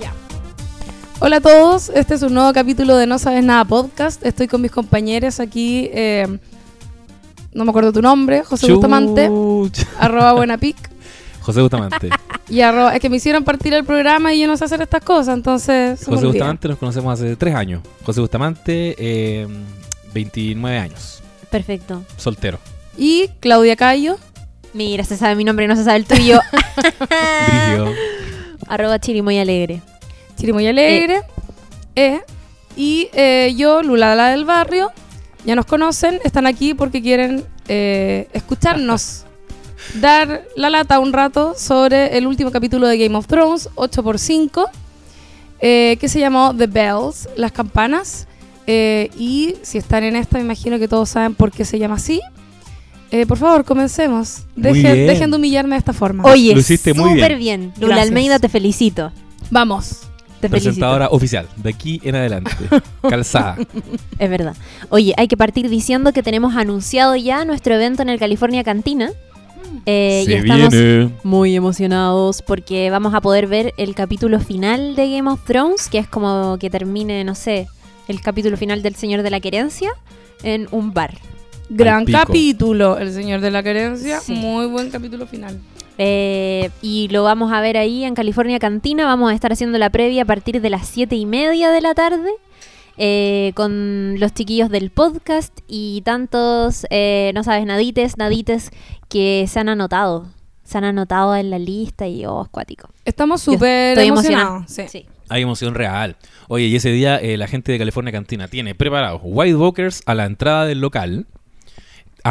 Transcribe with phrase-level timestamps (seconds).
[0.00, 0.12] Ya.
[1.20, 4.24] Hola a todos, este es un nuevo capítulo de No Sabes Nada Podcast.
[4.24, 5.88] Estoy con mis compañeros aquí.
[5.92, 6.38] eh,
[7.54, 9.30] no me acuerdo tu nombre, José Bustamante,
[9.98, 10.76] arroba buenapic.
[11.40, 12.10] José Bustamante.
[12.50, 15.04] Y arroba, es que me hicieron partir el programa y yo no sé hacer estas
[15.04, 16.02] cosas, entonces.
[16.02, 16.24] José.
[16.24, 17.82] Bustamante nos conocemos hace tres años.
[18.06, 19.46] José Bustamante, eh,
[20.14, 22.02] 29 años, Perfecto.
[22.16, 22.58] soltero.
[22.96, 24.16] Y Claudia Cayo.
[24.74, 26.40] Mira, se sabe mi nombre, no se sabe el tuyo.
[28.68, 29.80] Arroba chirimoy alegre.
[30.36, 31.22] Chirimoy Alegre.
[31.96, 32.20] eh,
[32.76, 34.92] y eh, yo, Lula la del barrio.
[35.44, 39.24] Ya nos conocen, están aquí porque quieren eh, escucharnos
[40.00, 44.66] dar la lata un rato sobre el último capítulo de Game of Thrones, 8x5,
[45.60, 48.26] eh, que se llamó The Bells, las campanas.
[48.66, 51.94] Eh, y si están en esta, me imagino que todos saben por qué se llama
[51.96, 52.20] así.
[53.10, 54.42] Eh, por favor, comencemos.
[54.54, 56.24] Dejen, de humillarme de esta forma.
[56.24, 57.72] Oye, Lo hiciste muy súper bien.
[57.76, 57.80] bien.
[57.80, 58.02] Lula.
[58.02, 59.12] Almeida, te felicito.
[59.50, 60.00] Vamos.
[60.40, 60.70] Te felicito.
[60.70, 62.50] Presentadora oficial, de aquí en adelante.
[63.08, 63.56] Calzada.
[64.18, 64.54] Es verdad.
[64.90, 69.10] Oye, hay que partir diciendo que tenemos anunciado ya nuestro evento en el California Cantina.
[69.86, 71.10] Eh, y Se estamos viene.
[71.24, 75.98] muy emocionados porque vamos a poder ver el capítulo final de Game of Thrones, que
[75.98, 77.66] es como que termine, no sé,
[78.06, 79.90] el capítulo final del Señor de la Querencia
[80.42, 81.14] en un bar.
[81.70, 84.20] Gran capítulo, El Señor de la Querencia.
[84.20, 84.32] Sí.
[84.32, 85.58] Muy buen capítulo final.
[85.98, 89.04] Eh, y lo vamos a ver ahí en California Cantina.
[89.04, 91.94] Vamos a estar haciendo la previa a partir de las 7 y media de la
[91.94, 92.30] tarde.
[93.00, 98.70] eh, con los chiquillos del podcast y tantos, eh, no sabes, nadites, nadites
[99.08, 100.26] que se han anotado.
[100.64, 102.88] Se han anotado en la lista y oh, acuático.
[103.04, 104.64] Estamos súper emocionados.
[104.66, 105.06] Sí.
[105.28, 106.16] Hay emoción real.
[106.48, 110.14] Oye, y ese día eh, la gente de California Cantina tiene preparados White Walkers a
[110.14, 111.26] la entrada del local.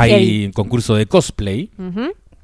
[0.01, 0.51] Hay Heavy.
[0.53, 1.69] concurso de cosplay.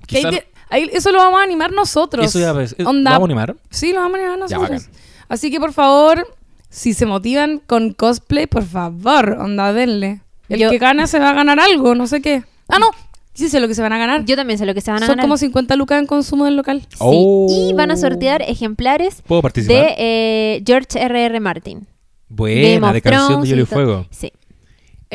[0.07, 2.25] Quizá- que- ahí- eso lo vamos a animar nosotros.
[2.25, 2.75] eso ya ves.
[2.77, 3.11] eh, Onda.
[3.11, 3.55] ¿Vamos a animar?
[3.69, 4.83] Sí, lo vamos a animar Ya, nosotros.
[4.87, 4.99] bacán.
[5.29, 6.27] Así que por favor,
[6.69, 10.21] si se motivan con cosplay, por favor, onda, denle.
[10.49, 12.43] El Yo- que gana se va a ganar algo, no sé qué.
[12.67, 12.89] Ah, no,
[13.33, 14.25] sí sé lo que se van a ganar.
[14.25, 15.23] Yo también sé lo que se van a Son ganar.
[15.25, 16.81] como 50 lucas en consumo del local.
[16.89, 16.97] Sí.
[16.99, 17.47] Oh.
[17.49, 19.77] Y van a sortear ejemplares ¿Puedo participar?
[19.77, 21.39] de eh, George R.R.
[21.39, 21.87] Martin.
[22.29, 23.65] Buena, Game de canción Thrones de Hielo y.
[23.65, 24.05] Fuego.
[24.11, 24.31] Sí.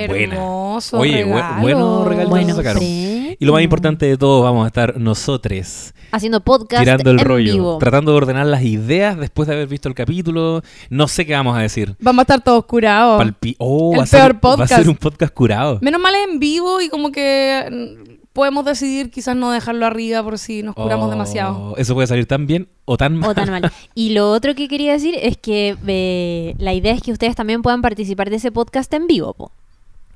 [0.06, 0.34] Buena.
[0.34, 0.98] Hermoso.
[0.98, 1.60] Oye, regalo.
[1.62, 2.82] bueno regalo Bueno, sacaron.
[2.82, 7.24] Y lo más importante de todo, vamos a estar nosotros Haciendo podcast tirando el en
[7.26, 7.78] rollo, vivo.
[7.78, 10.62] tratando de ordenar las ideas después de haber visto el capítulo.
[10.88, 11.96] No sé qué vamos a decir.
[12.00, 13.20] Vamos a estar todos curados.
[13.22, 14.74] Palpi- oh, El va, a ser, peor va a podcast.
[14.80, 15.78] ser un podcast curado.
[15.82, 20.22] Menos mal es en vivo y como que mm, podemos decidir quizás no dejarlo arriba
[20.22, 21.74] por si nos curamos Oh, demasiado.
[21.76, 23.30] Eso puede salir tan bien o tan mal.
[23.30, 23.70] O tan mal.
[23.94, 27.60] Y lo otro que quería decir es que eh, la idea es que ustedes también
[27.60, 29.52] puedan participar de ese podcast en vivo, po.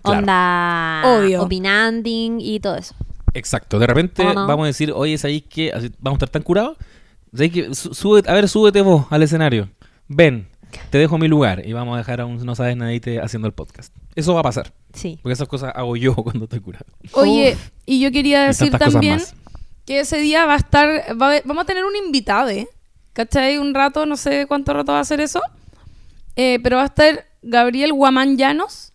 [0.02, 0.18] Claro.
[0.20, 1.42] Onda Obvio.
[1.42, 2.94] opinanding y todo eso.
[3.34, 3.78] Exacto.
[3.78, 6.76] De repente vamos a decir, oye, es ahí que así- vamos a estar tan curados.
[7.32, 9.70] ¿Sabes que sube- a ver, súbete vos al escenario.
[10.08, 10.48] Ven,
[10.90, 13.54] te dejo mi lugar y vamos a dejar a un no sabes nadie haciendo el
[13.54, 13.94] podcast.
[14.14, 14.72] Eso va a pasar.
[14.92, 15.18] Sí.
[15.22, 16.84] Porque esas cosas hago yo cuando estoy curado.
[17.12, 19.20] Oye, y yo quería decir también
[19.86, 20.88] que ese día va a estar,
[21.20, 22.69] va a haber- vamos a tener un invitado, ¿eh?
[23.14, 23.58] ¿cachai?
[23.58, 25.40] Un rato, no sé cuánto rato va a ser eso,
[26.36, 28.91] Eh, pero va a estar Gabriel Guamán Llanos,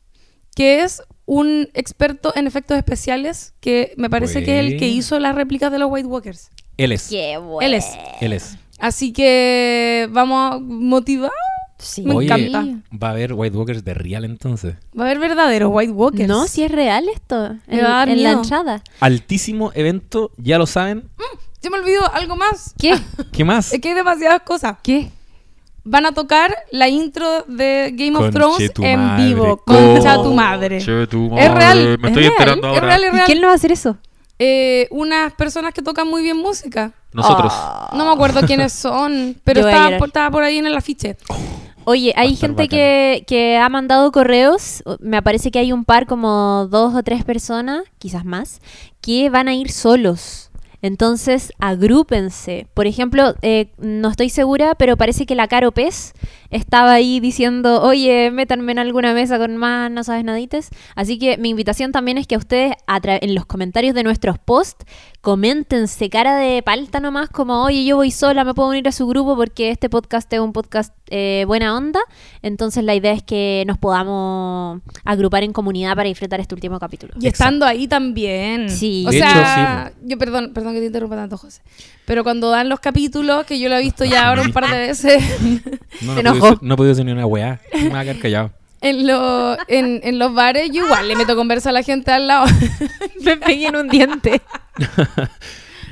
[0.58, 5.20] que es un experto en efectos especiales, que me parece que es el que hizo
[5.20, 6.50] las réplicas de los White Walkers.
[6.78, 7.10] Él es.
[7.10, 7.62] Qué bueno.
[7.62, 7.86] Él es.
[8.22, 8.58] Él es.
[8.80, 11.36] Así que vamos motivados.
[11.78, 12.02] Sí.
[12.02, 12.82] Me Oye, encanta.
[12.92, 14.74] va a haber White Walkers de real entonces.
[15.00, 16.28] Va a haber verdaderos White Walkers.
[16.28, 17.56] No, si es real esto.
[17.68, 18.82] Me En, va a dar en la entrada.
[19.00, 21.08] Altísimo evento, ya lo saben.
[21.62, 22.74] Se me olvidó algo más.
[22.80, 22.96] ¿Qué?
[23.32, 23.74] ¿Qué más?
[23.74, 24.78] Es que hay demasiadas cosas.
[24.82, 25.12] ¿Qué?
[25.90, 29.26] Van a tocar la intro de Game of Thrones tu en madre.
[29.26, 29.58] vivo.
[29.66, 30.80] Concha tu madre.
[31.08, 31.98] tu Es real.
[32.00, 32.32] Me ¿Es real?
[32.32, 32.88] enterando Es ahora.
[32.88, 33.26] real, es ¿Y real.
[33.26, 33.98] quién lo va a hacer eso?
[34.40, 36.92] Eh, unas personas que tocan muy bien música.
[37.14, 37.52] Nosotros.
[37.56, 37.90] Ah.
[37.96, 41.18] No me acuerdo quiénes son, pero estaba por, estaba por ahí en el afiche.
[41.86, 46.06] Oye, Va a hay gente que ha mandado correos, me parece que hay un par
[46.06, 48.60] como dos o tres personas, quizás más,
[49.00, 50.47] que van a ir solos.
[50.82, 52.68] Entonces, agrúpense.
[52.74, 56.14] Por ejemplo, eh, no estoy segura, pero parece que la Caro Pez
[56.50, 60.70] estaba ahí diciendo, oye, métanme en alguna mesa con más no sabes nadites.
[60.96, 64.38] Así que mi invitación también es que ustedes a tra- en los comentarios de nuestros
[64.40, 64.86] posts
[65.22, 69.08] coméntense cara de palta nomás como, oye, yo voy sola, me puedo unir a su
[69.08, 72.00] grupo porque este podcast es un podcast eh, buena onda.
[72.42, 77.14] Entonces la idea es que nos podamos agrupar en comunidad para disfrutar este último capítulo.
[77.20, 78.70] Y estando ahí también.
[78.70, 79.04] Sí.
[79.08, 81.62] O De sea, yo perdón, perdón que te interrumpa tanto, José.
[82.08, 84.78] Pero cuando dan los capítulos, que yo lo he visto ya ahora un par de
[84.88, 85.22] veces,
[86.02, 86.40] No, no, enojó.
[86.40, 87.60] puedo no puedo decir ni una weá.
[87.74, 88.52] Me va a quedar callado.
[88.80, 92.28] en, lo- en, en los bares, yo igual le meto conversa a la gente al
[92.28, 92.46] lado.
[93.26, 94.42] me pegué en un diente.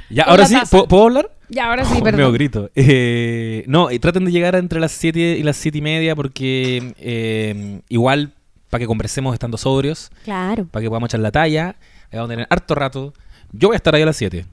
[0.09, 0.55] Ya, Con ahora sí.
[0.69, 1.31] ¿puedo, puedo hablar?
[1.49, 2.21] Ya, ahora sí, Oh, perdón.
[2.21, 2.69] Meo grito.
[2.75, 6.93] Eh, no, y traten de llegar entre las 7 y las 7 y media porque
[6.99, 8.31] eh, igual
[8.69, 10.67] para que conversemos estando sobrios, Claro.
[10.69, 11.69] para que podamos echar la talla,
[12.11, 13.13] ahí vamos a tener harto rato.
[13.51, 14.45] Yo voy a estar ahí a las 7.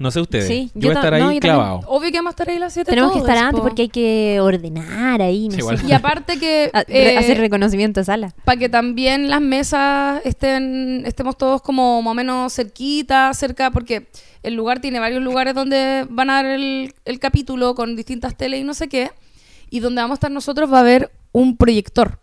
[0.00, 0.46] No sé ustedes.
[0.46, 1.54] Sí, yo, yo voy a ta- estar ahí no, yo también.
[1.56, 1.80] clavado.
[1.88, 3.66] Obvio que vamos a estar ahí a las 7 Tenemos que estar antes po.
[3.66, 5.78] porque hay que ordenar ahí, no Sí, igual.
[5.78, 5.86] sé.
[5.88, 6.70] Y aparte que...
[6.74, 8.34] A- eh, hacer reconocimiento de sala.
[8.44, 14.06] para que también las mesas estén estemos todos como más o menos cerquita, cerca, porque
[14.44, 18.60] el lugar tiene varios lugares donde van a dar el, el capítulo con distintas teles
[18.60, 19.10] y no sé qué,
[19.70, 22.20] y donde vamos a estar nosotros va a haber un proyector.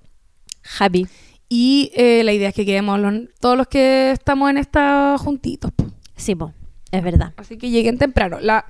[0.80, 1.08] Happy.
[1.50, 5.72] Y eh, la idea es que quedemos los- todos los que estamos en esta juntitos.
[5.76, 5.86] po.
[6.16, 6.54] Sí, po,
[6.96, 7.34] es verdad.
[7.38, 8.40] Así que lleguen temprano.
[8.40, 8.66] La,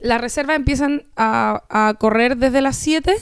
[0.00, 3.14] las reservas empiezan a, a correr desde las 7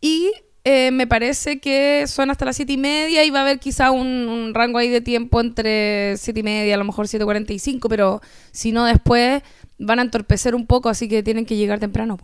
[0.00, 0.32] y
[0.64, 3.90] eh, me parece que son hasta las 7 y media y va a haber quizá
[3.90, 8.20] un, un rango ahí de tiempo entre 7 y media, a lo mejor 7.45, pero
[8.52, 9.42] si no después
[9.78, 12.18] van a entorpecer un poco, así que tienen que llegar temprano.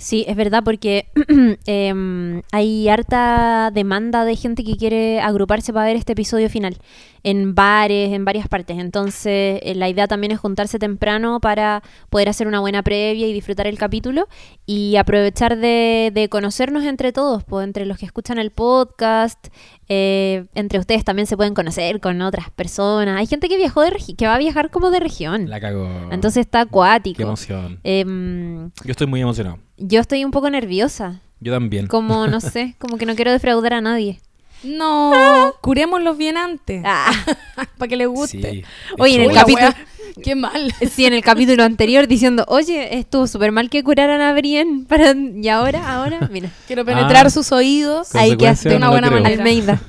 [0.00, 1.08] Sí, es verdad, porque
[1.66, 6.78] em, hay harta demanda de gente que quiere agruparse para ver este episodio final
[7.22, 8.78] en bares, en varias partes.
[8.78, 13.34] Entonces, eh, la idea también es juntarse temprano para poder hacer una buena previa y
[13.34, 14.26] disfrutar el capítulo
[14.64, 19.48] y aprovechar de, de conocernos entre todos, pues, entre los que escuchan el podcast,
[19.92, 23.18] eh, entre ustedes también se pueden conocer con otras personas.
[23.18, 25.50] Hay gente que viajó de que va a viajar como de región.
[25.50, 25.88] La cago.
[26.12, 27.16] Entonces está acuático.
[27.16, 27.80] Qué emoción.
[27.82, 29.58] Em, Yo estoy muy emocionado.
[29.76, 31.20] yo estoy un poco nerviosa.
[31.40, 31.88] Yo también.
[31.88, 34.20] Como, no sé, como que no quiero defraudar a nadie.
[34.62, 37.12] No, curémoslos bien antes, Ah,
[37.78, 38.50] para que les guste.
[38.50, 38.64] Sí,
[38.98, 39.74] Oye, en el capítulo-
[40.22, 40.72] Qué mal.
[40.92, 44.84] sí, en el capítulo anterior diciendo, oye, estuvo súper mal que curaran a Brienne.
[44.86, 45.12] Para...
[45.14, 47.30] Y ahora, ahora, mira, Quiero penetrar Ah.
[47.30, 48.14] sus oídos.
[48.14, 49.36] Ahí Consecuencia, quedaste una no buena manera.
[49.36, 49.80] Almeida.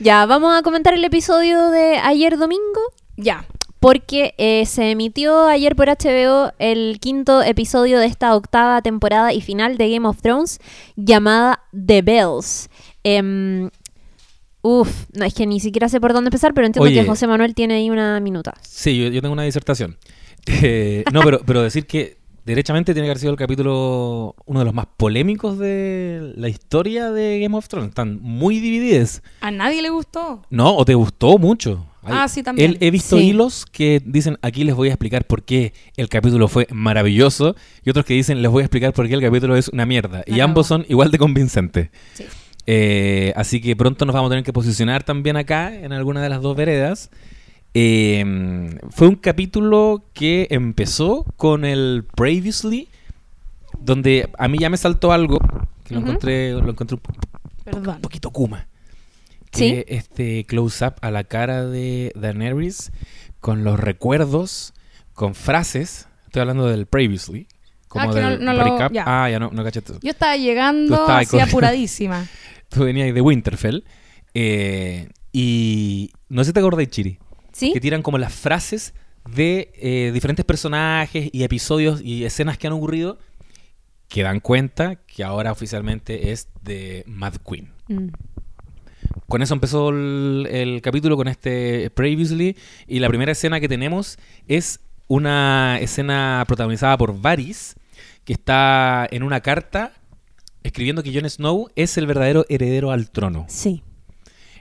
[0.00, 2.80] Ya, vamos a comentar el episodio de ayer domingo.
[3.16, 3.44] Ya.
[3.78, 9.42] Porque eh, se emitió ayer por HBO el quinto episodio de esta octava temporada y
[9.42, 10.60] final de Game of Thrones
[10.96, 12.68] llamada The Bells.
[13.04, 13.70] Em,
[14.66, 17.00] uf, no, es que ni siquiera sé por dónde empezar, pero entiendo Oye.
[17.00, 18.54] que José Manuel tiene ahí una minuta.
[18.62, 19.96] Sí, yo, yo tengo una disertación.
[20.48, 24.64] Eh, no, pero, pero decir que derechamente tiene que haber sido el capítulo uno de
[24.64, 27.88] los más polémicos de la historia de Game of Thrones.
[27.88, 29.22] Están muy divididas.
[29.40, 30.42] A nadie le gustó.
[30.50, 30.76] ¿No?
[30.76, 31.84] ¿O te gustó mucho?
[32.04, 32.70] Ah, sí, también.
[32.70, 33.24] Él- he visto Sí.
[33.30, 37.90] hilos que dicen, aquí les voy a explicar por qué el capítulo fue maravilloso, y
[37.90, 40.22] otros que dicen, les voy a explicar por qué el capítulo es una mierda.
[40.28, 41.88] Y ambos son igual de convincentes.
[42.14, 42.24] Sí.
[42.66, 46.28] Eh, así que pronto nos vamos a tener que posicionar también acá, en alguna de
[46.28, 47.10] las dos veredas.
[47.74, 48.24] Eh,
[48.90, 52.88] fue un capítulo que empezó con el Previously,
[53.78, 55.38] donde a mí ya me saltó algo,
[55.84, 57.12] que lo encontré, lo encontré un, po-
[57.64, 57.96] Perdón.
[57.96, 58.66] un poquito Kuma.
[59.52, 59.84] Sí.
[59.86, 62.92] Este close-up a la cara de Daenerys
[63.40, 64.74] con los recuerdos,
[65.14, 66.08] con frases.
[66.26, 67.46] Estoy hablando del Previously.
[67.96, 68.92] Como Ah, que no- no lo- recap.
[68.92, 69.04] ya.
[69.06, 70.00] Ah, ya no, no cachaste eso.
[70.02, 72.26] Yo estaba llegando así apuradísima.
[72.68, 73.84] Tú venías de Winterfell.
[74.34, 77.18] eh, y no sé si te acordás, Chiri.
[77.52, 77.72] ¿Sí?
[77.72, 78.94] Que tiran como las frases
[79.34, 83.18] de eh, diferentes personajes y episodios y escenas que han ocurrido
[84.08, 87.70] que dan cuenta que ahora oficialmente es de Mad Queen.
[87.88, 88.08] Mm.
[89.28, 92.56] Con eso empezó el, el capítulo con este Previously
[92.86, 97.74] y la primera escena que tenemos es una escena protagonizada por Varys
[98.26, 99.92] que está en una carta
[100.64, 103.46] escribiendo que Jon Snow es el verdadero heredero al trono.
[103.48, 103.82] Sí.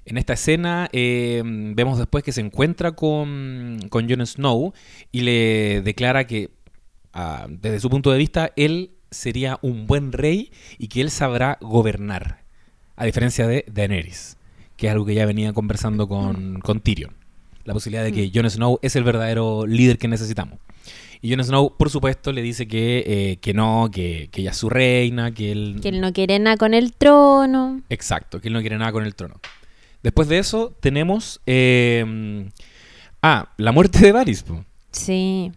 [0.05, 4.71] En esta escena eh, vemos después que se encuentra con, con Jon Snow
[5.11, 6.51] y le declara que
[7.11, 11.57] ah, desde su punto de vista él sería un buen rey y que él sabrá
[11.59, 12.43] gobernar,
[12.95, 14.37] a diferencia de Daenerys,
[14.77, 17.15] que es algo que ya venía conversando con, con Tyrion.
[17.63, 20.59] La posibilidad de que Jon Snow es el verdadero líder que necesitamos.
[21.21, 24.57] Y Jon Snow, por supuesto, le dice que, eh, que no, que, que ella es
[24.57, 25.79] su reina, que él...
[25.81, 27.81] Que él no quiere nada con el trono.
[27.89, 29.39] Exacto, que él no quiere nada con el trono.
[30.03, 31.41] Después de eso tenemos...
[31.45, 32.49] eh,
[33.21, 34.43] ah, la muerte de Varys.
[34.43, 34.63] po.
[34.91, 35.51] Sí.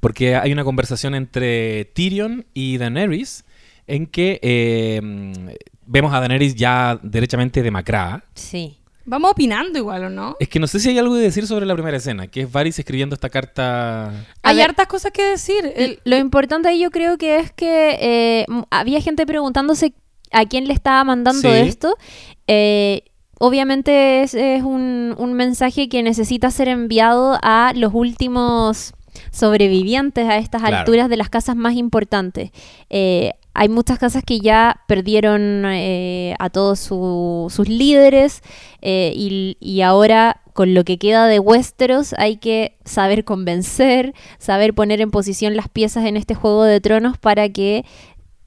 [0.00, 3.44] Porque hay una conversación entre Tyrion y Daenerys
[3.86, 5.00] en que eh,
[5.86, 8.24] vemos a Daenerys ya derechamente demacrada.
[8.34, 8.78] Sí.
[9.04, 10.36] Vamos opinando igual, ¿o no?
[10.38, 12.52] Es que no sé si hay algo que decir sobre la primera escena, que es
[12.52, 14.12] Varys escribiendo esta carta...
[14.42, 15.72] Hay ver- hartas cosas que decir.
[15.76, 19.94] El- Lo importante ahí yo creo que es que eh, había gente preguntándose
[20.30, 21.58] a quién le estaba mandando Sí.
[21.58, 21.96] esto.
[22.46, 23.02] Eh,
[23.38, 28.94] obviamente es, es un, un mensaje que necesita ser enviado a los últimos
[29.30, 30.76] sobrevivientes a estas Claro.
[30.78, 32.50] alturas de las casas más importantes.
[32.88, 38.42] Eh, hay muchas casas que ya perdieron eh, a todos su- sus líderes
[38.80, 44.74] eh, y, y ahora con lo que queda de Westeros hay que saber convencer, saber
[44.74, 47.84] poner en posición las piezas en este juego de tronos para que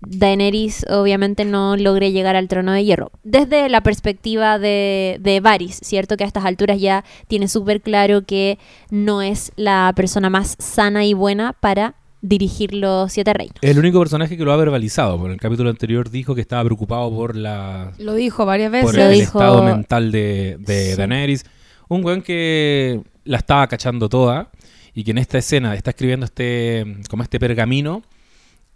[0.07, 3.11] Daenerys obviamente no logre llegar al trono de hierro.
[3.23, 6.15] Desde la perspectiva de, de Varys, ¿cierto?
[6.15, 8.59] Que a estas alturas ya tiene súper claro que
[8.91, 11.95] no es la persona más sana y buena para
[12.27, 13.55] dirigir los siete reinos.
[13.61, 16.63] El único personaje que lo ha verbalizado, porque en el capítulo anterior dijo que estaba
[16.65, 18.85] preocupado por la Lo dijo varias veces.
[18.85, 20.97] por Lo el dijo- estado mental de, de Sí.
[20.97, 21.45] Daenerys.
[21.87, 24.49] Un weón que la estaba cachando toda
[24.93, 28.01] y que en esta escena está escribiendo este como este pergamino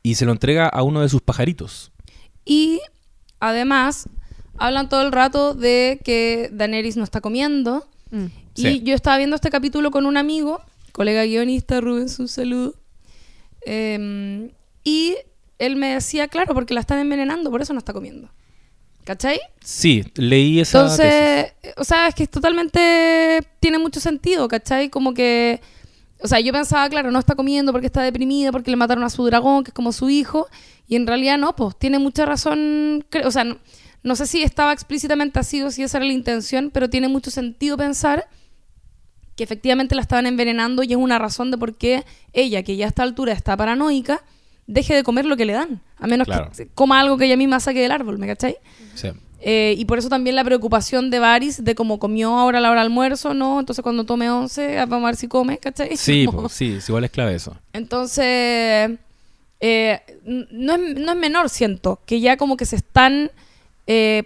[0.03, 1.91] y se lo entrega a uno de sus pajaritos.
[2.46, 2.79] Y
[3.39, 4.08] además,
[4.58, 7.86] hablan todo el rato de que Daenerys no está comiendo.
[8.12, 8.25] Mm.
[8.56, 8.82] Y Sí.
[8.84, 12.74] yo estaba viendo este capítulo con un amigo, colega guionista, Rubén, un saludo.
[13.62, 14.51] Em,
[14.84, 15.16] y
[15.58, 18.30] él me decía, claro, porque la están envenenando, por eso no está comiendo.
[19.04, 19.39] ¿Cachai?
[19.63, 20.82] Sí, leí esa.
[20.82, 24.89] Entonces, o sea, es que es totalmente tiene mucho sentido, ¿cachai?
[24.89, 25.62] Como que,
[26.22, 29.10] o sea, yo pensaba, claro, no está comiendo porque está deprimida, porque le mataron a
[29.10, 30.48] su dragón, que es como su hijo,
[30.88, 33.58] y en realidad no, pues tiene mucha razón, o sea, no,
[34.04, 37.32] no sé si estaba explícitamente así o si esa era la intención, pero tiene mucho
[37.32, 38.28] sentido pensar
[39.39, 42.03] que efectivamente la estaban envenenando y es una razón de por qué
[42.34, 44.22] ella, que ya a esta altura está paranoica,
[44.67, 46.51] deje de comer lo que le dan, a menos Claro.
[46.55, 48.58] que coma algo que ella misma saque del árbol, ¿me cachai?
[48.96, 49.08] Sí.
[49.39, 52.81] Eh, y por eso también la preocupación de Varys de cómo comió ahora la hora
[52.81, 53.62] del almuerzo, ¿no?
[53.62, 55.96] Entonces cuando tome 11, ah, vamos a ver si come, ¿cachai?
[55.96, 57.55] Sí, po, sí, igual es clave eso.
[57.72, 58.91] Entonces,
[59.62, 63.31] eh, no, es, no es menor, siento, que ya como que se están
[63.88, 64.24] eh,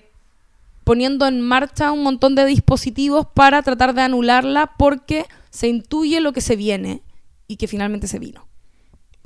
[0.84, 6.34] poniendo en marcha un montón de dispositivos para tratar de anularla porque se intuye lo
[6.34, 7.02] que se viene
[7.48, 8.48] y que finalmente se vino.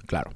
[0.06, 0.32] Claro.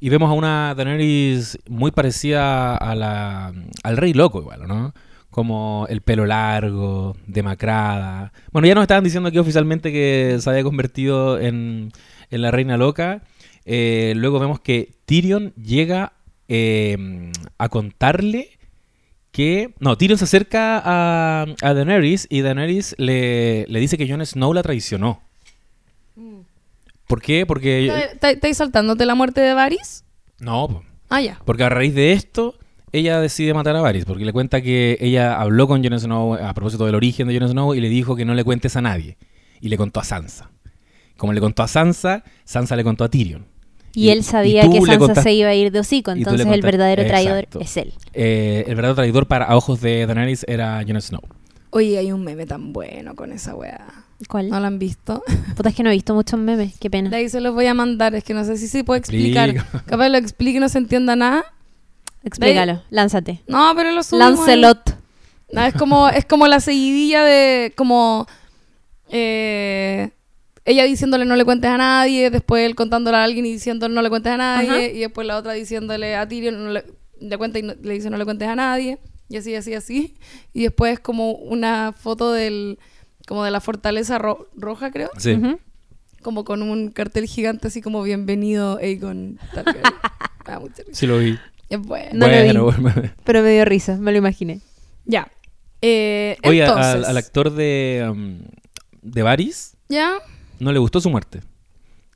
[0.00, 4.92] Y vemos a una Daenerys muy parecida al Rey Loco, igual, ¿no?
[5.30, 8.32] Como el pelo largo, demacrada.
[8.52, 11.92] Bueno, ya nos estaban diciendo aquí oficialmente que se había convertido en,
[12.30, 13.22] en la Reina Loca.
[13.64, 16.12] Eh, luego vemos que Tyrion llega
[16.48, 18.55] eh, a contarle
[19.36, 19.74] que...
[19.80, 24.54] No, Tyrion se acerca a, a Daenerys y Daenerys le, le dice que Jon Snow
[24.54, 25.20] la traicionó.
[27.06, 27.44] ¿Por qué?
[27.46, 27.86] Porque...
[27.86, 30.04] ¿Está- está- ¿Estáis saltándote la muerte de Varys?
[30.40, 30.82] No.
[31.08, 31.38] Ah, ya.
[31.44, 32.54] Porque a raíz de esto,
[32.92, 36.54] ella decide matar a Varys, porque le cuenta que ella habló con Jon Snow a
[36.54, 39.18] propósito del origen de Jon Snow y le dijo que no le cuentes a nadie.
[39.60, 40.50] Y le contó a Sansa.
[41.16, 43.46] Como le contó a Sansa, Sansa le contó a Tyrion.
[43.96, 47.06] Y, él sabía que Sansa contaste- se iba a ir de hocico, entonces el verdadero
[47.06, 47.60] traidor Exacto.
[47.60, 47.94] es él.
[48.12, 51.22] Eh, el verdadero traidor para a ojos de Daenerys era Jon Snow.
[51.70, 53.86] Oye, hay un meme tan bueno con esa weá.
[54.28, 54.50] ¿Cuál?
[54.50, 55.22] ¿No lo han visto?
[55.56, 57.08] Puta, es que no he visto muchos memes, qué pena.
[57.08, 59.48] De ahí se los voy a mandar, es que no sé si se puede explicar.
[59.50, 59.84] Explica.
[59.86, 61.44] Capaz lo explique y no se entienda nada.
[62.22, 63.40] Explícalo, lánzate.
[63.46, 64.40] No, pero lo subimos.
[64.46, 64.60] ahí.
[64.60, 64.96] Lancelot.
[65.52, 68.26] No, es como, es como la seguidilla de como
[69.10, 70.10] eh,
[70.66, 74.02] ella diciéndole no le cuentes a nadie, después él contándole a alguien y diciéndole no
[74.02, 74.82] le cuentes a nadie, Ajá.
[74.82, 76.84] y después la otra diciéndole a Tyrion no le,
[77.20, 80.16] le cuenta y no- le dice no le cuentes a nadie, y así, así, así.
[80.52, 82.78] Y después como una foto del
[83.26, 85.38] como de la fortaleza ro- roja, creo, Sí.
[86.22, 89.38] Como con un cartel gigante así como bienvenido Aegon
[90.44, 90.82] risa.
[90.92, 91.38] Sí lo vi.
[91.68, 92.10] Es bueno.
[92.14, 92.44] No lo vi.
[92.58, 93.10] bueno, bueno.
[93.24, 94.60] Pero me dio risa, me lo imaginé.
[95.04, 95.28] Ya.
[95.82, 98.38] Eh, Oye, al, actor de, um,
[99.02, 100.14] de Varys ¿Ya?
[100.58, 101.40] No le gustó su muerte.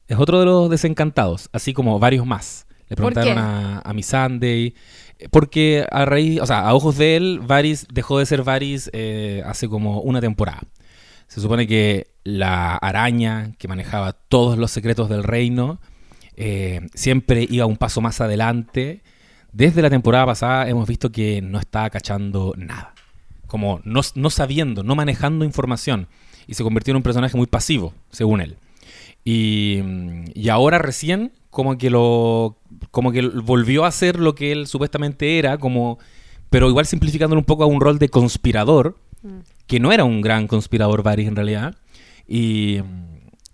[0.08, 2.66] Es otro de los desencantados, así como varios más.
[2.88, 4.74] Le ¿Por preguntaron a, a Miss Sunday.
[5.18, 8.90] eh, Porque a raíz, o sea, a ojos de él, Varys dejó de ser Varys
[8.92, 10.62] eh, hace como una temporada.
[11.28, 15.80] Se supone que la araña que manejaba todos los secretos del reino
[16.36, 19.02] eh, siempre iba un paso más adelante.
[19.52, 22.94] Desde la temporada pasada hemos visto que no estaba cachando nada.
[23.46, 26.08] Como no, no sabiendo, no manejando información.
[26.46, 28.56] Y se convirtió en un personaje muy pasivo, según él.
[29.24, 29.80] Y,
[30.34, 32.56] y ahora recién como que lo
[32.90, 35.98] como que volvió a ser lo que él supuestamente era, como
[36.48, 38.96] pero igual simplificándolo un poco a un rol de conspirador,
[39.66, 41.76] que no era un gran conspirador Varys en realidad.
[42.26, 42.78] Y,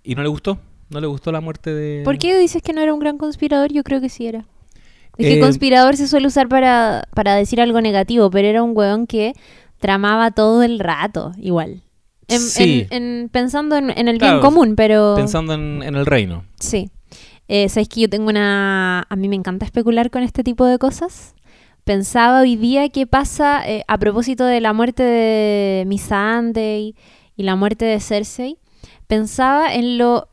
[0.02, 2.80] y no le gustó, no le gustó la muerte de ¿Por qué dices que no
[2.80, 3.72] era un gran conspirador?
[3.72, 4.46] Yo creo que sí era.
[5.18, 8.76] Es Eh, que conspirador se suele usar para, para decir algo negativo, pero era un
[8.76, 9.32] hueón que
[9.78, 11.82] tramaba todo el rato, igual.
[12.28, 12.86] En- Sí.
[12.90, 15.14] en- en- pensando en, el Claro, bien común, pero...
[15.16, 16.44] pensando en, el reino.
[16.58, 16.90] Sí.
[17.48, 19.06] Eh, Sabes que yo tengo una.
[19.08, 21.34] A mí me encanta especular con este tipo de cosas.
[21.84, 26.96] Pensaba hoy día qué pasa eh, a propósito de la muerte de Missandei
[27.36, 28.58] y la muerte de Cersei.
[29.06, 30.28] Pensaba en lo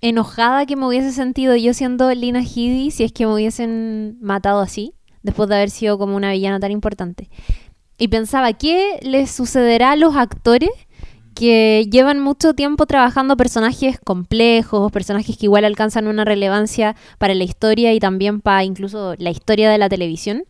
[0.00, 4.60] enojada que me hubiese sentido yo siendo Lina Headey si es que me hubiesen matado
[4.60, 4.94] así,
[5.24, 7.28] después de haber sido como una villana tan importante.
[7.98, 10.70] Y pensaba, ¿qué les sucederá a los actores
[11.38, 17.44] porque llevan mucho tiempo trabajando personajes complejos, personajes que igual alcanzan una relevancia para la
[17.44, 20.42] historia y también para incluso la historia de la televisión,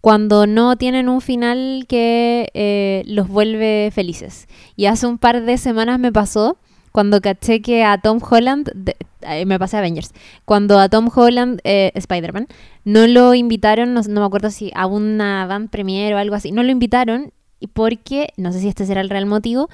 [0.00, 4.48] cuando no tienen un final que eh, los vuelve felices.
[4.74, 6.56] Y hace un par de semanas me pasó
[6.90, 10.10] cuando caché que a Tom Holland, de- eh, me pasé a Avengers,
[10.44, 12.48] cuando a Tom Holland, eh, Spider-Man,
[12.84, 16.50] no lo invitaron, no, no me acuerdo si a una van premiere o algo así,
[16.50, 17.32] no lo invitaron
[17.74, 19.68] porque, no sé si este será el real motivo,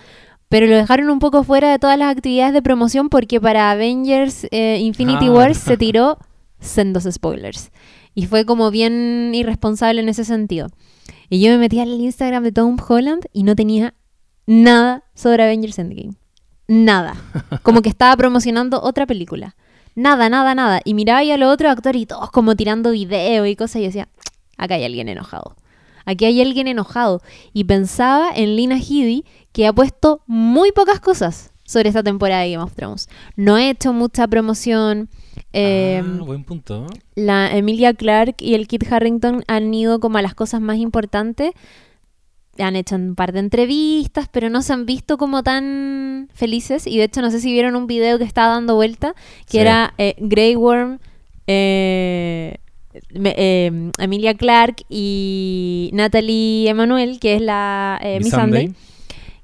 [0.49, 4.47] pero lo dejaron un poco fuera de todas las actividades de promoción porque para Avengers
[4.51, 5.33] eh, Infinity Ah.
[5.33, 6.19] Wars se tiró
[6.61, 7.71] sendos spoilers.
[8.15, 10.69] Y fue como bien irresponsable en ese sentido.
[11.31, 13.95] Y yo me metí al Instagram de Tom Holland y no tenía
[14.47, 16.15] nada sobre Avengers Endgame.
[16.67, 17.15] Nada.
[17.63, 19.55] Como que estaba promocionando otra película.
[19.95, 20.81] Nada, nada, nada.
[20.85, 23.85] Y miraba ahí a los otros actores y todos como tirando video y cosas y
[23.85, 24.09] decía,
[24.57, 25.57] acá hay alguien enojado.
[26.05, 27.21] Aquí hay alguien enojado.
[27.53, 32.53] Y pensaba en Lina Headey, que ha puesto muy pocas cosas sobre esta temporada de
[32.53, 33.09] Game of Thrones.
[33.37, 35.09] No ha hecho mucha promoción.
[35.53, 36.87] Eh, ah, buen punto.
[37.15, 41.53] la Emilia Clark y el Kit Harrington han ido como a las cosas más importantes.
[42.59, 46.87] Han hecho un par de entrevistas, pero no se han visto como tan felices.
[46.87, 49.15] Y de hecho, no sé si vieron un video que estaba dando vuelta,
[49.47, 49.59] que Sí.
[49.59, 50.99] era eh, Grey Worm,
[51.47, 52.57] eh,
[53.15, 58.75] eh, Emilia Clark y Natalie Emanuel, que es la eh, Miss Sunday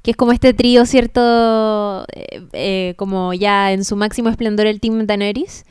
[0.05, 2.05] que es como este trío, ¿cierto?
[2.13, 5.65] Eh, eh, como ya en su máximo esplendor el Team Daenerys.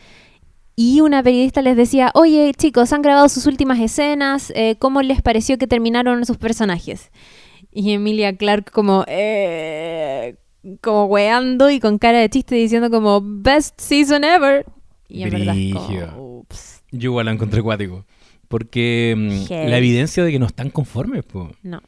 [0.76, 5.22] Y una periodista les decía, oye chicos, han grabado sus últimas escenas, eh, ¿cómo les
[5.22, 7.12] pareció que terminaron sus personajes?
[7.72, 10.36] Y Emilia Clark como, eh,
[10.82, 14.66] como weando y con cara de chiste diciendo como, best season ever.
[15.08, 18.04] Y en verdad como, ups, Yo igual la encontré cuático.
[18.48, 21.24] Porque mm, la evidencia de que no están conformes,
[21.62, 21.82] no.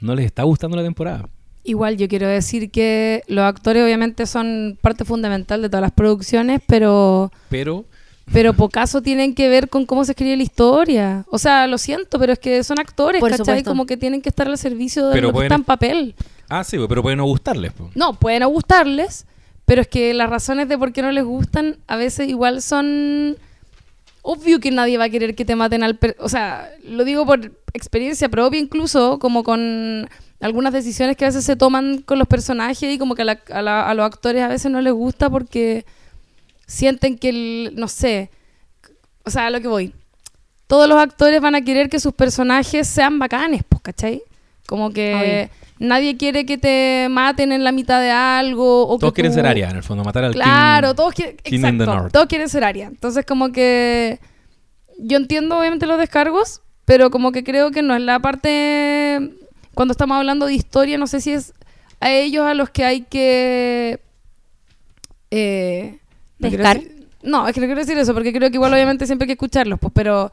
[0.00, 1.28] no les está gustando la temporada.
[1.68, 6.60] Igual yo quiero decir que los actores obviamente son parte fundamental de todas las producciones,
[6.66, 7.84] pero Pero
[8.32, 11.24] pero pocaso tienen que ver con cómo se escribe la historia.
[11.30, 13.44] O sea, lo siento, pero es que son actores, Por ¿cachai?
[13.46, 13.70] supuesto.
[13.70, 16.14] Como que tienen que estar al servicio de Pero lo que pueden está en papel.
[16.50, 17.72] Ah, sí, pero puede no gustarles.
[17.72, 17.90] po.
[17.94, 19.26] No, pueden no gustarles,
[19.64, 23.36] pero es que las razones de por qué no les gustan a veces igual son...
[24.22, 25.96] Obvio que nadie va a querer que te maten al...
[25.96, 30.06] per- o sea, lo digo por experiencia propia incluso, como con
[30.40, 33.40] algunas decisiones que a veces se toman con los personajes y como que a, la-
[33.50, 35.84] a la- a los actores a veces no les gusta porque
[36.66, 38.30] sienten que, el, no sé,
[39.24, 39.92] o sea, a lo que voy.
[40.66, 44.22] Todos los actores van a querer que sus personajes sean bacanes, pues, ¿cachai?
[44.66, 45.48] Como que
[45.78, 48.86] nadie quiere que te maten en la mitad de algo.
[48.86, 50.96] O Todos que quieren tú- ser Arya, en el fondo, matar al Claro, King.
[50.96, 52.86] todos quieren, King exacto, todos quieren ser Arya.
[52.88, 54.20] Entonces como que
[54.98, 59.30] yo entiendo obviamente los descargos, pero como que creo que no es la parte
[59.78, 61.54] cuando estamos hablando de historia, no sé si es
[62.00, 64.00] a ellos a los que hay que
[65.30, 66.00] eh,
[66.40, 66.48] no
[67.46, 69.78] es que no quiero decir eso, porque creo que igual obviamente siempre hay que escucharlos,
[69.78, 70.32] pues, pero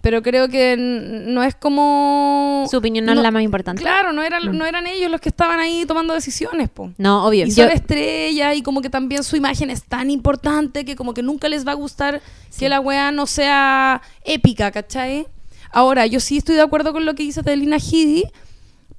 [0.00, 3.82] pero creo que no es como Su opinión no, es la más importante.
[3.82, 4.56] Claro, no eran, Mm.
[4.56, 6.92] no eran ellos los que estaban ahí tomando decisiones, pues.
[6.96, 7.44] No, obvio.
[7.44, 11.12] Y Yo- son estrellas y como que también su imagen es tan importante que como
[11.12, 12.22] que nunca les va a gustar
[12.58, 15.26] que la weá no sea épica, ¿cachai?
[15.70, 18.24] Ahora, yo sí estoy de acuerdo con lo que dice de Lina Headey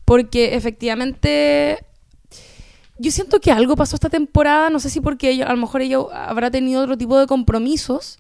[0.08, 1.80] porque efectivamente
[2.98, 5.82] yo siento que algo pasó esta temporada, no sé si porque ella, a lo mejor
[5.82, 8.18] ella habrá tenido otro tipo de compromisos,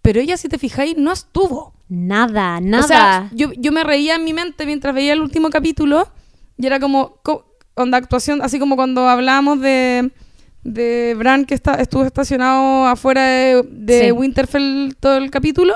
[0.00, 1.74] pero ella, si te fijáis, no estuvo.
[1.90, 2.82] Nada, nada.
[2.84, 6.08] O sea, yo, yo me reía en mi mente mientras veía el último capítulo
[6.56, 7.44] y era como, co-
[7.74, 10.10] onda actuación, así como cuando hablábamos de,
[10.64, 14.10] de Bran que está, estuvo estacionado afuera de, de Sí.
[14.10, 15.74] Winterfell todo el capítulo.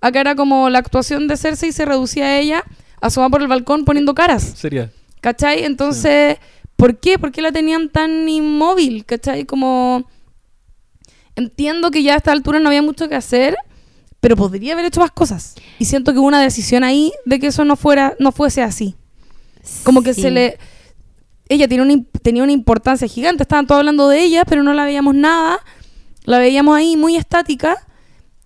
[0.00, 2.62] Acá era como la actuación de Cersei se reducía a ella
[3.02, 4.42] asomada por el balcón poniendo caras.
[4.56, 4.90] Sería.
[5.20, 5.64] ¿Cachai?
[5.64, 6.38] Entonces,
[6.76, 7.18] ¿por qué?
[7.18, 9.04] ¿Por qué la tenían tan inmóvil?
[9.04, 9.44] ¿Cachai?
[9.44, 10.06] Como...
[11.36, 13.56] Entiendo que ya a esta altura no había mucho que hacer,
[14.20, 15.54] pero podría haber hecho más cosas.
[15.78, 18.94] Y siento que hubo una decisión ahí de que eso no fuera, no fuese así.
[19.84, 20.22] Como que Sí.
[20.22, 20.58] se le...
[21.48, 23.42] Ella tiene una, tenía una importancia gigante.
[23.42, 25.58] Estaban todos hablando de ella, pero no la veíamos nada.
[26.24, 27.76] La veíamos ahí muy estática.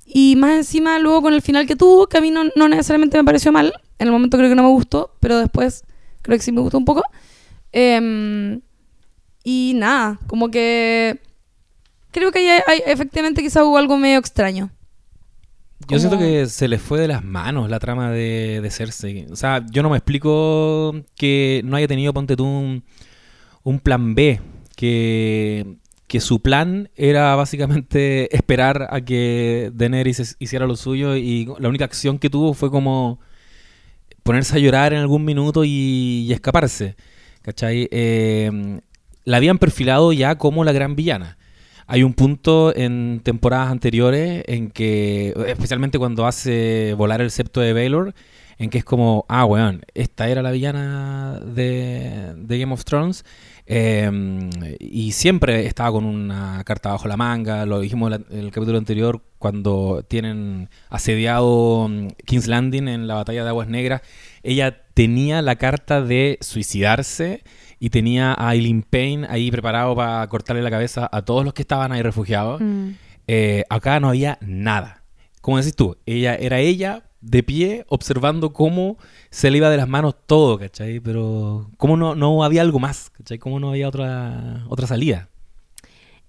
[0.06, 3.16] Y más encima luego con el final que tuvo, que a mí no, no necesariamente
[3.18, 3.72] me pareció mal.
[3.98, 5.84] En el momento creo que no me gustó, pero después
[6.24, 7.02] creo que sí me gustó un poco.
[7.70, 8.60] Em,
[9.44, 11.20] y nada, como que
[12.10, 14.70] creo que hay- hay- efectivamente quizá hubo algo medio extraño.
[15.88, 19.26] Yo siento que se les fue de las manos la trama de, de Cersei.
[19.30, 22.84] O sea, yo no me explico que no haya tenido, ponte tú, un,
[23.62, 24.40] un plan B.
[24.76, 25.76] Que,
[26.08, 31.84] que su plan era básicamente esperar a que Daenerys hiciera lo suyo y la única
[31.84, 33.20] acción que tuvo fue como
[34.24, 36.96] ponerse a llorar en algún minuto y, escaparse.
[37.42, 37.88] ¿Cachai?
[37.92, 38.80] Eh,
[39.24, 41.38] la habían perfilado ya como la gran villana.
[41.86, 47.74] Hay un punto en temporadas anteriores en que, especialmente cuando hace volar el septo de
[47.74, 48.14] Baylor,
[48.56, 53.24] en que es como, ah, weón, esta era la villana de Game of Thrones.
[53.66, 57.64] Eh, y siempre estaba con una carta bajo la manga.
[57.64, 63.42] Lo dijimos en el capítulo anterior cuando tienen asediado mm, King's Landing en la batalla
[63.42, 64.02] de Aguas Negras.
[64.42, 67.42] Ella tenía la carta de suicidarse
[67.78, 71.62] y tenía a Eileen Payne ahí preparado para cortarle la cabeza a todos los que
[71.62, 72.60] estaban ahí refugiados.
[72.60, 72.90] Mm.
[73.26, 75.02] Eh, acá no había nada.
[75.40, 78.98] Como decís tú, ella era ella de pie observando cómo
[79.30, 81.00] se le iba de las manos todo, ¿cachai?
[81.00, 83.38] Pero cómo no, no había algo más, ¿cachai?
[83.38, 85.28] Cómo no había otra, otra salida.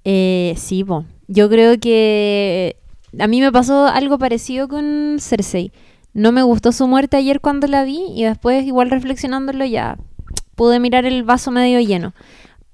[0.03, 1.05] Eh, sí, po.
[1.27, 2.77] yo creo que
[3.19, 5.71] a mí me pasó algo parecido con Cersei.
[6.13, 9.97] No me gustó su muerte ayer cuando la vi y después igual reflexionándolo ya
[10.55, 12.13] pude mirar el vaso medio lleno.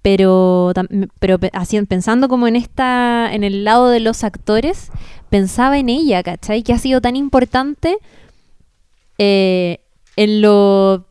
[0.03, 0.73] Pero,
[1.19, 4.91] pero pensando como en esta, en el lado de los actores,
[5.31, 6.61] pensaba en ella, ¿cachai?
[6.61, 7.97] Que ha sido tan importante
[9.17, 9.79] eh,
[10.17, 11.07] en lo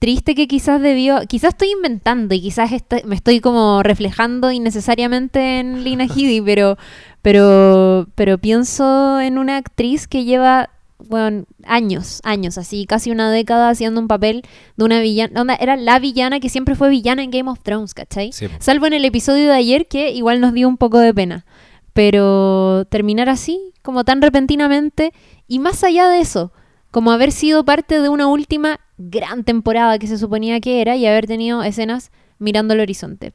[0.00, 2.72] triste que quizás debió, quizás estoy inventando y quizás
[3.04, 6.76] me estoy como reflejando innecesariamente en Lina Headey, pero,
[7.22, 13.68] pero, pero pienso en una actriz que lleva, bueno, años, años, así casi una década
[13.68, 14.42] haciendo un papel
[14.76, 17.94] de una villana, onda, era la villana que siempre fue villana en Game of Thrones,
[17.94, 18.32] ¿cachai?
[18.32, 18.48] Sí.
[18.58, 21.44] Salvo en el episodio de ayer que igual nos dio un poco de pena.
[21.92, 25.12] Pero terminar así, como tan repentinamente,
[25.46, 26.52] y más allá de eso,
[26.90, 31.06] como haber sido parte de una última gran temporada que se suponía que era y
[31.06, 33.32] haber tenido escenas mirando el horizonte.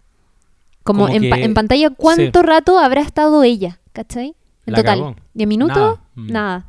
[0.84, 3.80] Como, Como en, pa- en pantalla, ¿cuánto rato habrá estado ella?
[3.94, 4.36] ¿Cachai?
[4.66, 5.00] En La total.
[5.00, 5.16] cagó.
[5.34, 5.78] ¿Diez minutos?
[5.78, 6.02] Nada.
[6.16, 6.28] Mm.
[6.32, 6.66] Nada.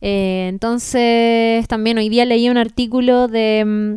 [0.00, 3.94] Eh, entonces, también hoy día leí un artículo de mm,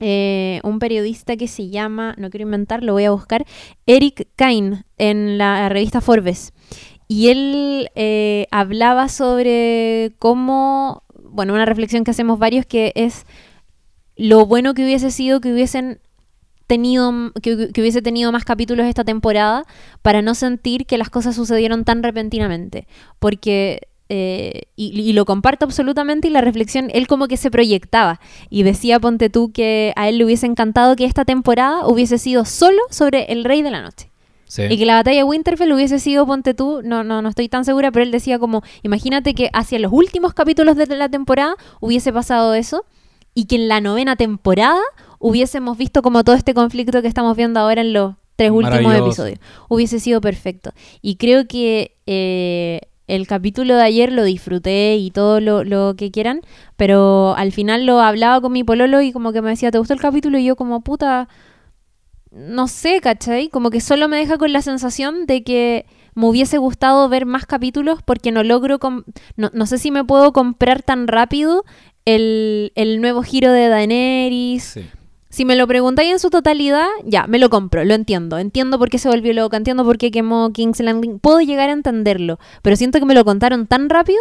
[0.00, 3.44] eh, un periodista que se llama, no quiero inventar, lo voy a buscar,
[3.86, 6.52] Eric Kain, en la revista Forbes.
[7.12, 13.26] Y él eh, hablaba sobre cómo, bueno, una reflexión que hacemos varios, que es
[14.16, 16.00] lo bueno que hubiese sido que hubiesen
[16.66, 19.66] tenido que, que hubiese tenido más capítulos esta temporada
[20.00, 22.86] para no sentir que las cosas sucedieron tan repentinamente.
[23.18, 28.20] Porque eh, y, y lo comparto absolutamente y la reflexión él como que se proyectaba
[28.48, 32.46] y decía ponte tú que a él le hubiese encantado que esta temporada hubiese sido
[32.46, 34.11] solo sobre el rey de la noche
[34.52, 34.64] Sí.
[34.68, 37.64] y que la batalla de Winterfell hubiese sido, ponte tú, no, no, no estoy tan
[37.64, 42.12] segura, pero él decía como, imagínate que hacia los últimos capítulos de la temporada hubiese
[42.12, 42.84] pasado eso
[43.32, 44.82] y que en la novena temporada
[45.18, 49.38] hubiésemos visto como todo este conflicto que estamos viendo ahora en los tres últimos episodios.
[49.70, 50.72] Hubiese sido perfecto.
[51.00, 56.10] Y creo que eh, el capítulo de ayer lo disfruté y todo lo, lo que
[56.10, 56.42] quieran,
[56.76, 59.94] pero al final lo hablaba con mi pololo y como que me decía, ¿te gustó
[59.94, 60.36] el capítulo?
[60.36, 61.28] Y yo como, puta,
[62.34, 63.48] no sé, ¿cachai?
[63.48, 67.46] Como que solo me deja con la sensación de que me hubiese gustado ver más
[67.46, 69.04] capítulos porque no logro, com-
[69.36, 71.64] no, no sé si me puedo comprar tan rápido
[72.04, 74.64] el, el nuevo giro de Daenerys.
[74.64, 74.86] Sí.
[75.30, 78.36] Si me lo preguntáis en su totalidad, ya, me lo compro, lo entiendo.
[78.38, 81.18] Entiendo por qué se volvió loca, entiendo por qué quemó King's Landing.
[81.20, 84.20] Puedo llegar a entenderlo, pero siento que me lo contaron tan rápido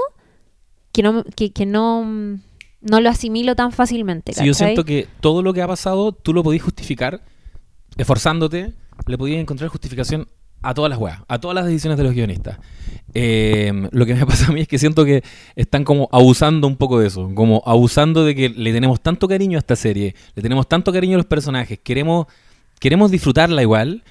[0.93, 4.31] que no, que, que no, no lo asimilo tan fácilmente.
[4.31, 4.67] Sí, yo ¿cachai?
[4.69, 7.19] siento que todo lo que ha pasado tú lo podías justificar
[7.97, 8.73] esforzándote,
[9.07, 10.27] le podías encontrar justificación
[10.63, 12.59] a todas las weas, a todas las decisiones de los guionistas.
[13.13, 15.23] Eh, lo que me pasa a mí es que siento que
[15.55, 19.57] están como abusando un poco de eso, como abusando de que le tenemos tanto cariño
[19.57, 22.27] a esta serie, le tenemos tanto cariño a los personajes, queremos,
[22.79, 24.03] queremos disfrutarla igual.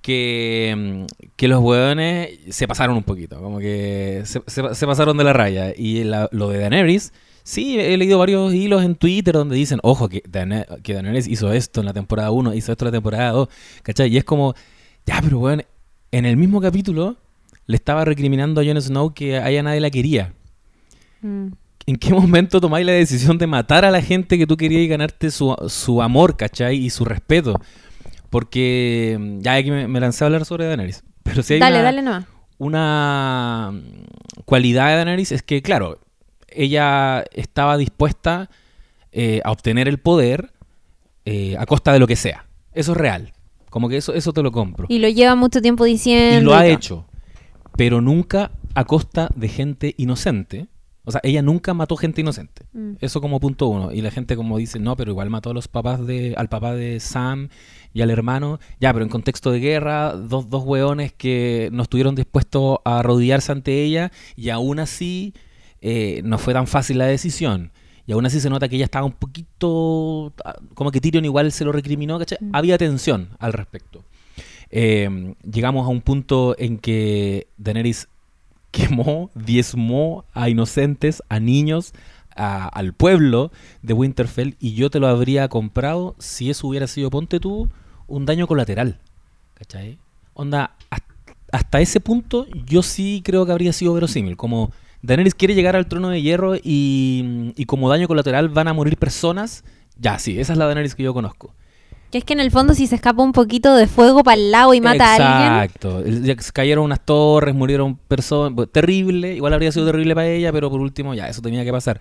[0.00, 5.16] Que, mm, que los hueones se pasaron un poquito, como que se, se- se pasaron
[5.18, 5.72] de la raya.
[5.76, 7.12] Y la- lo de Daenerys,
[7.48, 11.80] Sí, he leído varios hilos en Twitter donde dicen, ojo, que, que Daenerys hizo esto
[11.80, 13.48] en la temporada 1, hizo esto en la temporada 2,
[13.82, 14.12] ¿cachai?
[14.12, 14.52] Y es como,
[15.06, 15.62] ya, pero bueno,
[16.12, 17.16] en el mismo capítulo
[17.64, 20.34] le estaba recriminando a Jon Snow que a ella nadie la quería.
[21.22, 21.46] Mm.
[21.86, 24.88] ¿En qué momento tomáis la decisión de matar a la gente que tú querías y
[24.88, 26.76] ganarte su, su amor, ¿cachai?
[26.76, 27.58] Y su respeto.
[28.28, 31.02] Porque mm, ya aquí me, me lancé a hablar sobre Daenerys.
[31.22, 32.26] Pero si hay dale, una- dale
[32.58, 33.72] una
[34.44, 35.98] cualidad de Daenerys es que, claro,
[36.48, 38.50] ella estaba dispuesta
[39.12, 40.52] eh, a obtener el poder
[41.24, 42.46] eh, a costa de lo que sea.
[42.72, 43.32] Eso es real.
[43.70, 44.86] Como que eso, eso te lo compro.
[44.88, 46.40] Y lo lleva mucho tiempo diciendo.
[46.40, 47.06] Y lo ha hecho.
[47.76, 50.68] Pero nunca a costa de gente inocente.
[51.04, 52.66] O sea, ella nunca mató gente inocente.
[52.72, 52.92] Mm.
[53.00, 53.92] Eso como punto uno.
[53.92, 56.74] Y la gente como dice, no, pero igual mató a los papás de, al papá
[56.74, 57.48] de Sam
[57.92, 58.60] y al hermano.
[58.78, 63.52] Ya, pero en contexto de guerra, dos, dos hueones que no estuvieron dispuestos a arrodillarse
[63.52, 65.34] ante ella y aún así
[65.80, 67.70] eh, no fue tan fácil la decisión.
[68.06, 71.52] Y aún así se nota que ella estaba un poquito, ah, como que Tyrion igual
[71.52, 72.38] se lo recriminó, ¿cachai?
[72.40, 72.50] Mm.
[72.54, 74.02] Había tensión al respecto.
[74.70, 78.08] eh, llegamos a un punto en que Daenerys
[78.70, 81.92] quemó, diezmó a inocentes, a niños,
[82.36, 83.50] a- al pueblo
[83.82, 87.68] de Winterfell y yo te lo habría comprado si eso hubiera sido, ponte tú,
[88.06, 88.98] un daño colateral.
[89.54, 89.98] ¿Cachai?
[90.34, 91.02] Onda, has-
[91.50, 94.36] hasta ese punto yo sí creo que habría sido verosímil.
[94.36, 94.70] Como
[95.02, 98.96] Daenerys quiere llegar al trono de hierro y, y como daño colateral van a morir
[98.96, 99.64] personas.
[99.96, 101.54] Ya, sí, esa es la Daenerys que yo conozco.
[102.10, 104.50] Que es que en el fondo si se escapa un poquito de fuego para el
[104.50, 106.52] lado y mata a alguien, Exacto.
[106.54, 108.66] Cayeron unas torres, murieron personas.
[108.72, 109.34] Terrible.
[109.34, 112.00] Igual habría sido terrible para ella, pero por último, ya, eso tenía que pasar.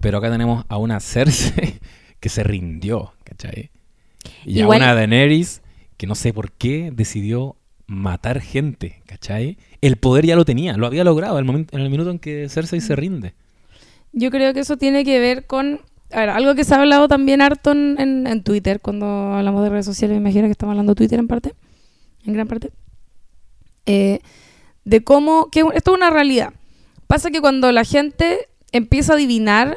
[0.00, 1.80] Pero acá tenemos a una Cersei
[2.20, 3.70] que se rindió, ¿cachai?
[4.44, 5.62] Y Igual- a una Daenerys
[5.96, 9.58] que no sé por qué decidió matar gente, ¿cachai?
[9.86, 12.48] El poder ya lo tenía, lo había logrado el momento, en el minuto en que
[12.48, 13.34] Cersei se rinde.
[14.12, 15.80] Yo creo que eso tiene que ver con.
[16.12, 19.62] A ver, algo que se ha hablado también harto en, en- en Twitter, cuando hablamos
[19.62, 21.54] de redes sociales, me imagino que estamos hablando de Twitter en parte,
[22.24, 22.70] en gran parte.
[23.86, 24.20] eh,
[24.84, 25.48] de cómo.
[25.50, 26.52] que esto es una realidad.
[27.06, 29.76] Pasa que cuando la gente empieza a adivinar,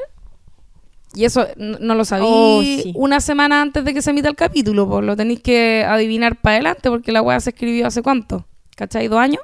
[1.16, 2.94] y eso no lo sabía Oh, sí.
[2.96, 6.56] una semana antes de que se emita el capítulo, pues lo tenéis que adivinar para
[6.56, 8.46] adelante, porque la weá se escribió hace cuánto,
[8.76, 9.08] ¿cachai?
[9.08, 9.42] ¿Dos años?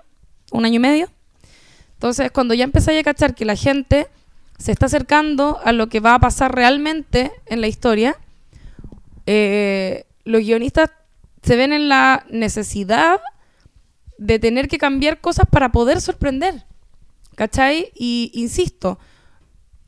[0.52, 1.10] ¿Un año y medio?
[1.94, 4.08] Entonces, cuando ya empezáis a cachar que la gente
[4.58, 8.18] se está acercando a lo que va a pasar realmente en la historia,
[9.26, 10.92] eh, los guionistas
[11.42, 13.22] se ven en la necesidad
[14.18, 16.66] de tener que cambiar cosas para poder sorprender.
[17.36, 17.92] ¿Cachai?
[17.96, 18.98] Y insisto,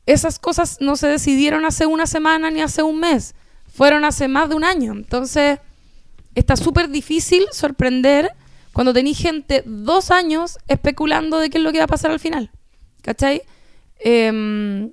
[0.04, 3.34] esas cosas no se decidieron hace una semana ni hace un mes,
[3.74, 4.92] fueron hace más de un año.
[4.92, 5.58] Entonces,
[6.34, 8.32] está súper difícil sorprender
[8.78, 12.20] cuando tenéis gente dos años especulando de qué es lo que va a pasar al
[12.20, 12.52] final.
[13.02, 13.42] ¿Cachai?
[13.98, 14.92] Em,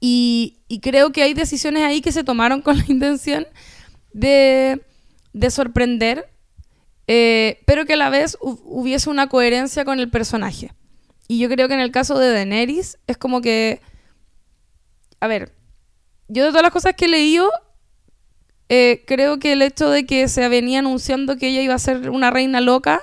[0.00, 3.46] y, creo que hay decisiones ahí que se tomaron con la intención
[4.12, 4.82] de,
[5.32, 6.28] de sorprender,
[7.06, 10.72] eh, pero que a la vez hu- hubiese una coherencia con el personaje.
[11.28, 13.82] Y yo creo que en el caso de Daenerys es como que,
[15.20, 15.54] a ver,
[16.26, 17.52] yo de todas las cosas que he leído,
[18.68, 22.10] eh, creo que el hecho de que se venía anunciando que ella iba a ser
[22.10, 23.00] una reina loca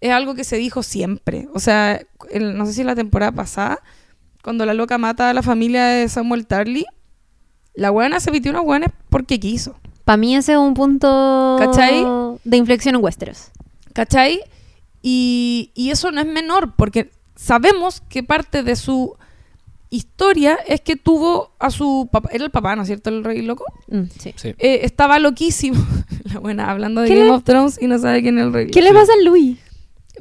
[0.00, 1.48] es algo que se dijo siempre.
[1.54, 3.80] O sea, el- no sé si en la temporada pasada,
[4.42, 6.86] cuando la loca mata a la familia de Samuel Tarly,
[7.74, 9.76] la buena se pitió unos buenos porque quiso.
[10.04, 12.04] para mí ese es un punto ¿Cachai?
[12.44, 13.50] de inflexión en Westeros.
[13.92, 14.40] ¿Cachai?
[15.02, 19.16] Y, y eso no es menor, porque sabemos que parte de su
[19.96, 23.10] historia es que tuvo a su papá, era el papá, ¿no es cierto?
[23.10, 23.64] El rey loco.
[23.88, 24.32] Mm, sí.
[24.36, 24.48] Sí.
[24.58, 25.84] Eh, estaba loquísimo.
[26.32, 28.52] La buena, hablando de ¿Qué Game le- of Thrones y no sabe quién es el
[28.52, 28.70] rey.
[28.70, 29.58] ¿Qué le pasa a Louis?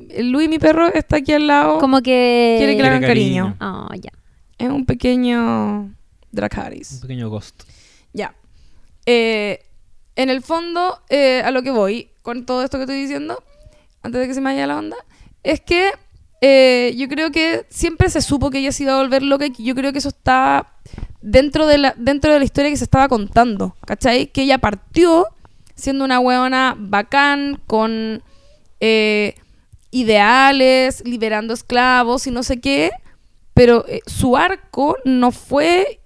[0.10, 1.80] El Luis, mi perro, está aquí al lado.
[1.80, 2.56] Como que...
[2.58, 3.44] Quiere que le hagan cariño.
[3.46, 3.58] cariño.
[3.60, 4.12] Ah, ya.
[4.58, 5.96] Es un pequeño Un
[6.32, 7.00] Dracarys.
[7.02, 7.64] pequeño ghost.
[8.14, 8.36] Ya.
[9.06, 9.60] Eh,
[10.16, 13.42] en el fondo, eh, a lo que voy con todo esto que estoy diciendo,
[14.02, 14.98] antes de que se me vaya la onda,
[15.44, 15.92] es que
[16.42, 19.64] eh, yo creo que siempre se supo que ella se iba a volver loca y
[19.64, 20.74] yo creo que eso está
[21.22, 24.28] dentro de la, dentro de la historia que se estaba contando, ¿cachai?
[24.28, 25.28] Que ella partió
[25.76, 28.22] siendo una huevona bacán, con
[28.80, 29.36] eh,
[29.92, 32.92] ideales, liberando esclavos y no sé qué,
[33.54, 36.00] pero eh, su arco no fue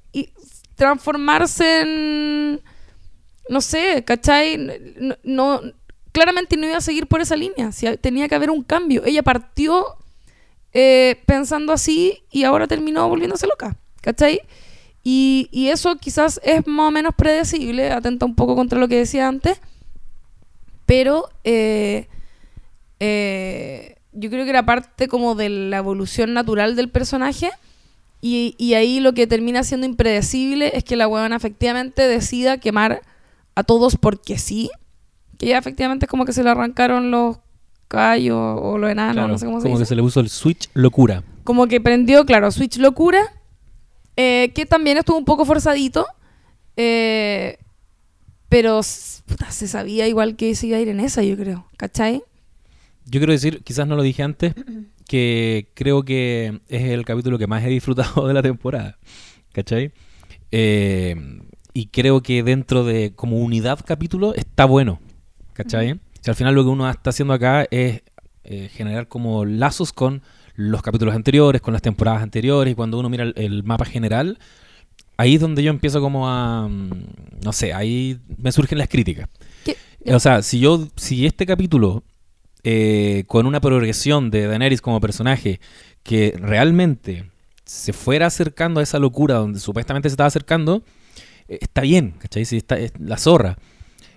[0.75, 2.61] transformarse en,
[3.49, 4.57] no sé, ¿cachai?
[5.23, 5.59] No-
[6.11, 9.03] claramente no iba a seguir por esa línea, si tenía que haber un cambio.
[9.05, 9.85] Ella partió
[10.73, 14.41] eh, pensando así y ahora terminó volviéndose loca, ¿cachai?
[15.03, 18.97] Y, y eso quizás es más o menos predecible, atenta un poco contra lo que
[18.97, 19.59] decía antes,
[20.85, 22.07] pero eh,
[22.99, 27.49] eh, yo creo que era parte como de la evolución natural del personaje
[28.21, 33.01] y, y ahí lo que termina siendo impredecible es que la huevona efectivamente decida quemar
[33.55, 34.69] a todos porque sí,
[35.37, 37.37] que ya efectivamente es como que se le arrancaron los
[37.89, 40.29] callos o los enanos, Claro, no sé cómo se como que se le puso el
[40.29, 41.23] switch locura.
[41.43, 43.19] como que prendió, claro, Switch Locura,
[44.15, 46.05] eh, que también estuvo un poco forzadito,
[46.77, 47.57] eh,
[48.47, 48.79] pero
[49.25, 52.23] puta, se sabía igual que se iba a ir en esa, yo creo, ¿cachai?
[53.05, 54.53] Yo quiero decir, quizás no lo dije antes,
[55.07, 58.97] que creo que es el capítulo que más he disfrutado de la temporada.
[59.51, 59.91] ¿Cachai?
[60.51, 61.15] Eh,
[61.73, 64.99] y creo que dentro de como unidad capítulo está bueno.
[65.53, 65.99] ¿Cachai?
[66.21, 68.01] Si al final lo que uno está haciendo acá es
[68.43, 70.21] eh, generar como lazos con
[70.55, 74.37] los capítulos anteriores, con las temporadas anteriores, y cuando uno mira el, el mapa general,
[75.17, 76.67] ahí es donde yo empiezo como a...
[76.67, 76.89] mm,
[77.43, 79.29] No sé, ahí me surgen las críticas.
[79.63, 79.77] ¿Qué?
[80.13, 82.03] O sea, si yo, si este capítulo
[82.63, 85.59] eh, con una progresión de Daenerys como personaje
[86.03, 87.29] que realmente
[87.63, 90.83] se fuera acercando a esa locura donde supuestamente se estaba acercando,
[91.47, 92.43] eh, está bien, ¿cachai?
[92.45, 93.57] Si está, es la zorra.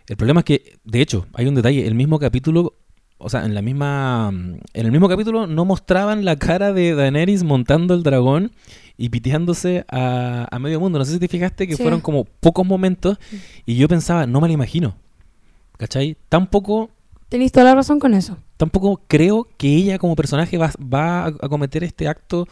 [0.09, 2.75] El problema es que, de hecho, hay un detalle, el mismo capítulo,
[3.19, 7.45] o sea, en la misma en el mismo capítulo no mostraban la cara de Daenerys
[7.45, 8.51] montando el dragón
[8.99, 10.99] y piteándose a, a medio mundo.
[10.99, 11.83] No sé si te fijaste que Sí.
[11.83, 13.19] fueron como pocos momentos
[13.65, 14.97] y yo pensaba, no me lo imagino.
[15.79, 16.17] ¿Cachai?
[16.29, 16.91] Tampoco
[17.29, 18.37] Tenéis toda la razón con eso.
[18.59, 22.47] tampoco creo que ella como personaje va, va a, a cometer este acto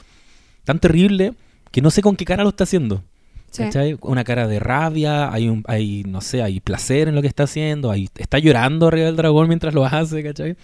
[0.65, 1.35] tan terrible
[1.71, 3.03] que no sé con qué cara lo está haciendo.
[3.51, 3.65] Sí.
[3.65, 3.99] ¿Cachai?
[4.03, 7.45] Una cara de rabia, hay, un, hay, no sé, hay placer en lo que está
[7.45, 10.57] haciendo, hay, está llorando arriba del dragón mientras lo hace, ¿cachai?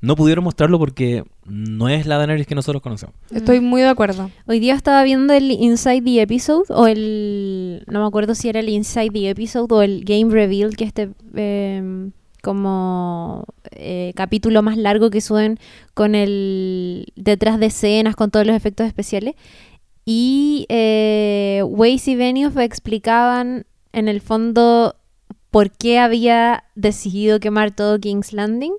[0.00, 3.14] No pudieron mostrarlo porque no es la Daenerys que nosotros conocemos.
[3.30, 4.30] Estoy muy de acuerdo.
[4.46, 7.84] Hoy día estaba viendo el Inside the Episode o el...
[7.86, 11.10] No me acuerdo si era el Inside the Episode o el Game Reveal, que este
[11.36, 12.10] eh,
[12.42, 15.58] como eh, capítulo más largo que suben
[15.94, 19.36] con el detrás de escenas, con todos los efectos especiales.
[20.04, 24.96] Y eh, Weiss y Benioff explicaban en el fondo
[25.50, 28.72] por qué había decidido quemar todo King's Landing.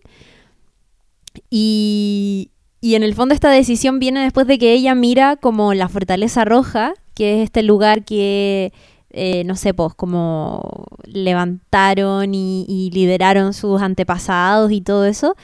[1.49, 5.87] Y, y en el fondo esta decisión viene después de que ella mira como la
[5.87, 8.73] Fortaleza Roja, que es este lugar que,
[9.11, 15.35] eh, no sé, pues como levantaron y, y lideraron sus antepasados y todo eso,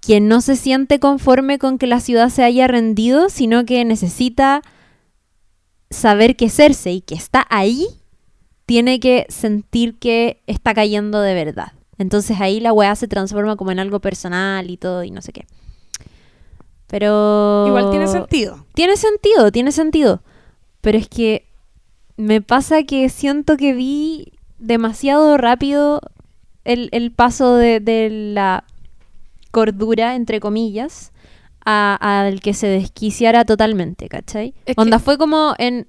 [0.00, 4.62] quien no se siente conforme con que la ciudad se haya rendido, sino que necesita
[5.90, 7.86] saber que Cersei, que está ahí,
[8.66, 11.72] tiene que sentir que está cayendo de verdad.
[11.96, 15.32] Entonces ahí la weá se transforma como en algo personal y todo y no sé
[15.32, 15.46] qué.
[16.86, 17.64] Pero...
[17.66, 18.64] Igual tiene sentido.
[18.74, 20.22] Tiene sentido, tiene sentido.
[20.80, 21.46] Pero es que
[22.16, 26.00] me pasa que siento que vi demasiado rápido
[26.64, 28.64] el, el paso de, de la
[29.50, 31.12] cordura, entre comillas,
[31.70, 34.54] a- al que se desquiciara totalmente, ¿cachai?
[34.64, 35.86] Es que- Onda, fue como en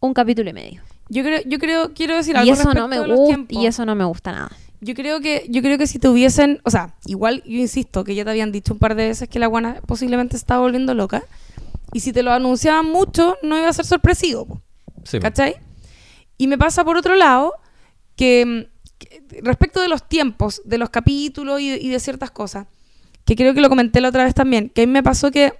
[0.00, 0.82] un capítulo y medio.
[1.08, 3.56] Yo creo, yo creo, quiero decir Y algo eso, no me gusta, tiempos.
[3.62, 4.50] y eso no me gusta nada.
[4.80, 8.14] Yo creo que, yo creo que si te hubiesen, o sea, igual yo insisto que
[8.14, 10.94] ya te habían dicho un par de veces que la guana posiblemente se estaba volviendo
[10.94, 11.22] loca.
[11.92, 14.60] Y si te lo anunciaban mucho, no iba a ser sorpresivo,
[15.04, 15.56] Sí, ¿cachai?
[16.38, 17.54] Y me pasa por otro lado
[18.16, 22.66] que, mm, que respecto de los tiempos, de los capítulos y, y de ciertas cosas,
[23.26, 25.52] que creo que lo comenté la otra vez también, que a mí me pasó que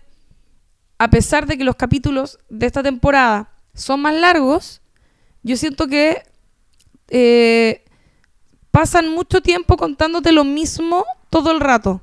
[0.98, 4.81] a pesar de que los capítulos de esta temporada son más largos,
[5.42, 6.22] yo siento que
[7.09, 7.83] eh,
[8.70, 12.00] pasan mucho tiempo contándote lo mismo todo el rato.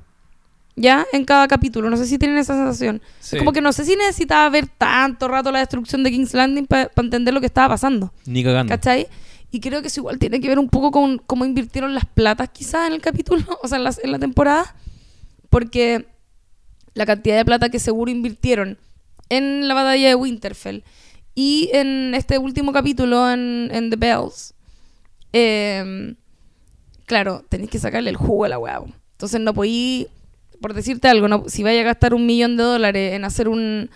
[0.76, 1.06] ¿Ya?
[1.12, 1.88] En cada capítulo.
[1.88, 3.00] No sé si tienen esa sensación.
[3.20, 3.38] Sí.
[3.38, 6.90] Como que no sé si necesitaba ver tanto rato la destrucción de King's Landing para
[6.96, 8.12] entender lo que estaba pasando.
[8.26, 8.72] Ni cagando.
[8.72, 9.06] ¿Cachai?
[9.52, 12.48] Y creo que eso igual tiene que ver un poco con cómo invirtieron las platas
[12.52, 14.74] quizás en el capítulo, o sea, en, las- en la temporada.
[15.54, 16.04] Porque
[16.94, 18.76] la cantidad de plata que seguro invirtieron
[19.28, 20.82] en la batalla de Winterfell
[21.36, 24.52] y en este último capítulo en, en The Bells,
[25.32, 26.16] eh,
[27.06, 28.80] claro, tenéis que sacarle el jugo a la hueá.
[28.80, 28.88] po.
[29.12, 30.08] Entonces no podí,
[30.60, 33.90] por decirte algo, no, si vaya a gastar un millón de dólares en hacer un,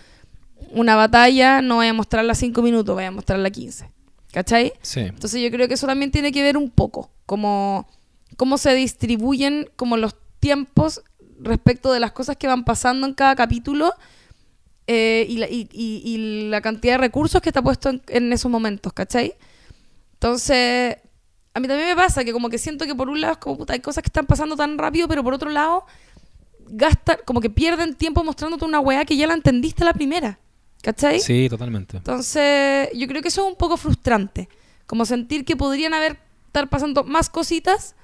[0.71, 3.91] una batalla, no vaya a mostrarla 5 minutos, vaya a mostrarla 15.
[4.31, 4.71] ¿Cachai?
[4.81, 5.01] Sí.
[5.01, 7.85] Entonces yo creo que eso también tiene que ver un poco, como
[8.37, 11.03] cómo se distribuyen como los tiempos
[11.39, 13.93] respecto de las cosas que van pasando en cada capítulo
[14.87, 18.33] eh, y, la, y- y- y la cantidad de recursos que está puesto en, en
[18.33, 19.35] esos momentos, ¿cachai?
[20.13, 20.97] Entonces,
[21.53, 23.57] a mí también me pasa que como que siento que por un lado es como,
[23.57, 25.85] puta, hay cosas que están pasando tan rápido, pero por otro lado,
[26.67, 30.39] gastan, como que pierden tiempo mostrándote una weá que ya la entendiste la primera,
[30.81, 31.19] ¿cachai?
[31.19, 31.97] Sí, totalmente.
[31.97, 34.49] Entonces, yo creo que eso es un poco frustrante.
[34.85, 37.95] Como sentir que podrían haber estar pasando más cositas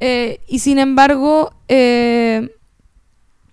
[0.00, 2.50] eh, y sin embargo, eh,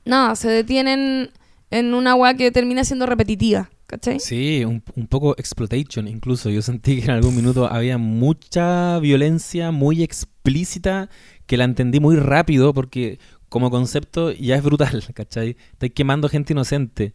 [0.05, 1.31] nada, se detienen
[1.71, 3.69] en una weá que termina siendo repetitiva.
[3.85, 4.19] ¿Cachai?
[4.19, 6.49] Sí, un, un poco exploitation incluso.
[6.49, 11.09] Yo sentí que en algún minuto había mucha violencia muy explícita
[11.45, 15.57] que la entendí muy rápido porque como concepto ya es brutal, ¿cachai?
[15.73, 17.13] Estáis quemando gente inocente.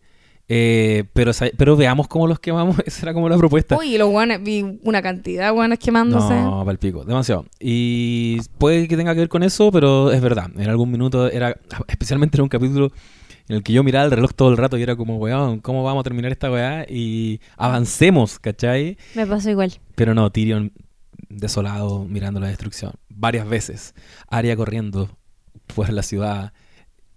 [0.50, 3.76] Eh, pero, pero veamos cómo los quemamos, esa era como la propuesta.
[3.76, 6.34] Uy, los guanes, vi una cantidad de guanes quemándose.
[6.34, 7.44] No, palpico, demasiado.
[7.60, 10.50] Y puede que tenga que ver con eso, pero es verdad.
[10.56, 11.56] En algún minuto era,
[11.88, 12.90] especialmente en un capítulo
[13.48, 15.82] en el que yo miraba el reloj todo el rato y era como, weón, ¿cómo
[15.82, 16.86] vamos a terminar esta weá?
[16.88, 18.96] Y avancemos, ¿cachai?
[19.14, 19.72] Me pasó igual.
[19.94, 20.72] Pero no, Tyrion
[21.28, 22.92] desolado mirando la destrucción.
[23.08, 23.94] Varias veces.
[24.28, 25.10] Arya corriendo
[25.74, 26.52] por la ciudad,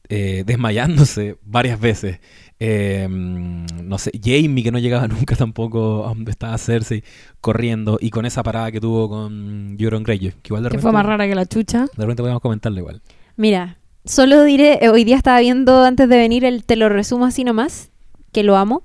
[0.10, 2.20] eh, desmayándose varias veces.
[2.64, 7.04] Eh, no sé, Jamie que no llegaba nunca tampoco a donde estaba Cersei,
[7.42, 7.98] corriendo.
[8.00, 10.92] Y con esa parada que tuvo con Euron Greyjoy, que igual de Que repente, fue
[10.92, 11.82] más rara que la chucha.
[11.86, 13.02] de repente podemos comentarle igual.
[13.36, 17.26] Mira, solo diré, eh, hoy día estaba viendo antes de venir el te lo resumo
[17.26, 17.90] así nomás,
[18.32, 18.84] que lo amo,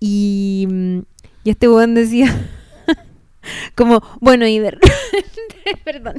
[0.00, 0.98] y, mm,
[1.44, 2.34] y este weón decía,
[3.74, 4.92] Como, bueno, y de repente,
[5.84, 6.14] perdón.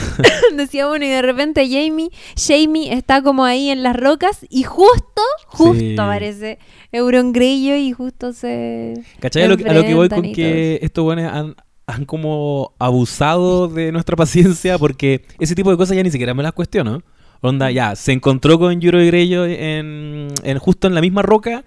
[0.56, 5.22] Decía, bueno, y de repente Jamie, Jamie está como ahí en las rocas y justo,
[5.46, 5.96] justo Sí.
[5.98, 6.58] aparece
[6.92, 8.94] Euron y justo se...
[9.20, 9.44] ¿Cachai?
[9.44, 11.54] A lo, que- a lo que voy con que estos buenos han,
[11.86, 16.42] han como abusado de nuestra paciencia porque ese tipo de cosas ya ni siquiera me
[16.42, 17.02] las cuestiono.
[17.40, 21.64] Onda, ya, se encontró con Yuro y en, en justo en la misma roca,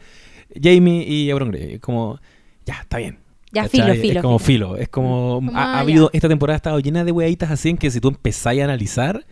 [0.62, 1.80] Jamie y Euron Greyjoy.
[1.80, 2.20] Como,
[2.66, 3.20] ya, está bien.
[3.52, 3.82] Ya, ¿cachai?
[3.82, 4.20] filo, filo.
[4.20, 4.78] Es como filo.
[4.78, 7.91] Es como, ha, ha habido, esta temporada ha estado llena de weiaditas así en que
[7.91, 9.26] si tú empezáis a analizar,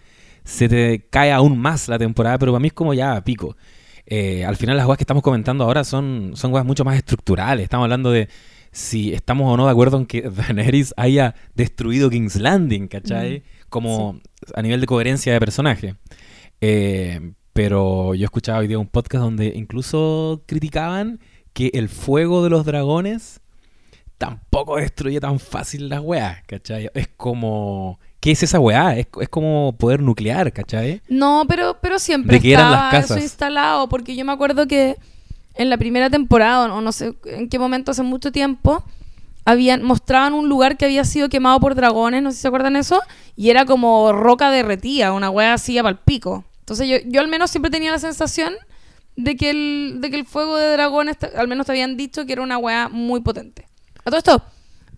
[0.44, 3.56] se te cae aún más la temporada, pero para mí es como ya pico.
[4.06, 7.64] Eh, al final las weas que estamos comentando ahora son, son weas mucho más estructurales.
[7.64, 8.28] Estamos hablando de
[8.72, 13.44] si estamos o no de acuerdo en que Daenerys haya destruido King's Landing, ¿cachai?
[13.70, 14.20] Como
[14.56, 15.96] a nivel de coherencia de personaje.
[16.62, 21.20] Eh, pero yo escuchaba hoy día un podcast donde incluso criticaban
[21.54, 23.42] que el fuego de los dragones
[24.20, 26.92] tampoco destruye tan fácil las weas, ¿cachai?
[26.94, 28.00] Es como...
[28.20, 28.98] ¿Qué es esa weá?
[28.98, 31.02] Es, es como poder nuclear, ¿cachai?
[31.08, 33.12] No, pero, pero siempre ¿De eran las estaba casas?
[33.12, 34.98] eso instalado, porque yo me acuerdo que
[35.56, 38.84] en la primera temporada, o no sé en qué momento, hace mucho tiempo,
[39.46, 42.76] habían, mostraban un lugar que había sido quemado por dragones, no sé si se acuerdan
[42.76, 43.02] eso,
[43.38, 46.44] y era como roca derretida, una wea así para el pico.
[46.60, 48.54] Entonces yo, yo al menos siempre tenía la sensación
[49.16, 52.34] de que el, de que el fuego de dragones, al menos te habían dicho que
[52.34, 53.69] era una wea muy potente.
[54.10, 54.44] A todo esto,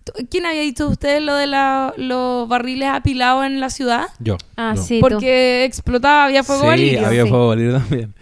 [0.03, 4.05] ¿tú- ¿quién había dicho de ustedes lo de la- los barriles apilados en la ciudad?
[4.19, 4.37] Yo.
[4.57, 4.81] Ah, yo.
[4.81, 5.01] sí, tú.
[5.01, 7.05] Porque explotaba, había fuego sí, valirio.
[7.05, 7.29] había sí.
[7.29, 8.13] fuego valirio también.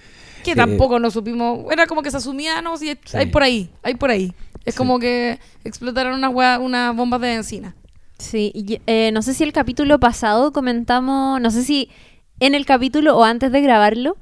[0.43, 0.57] Que Sí.
[0.57, 1.71] tampoco nos supimos.
[1.71, 4.33] Era como que se asumía, no, sí, hay por ahí, hay por ahí.
[4.65, 4.77] Es Sí.
[4.77, 7.75] como que explotaron unas, bombas de benzina.
[8.17, 11.89] Sí, y, eh, no sé si el capítulo pasado comentamos, no sé si
[12.41, 14.17] en el capítulo o antes de grabarlo,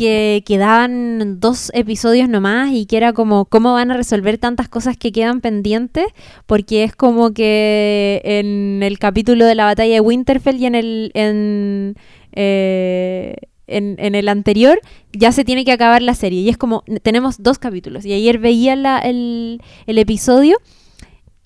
[0.00, 4.96] que quedaban dos episodios nomás y que era como cómo van a resolver tantas cosas
[4.96, 6.06] que quedan pendientes,
[6.46, 11.10] porque es como que en el capítulo de la batalla de Winterfell y en el
[11.12, 11.96] en,
[12.32, 13.34] eh,
[13.66, 14.80] en, en el anterior
[15.12, 16.40] ya se tiene que acabar la serie.
[16.40, 18.06] Y es como tenemos dos capítulos.
[18.06, 20.56] Y ayer veía la- el, el episodio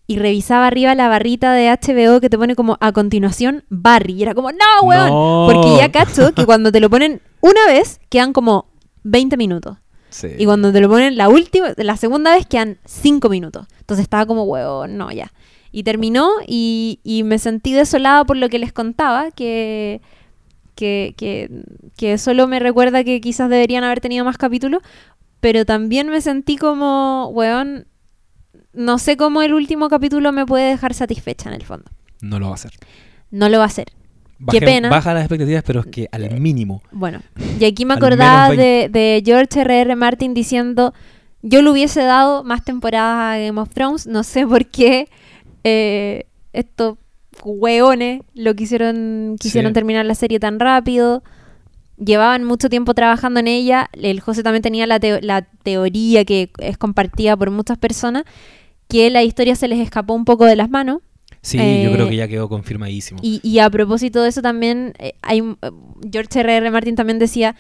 [0.07, 4.15] y revisaba arriba la barrita de HBO que te pone como a continuación Barry.
[4.15, 5.09] Y era como, no, weón.
[5.09, 5.49] No.
[5.51, 8.67] Porque ya cacho que cuando te lo ponen una vez quedan como
[9.05, 9.79] 20 minutos.
[10.11, 10.29] Sí.
[10.39, 13.67] Y cuando te lo ponen la última, la segunda vez quedan 5 minutos.
[13.81, 15.33] Entonces estaba como, weón, no, ya.
[15.73, 20.03] Y terminó y, y me sentí desolada por lo que les contaba, que,
[20.77, 21.51] que, que,
[21.97, 24.83] que solo me recuerda que quizás deberían haber tenido más capítulos,
[25.41, 27.89] pero también me sentí como, weón,
[28.75, 31.87] no sé cómo el último capítulo me puede dejar satisfecha en el fondo.
[32.21, 32.73] No lo va a hacer.
[33.31, 33.87] No lo va a hacer.
[34.51, 34.89] Qué pena.
[34.91, 36.83] Baja las expectativas, pero es que al mínimo.
[36.91, 37.21] Bueno,
[37.59, 39.97] y aquí me acordaba de, de George R.R.
[39.97, 40.93] Martin diciendo,
[41.43, 45.09] yo le hubiese dado más temporadas a Game of Thrones, no sé por qué
[45.63, 46.99] eh, estos
[47.43, 49.75] hueones lo quisieron, quisieron Sí.
[49.75, 51.23] terminar la serie tan rápido.
[51.97, 53.89] Llevaban mucho tiempo trabajando en ella.
[53.93, 58.25] El José también tenía la, teo- la teoría que es compartida por muchas personas,
[58.95, 61.01] que la historia se les escapó un poco de las manos.
[61.43, 63.19] Sí, Eh, yo creo que ya quedó confirmadísimo.
[63.25, 65.71] Y, y a propósito de eso también, eh, hay, eh,
[66.13, 66.71] George R.R.
[66.71, 67.57] Martin también decía,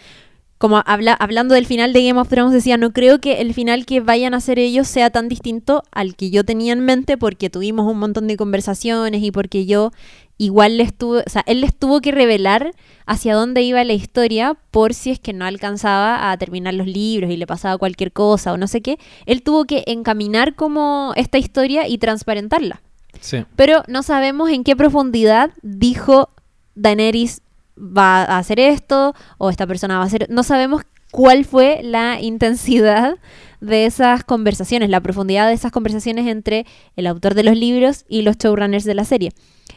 [0.65, 3.85] como habla, hablando del final de Game of Thrones, decía, no creo que el final
[3.85, 7.51] que vayan a hacer ellos sea tan distinto al que yo tenía en mente porque
[7.51, 9.91] tuvimos un montón de conversaciones y porque yo
[10.39, 12.71] igual les tuve, o sea, él les tuvo que revelar
[13.05, 17.31] hacia dónde iba la historia por si es que no alcanzaba a terminar los libros
[17.31, 18.99] y le pasaba cualquier cosa o no sé qué.
[19.27, 22.81] Él tuvo que encaminar como esta historia y transparentarla.
[23.21, 23.45] Sí.
[23.55, 26.31] Pero no sabemos en qué profundidad dijo
[26.75, 27.43] Daenerys
[27.77, 30.27] va a hacer esto o esta persona va a hacer...
[30.31, 33.19] No sabemos cuál fue la intensidad
[33.61, 36.67] de esas conversaciones, la profundidad de esas conversaciones entre
[36.97, 39.31] el autor de los libros y los showrunners de la serie.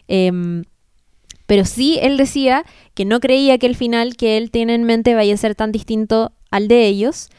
[0.07, 0.63] Em,
[1.45, 5.15] pero sí él decía que no creía que el final que él tiene en mente
[5.15, 7.29] vaya a ser tan distinto al de ellos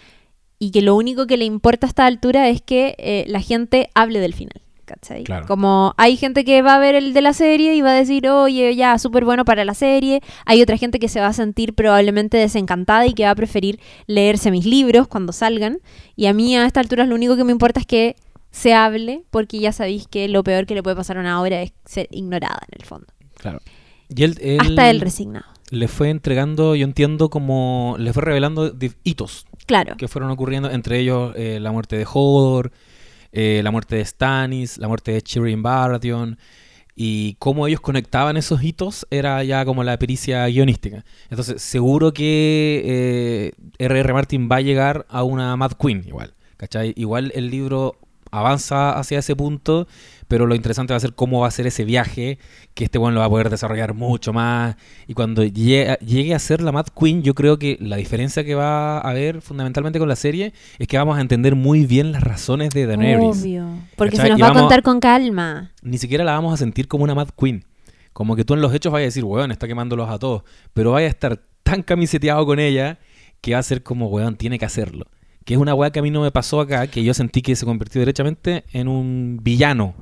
[0.58, 3.90] y que lo único que le importa a esta altura es que eh, la gente
[3.94, 4.62] hable del final.
[4.88, 5.22] ¿Cachai?
[5.24, 5.46] Claro.
[5.46, 8.26] Como hay gente que va a ver el de la serie y va a decir,
[8.28, 10.20] oye, ya, súper bueno para la serie.
[10.46, 13.78] Hay otra gente que se va a sentir probablemente desencantada y que va a preferir
[14.06, 15.78] leerse mis libros cuando salgan.
[16.16, 18.16] Y a mí a esta altura lo único que me importa es que
[18.50, 21.60] se hable, porque ya sabéis que lo peor que le puede pasar a una obra
[21.62, 23.06] es ser ignorada en el fondo.
[23.36, 23.60] Claro.
[24.08, 25.44] Y él, él Hasta él resignado.
[25.70, 28.74] le fue entregando, yo entiendo, como le fue revelando
[29.04, 29.98] hitos Claro.
[29.98, 32.72] que fueron ocurriendo, entre ellos eh, la muerte de Hodor,
[33.32, 36.38] eh, la muerte de Stannis, la muerte de Tyrion Baratheon,
[37.00, 41.04] y cómo ellos conectaban esos hitos era ya como la pericia guionística.
[41.30, 44.12] Entonces, seguro que eh, R.R.
[44.12, 46.94] Martin va a llegar a una Mad Queen igual, ¿cachai?
[46.96, 47.96] Igual el libro
[48.32, 49.86] avanza hacia ese punto,
[50.28, 52.38] pero lo interesante va a ser cómo va a ser ese viaje,
[52.74, 54.76] que este bueno lo va a poder desarrollar mucho más.
[55.06, 58.54] Y cuando llegue, llegue a ser la Mad Queen, yo creo que la diferencia que
[58.54, 62.22] va a haber fundamentalmente con la serie es que vamos a entender muy bien las
[62.22, 63.42] razones de Daenerys.
[63.42, 63.66] Obvio.
[63.96, 64.32] Porque ¿Cachai?
[64.32, 65.72] se nos va a contar con calma.
[65.82, 67.64] Ni siquiera la vamos a sentir como una Mad Queen.
[68.12, 70.42] Como que tú en los hechos vayas a decir, weón, está quemándolos a todos.
[70.74, 72.98] Pero vaya a estar tan camiseteado con ella
[73.40, 75.06] que va a ser como, weón, tiene que hacerlo.
[75.44, 77.56] Que es una weá que a mí no me pasó acá, que yo sentí que
[77.56, 79.94] se convirtió derechamente en un villano,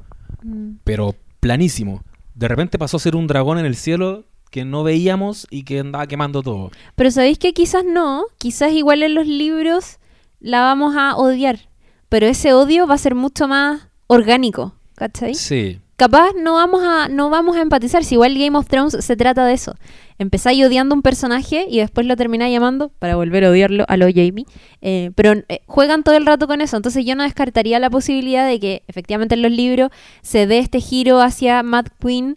[0.46, 0.78] Mm.
[0.84, 2.02] pero planísimo.
[2.34, 5.80] De repente pasó a ser un dragón en el cielo que no veíamos y que
[5.80, 6.70] andaba quemando todo.
[6.94, 9.98] Pero sabéis que quizás no, quizás igual en los libros
[10.40, 11.68] la vamos a odiar,
[12.08, 15.34] pero ese odio va a ser mucho más orgánico, ¿cachai?
[15.34, 15.80] Sí.
[15.96, 19.46] Capaz no vamos a no vamos a empatizar, si igual Game of Thrones se trata
[19.46, 19.74] de eso.
[20.18, 24.06] Empezáis odiando un personaje y después lo termináis llamando para volver a odiarlo a lo
[24.06, 24.46] Jamie.
[24.80, 28.46] Eh, pero eh, juegan todo el rato con eso, entonces yo no descartaría la posibilidad
[28.48, 29.90] de que efectivamente en los libros
[30.22, 32.36] se dé este giro hacia Mad Queen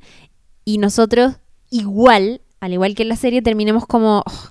[0.66, 1.36] y nosotros
[1.70, 4.50] igual, al igual que en la serie, terminemos como, oh,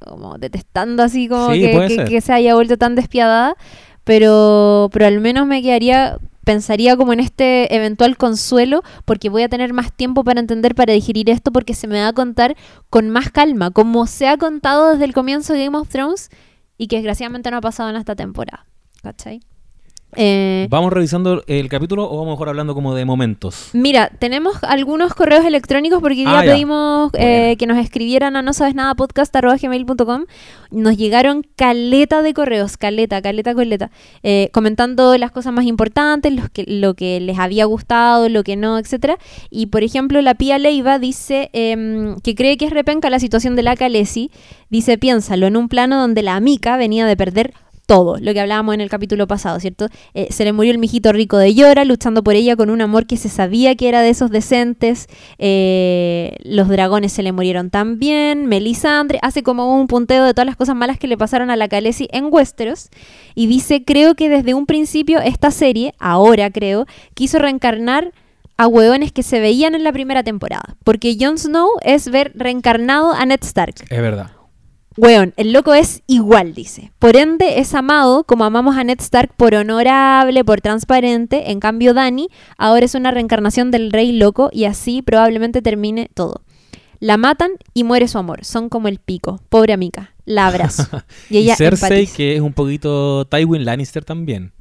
[0.00, 3.56] como detestando así como Sí, que, que- que se haya vuelto tan despiadada,
[4.04, 9.48] pero, pero al menos me quedaría, pensaría como en este eventual consuelo, porque voy a
[9.48, 12.56] tener más tiempo para entender, para digerir esto, porque se me va a contar
[12.88, 16.30] con más calma, como se ha contado desde el comienzo de Game of Thrones
[16.78, 18.64] y que desgraciadamente no ha pasado en esta temporada.
[19.02, 19.40] ¿Cachai?
[20.16, 23.70] Eh, ¿Vamos revisando el capítulo o vamos mejor hablando como de momentos?
[23.72, 26.52] Mira, tenemos algunos correos electrónicos porque Ah, ya.
[26.52, 30.24] pedimos eh, que nos escribieran a no sabes nada podcast.gmail.com.
[30.70, 33.90] Nos llegaron caleta de correos, caleta, caleta, caleta,
[34.22, 38.56] eh, comentando las cosas más importantes, los que, lo que les había gustado, lo que
[38.56, 39.18] no, etcétera.
[39.50, 43.54] Y por ejemplo, la Pía Leiva dice em, que cree que es repenca la situación
[43.56, 44.30] de la Calesi.
[44.70, 47.52] Dice, piénsalo, en un plano donde la amica venía de perder
[47.86, 49.88] todo, lo que hablábamos en el capítulo pasado, ¿cierto?
[50.12, 53.06] Eh, se le murió el mijito rico de Llora, luchando por ella con un amor
[53.06, 55.06] que se sabía que era de esos decentes.
[55.38, 58.46] Eh, los dragones se le murieron también.
[58.46, 61.68] Melisandre hace como un punteo de todas las cosas malas que le pasaron a la
[61.68, 62.90] Khaleesi en Westeros.
[63.36, 68.12] Y dice, creo que desde un principio esta serie, ahora creo, quiso reencarnar
[68.56, 70.76] a hueones que se veían en la primera temporada.
[70.82, 73.74] Porque Jon Snow es ver reencarnado a Ned Stark.
[73.88, 74.35] Es verdad.
[74.96, 76.90] Weón, el loco es igual, dice.
[76.98, 81.50] Por ende, es amado como amamos a Ned Stark por honorable, por transparente.
[81.50, 86.42] En cambio, Dani ahora es una reencarnación del rey loco y así probablemente termine todo.
[86.98, 88.44] La matan y muere su amor.
[88.46, 89.40] Son como el pico.
[89.50, 90.14] Pobre amiga.
[90.24, 90.86] La abrazo.
[91.28, 92.16] Y Y, ella Cersei, empatiza.
[92.16, 94.52] que es un poquito Tywin Lannister también.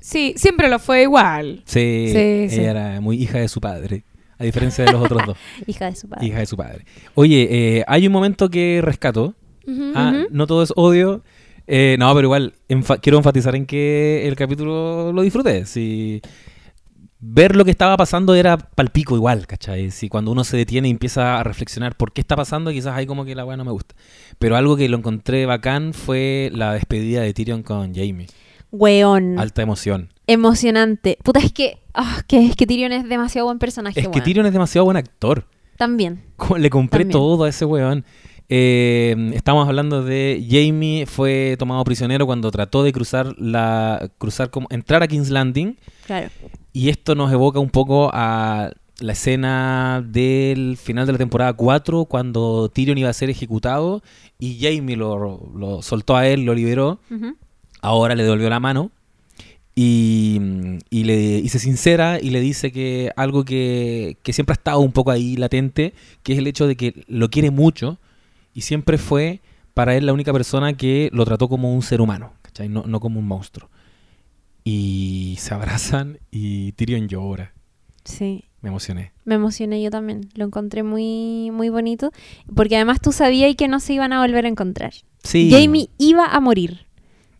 [0.00, 1.62] Sí, siempre lo fue igual.
[1.66, 2.60] Sí, Sí, ella sí.
[2.60, 4.04] era muy hija de su padre.
[4.38, 5.36] A diferencia de los otros dos.
[5.66, 6.26] Hija de su padre.
[6.26, 6.84] hija de su padre.
[7.14, 9.34] Oye, eh, hay un momento que rescato.
[9.66, 9.92] Ujú.
[9.94, 10.28] Ah, Ujú.
[10.30, 11.22] No todo es odio.
[11.66, 15.64] Eh, no, pero igual enfa- quiero enfatizar en que el capítulo lo disfruté.
[15.64, 16.20] Si
[17.26, 19.90] ver lo que estaba pasando era palpico igual, ¿cachai?
[19.90, 23.06] Si cuando uno se detiene y empieza a reflexionar por qué está pasando, quizás ahí
[23.06, 23.94] como que la weá no me gusta.
[24.38, 28.26] Pero algo que lo encontré bacán fue la despedida de Tyrion con Jamie.
[28.70, 29.38] Weón.
[29.38, 30.10] Alta emoción.
[30.26, 31.16] Emocionante.
[31.22, 34.00] Puta, es que, ah, que, es que Tyrion es demasiado buen personaje.
[34.00, 34.24] Es que weón.
[34.24, 35.46] Tyrion es demasiado buen actor.
[35.78, 36.22] También.
[36.58, 37.10] Le compré También.
[37.12, 38.04] todo a ese weón.
[38.48, 44.66] Eh, estamos hablando de Jamie fue tomado prisionero cuando trató de cruzar la cruzar como
[44.70, 45.78] entrar a King's Landing.
[46.06, 46.28] Claro.
[46.74, 48.70] y esto nos evoca un poco a
[49.00, 54.02] la escena del final de la temporada 4 cuando Tyrion iba a ser ejecutado
[54.38, 56.98] y Jamie lo, lo soltó a él, lo liberó,
[57.80, 58.90] ahora le devolvió la mano
[59.74, 60.40] y,
[60.90, 64.80] y le y se sincera y le dice que algo que, que siempre ha estado
[64.80, 67.98] un poco ahí latente, que es el hecho de que lo quiere mucho
[68.54, 69.40] y siempre fue
[69.74, 72.68] para él la única persona que lo trató como un ser humano, ¿cachai?
[72.68, 73.68] No, no como un monstruo.
[74.64, 77.52] Y se abrazan y Tyrion llora.
[78.04, 78.44] Sí.
[78.62, 79.12] Me emocioné.
[79.26, 80.30] Me emocioné yo también.
[80.34, 82.12] Lo encontré muy, muy bonito.
[82.54, 84.94] Porque además tú sabías que no se iban a volver a encontrar.
[85.22, 85.50] Sí.
[85.52, 86.86] Jamie iba a morir.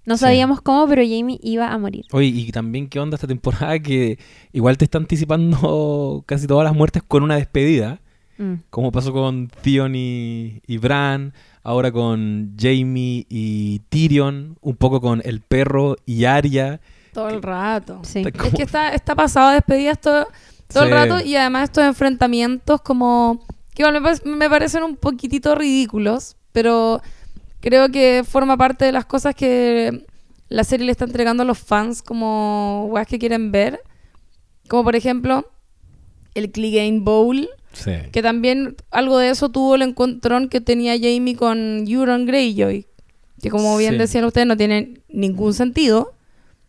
[0.05, 0.23] No Sí.
[0.25, 2.05] sabíamos cómo, pero Jamie iba a morir.
[2.13, 4.19] Oye, y también qué onda esta temporada que
[4.53, 8.01] igual te está anticipando casi todas las muertes con una despedida.
[8.39, 8.55] Mm.
[8.71, 11.33] Como pasó con Theon y, y Bran,
[11.63, 16.81] ahora con Jamie y Tyrion, un poco con el perro y Arya.
[17.13, 18.01] Todo el rato.
[18.03, 18.23] Sí.
[18.25, 20.27] Está Es que está, está pasado a despedidas todo,
[20.73, 25.55] todo el rato y además estos enfrentamientos como que igual me, me parecen un poquitito
[25.55, 27.01] ridículos, pero
[27.61, 30.07] creo que forma parte de las cosas que
[30.49, 33.81] la serie le está entregando a los fans como weas que quieren ver.
[34.69, 35.51] Como por ejemplo
[36.35, 37.93] el Clegane Bowl, Sí.
[38.13, 42.87] que también algo de eso tuvo el encontrón que tenía Jamie con Euron Greyjoy,
[43.43, 43.99] que como bien Sí.
[43.99, 46.13] decían ustedes no tiene ningún sentido,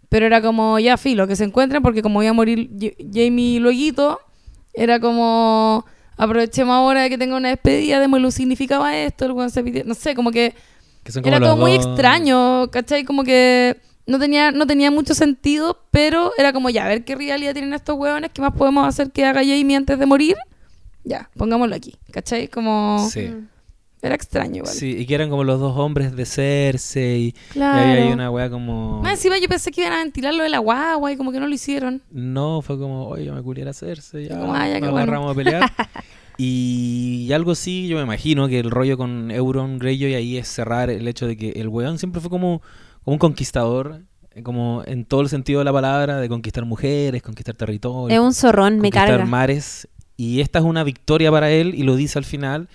[0.07, 2.69] Pero era como, ya filo, que se encuentren porque como iba a morir
[3.13, 4.19] Jamie luego,
[4.73, 5.83] era como,
[6.15, 10.31] aprovechemos ahora de que tenga una despedida, démosle un significado a esto, no sé, como
[10.31, 10.53] que
[11.03, 13.03] Que son como era todo muy extraño, ¿cachai?
[13.03, 17.15] Como que no tenía, no tenía mucho sentido, pero era como, ya, a ver qué
[17.15, 20.35] realidad tienen estos hueones, qué más podemos hacer que haga Jamie antes de morir.
[21.05, 22.47] Ya, pongámoslo aquí, ¿cachai?
[22.49, 23.07] Como...
[23.09, 23.31] Sí.
[24.01, 24.71] Era extraño igual.
[24.71, 27.33] Sí, y que eran como los dos hombres de Cersei.
[27.53, 27.87] Claro.
[27.87, 29.01] Y ahí hay una weá como.
[29.01, 31.39] Más encima yo pensé que iban a ventilar lo de la guagua y como que
[31.39, 32.03] no lo hicieron.
[32.11, 34.27] No, fue como, oye, me culiera Cersei.
[34.27, 34.97] Ya, Como, ah, ya, bueno.
[34.97, 35.71] agarramos a pelear.
[36.37, 40.89] y algo sí, yo me imagino que el rollo con Euron Greyjoy ahí es cerrar
[40.91, 42.61] el hecho de que el weón siempre fue como,
[43.03, 44.01] como un conquistador.
[44.31, 48.11] eh, Como en todo el sentido de la palabra, de conquistar mujeres, conquistar territorios.
[48.11, 49.25] Es un zorrón, me conquistar carga.
[49.25, 49.87] mares.
[50.17, 52.67] Y esta es una victoria para él y lo dice al final.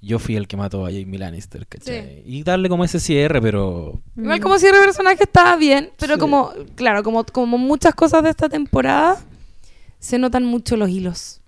[0.00, 2.22] Yo fui el que mató a Jamie Lannister, ¿cachai?
[2.24, 4.00] Y darle como ese cierre, pero...
[4.16, 6.20] Igual como cierre de personaje estaba bien, pero Sí.
[6.20, 9.16] como, claro, como, como muchas cosas de esta temporada,
[9.98, 11.40] se notan mucho los hilos.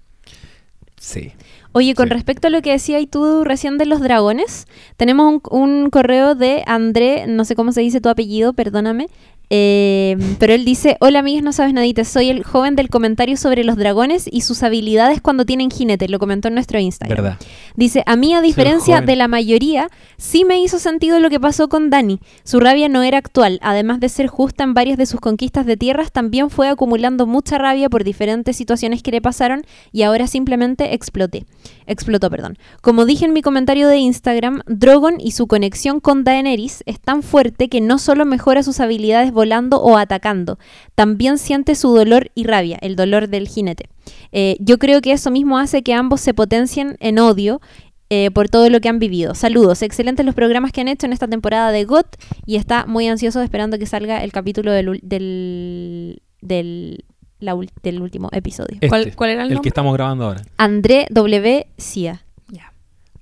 [0.98, 1.32] Sí.
[1.72, 2.14] Oye, con Sí.
[2.14, 5.40] respecto a lo que decías tú recién de los dragones, tenemos un,
[5.82, 9.06] un correo de André, no sé cómo se dice tu apellido, perdóname,
[9.52, 13.64] eh, pero él dice, hola amigos, no sabes nadita, soy el joven del comentario sobre
[13.64, 17.16] los dragones y sus habilidades cuando tienen jinete, lo comentó en nuestro Instagram.
[17.16, 17.38] ¿Verdad?
[17.74, 21.68] Dice, a mí a diferencia de la mayoría, sí me hizo sentido lo que pasó
[21.68, 22.20] con Dani.
[22.44, 25.76] Su rabia no era actual, además de ser justa en varias de sus conquistas de
[25.76, 30.94] tierras, también fue acumulando mucha rabia por diferentes situaciones que le pasaron y ahora simplemente
[30.94, 31.44] exploté.
[31.90, 32.56] Explotó, perdón.
[32.82, 37.24] Como dije en mi comentario de Instagram, Drogon y su conexión con Daenerys es tan
[37.24, 40.60] fuerte que no solo mejora sus habilidades volando o atacando,
[40.94, 43.88] también siente su dolor y rabia, el dolor del jinete.
[44.30, 47.60] Eh, yo creo que eso mismo hace que ambos se potencien en odio
[48.08, 49.34] eh, por todo lo que han vivido.
[49.34, 52.06] Saludos, excelentes los programas que han hecho en esta temporada de GOT
[52.46, 57.04] y está muy ansioso esperando que salga el capítulo del, del, del,
[57.40, 58.78] la del último episodio.
[58.88, 59.62] ¿Cuál- Este, cuál era el El nombre?
[59.64, 60.42] que estamos grabando ahora.
[60.56, 61.66] André W.
[61.78, 62.22] Cia.
[62.48, 62.72] Ya.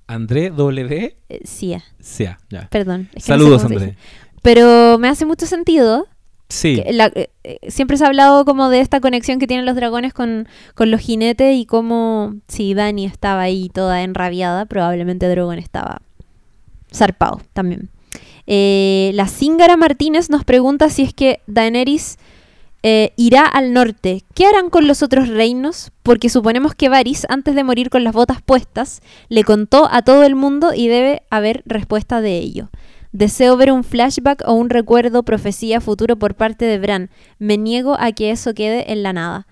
[0.07, 1.15] André W.
[1.29, 2.67] Eh, Cia, Sea, ya.
[2.69, 3.09] perdón.
[3.13, 3.85] es que no sé Saludos, se André.
[3.87, 3.97] dice.
[4.41, 6.07] Pero me hace mucho sentido.
[6.51, 6.81] Sí.
[6.81, 9.75] que la- eh, eh, siempre se ha hablado como de esta conexión que tienen los
[9.75, 15.59] dragones con, con los jinetes y cómo si Dani estaba ahí toda enrabiada, probablemente Drogon
[15.59, 16.01] estaba
[16.91, 17.89] zarpado también.
[18.47, 22.17] Eh, la Zingara Martínez nos pregunta si es que Daenerys
[22.83, 24.23] eh, irá al norte.
[24.33, 25.91] ¿Qué harán con los otros reinos?
[26.03, 30.23] Porque suponemos que Varys, antes de morir con las botas puestas, le contó a todo
[30.23, 32.69] el mundo y debe haber respuesta de ello.
[33.11, 37.09] Deseo ver un flashback o un recuerdo, profecía futuro por parte de Bran.
[37.39, 39.47] Me niego a que eso quede en la nada.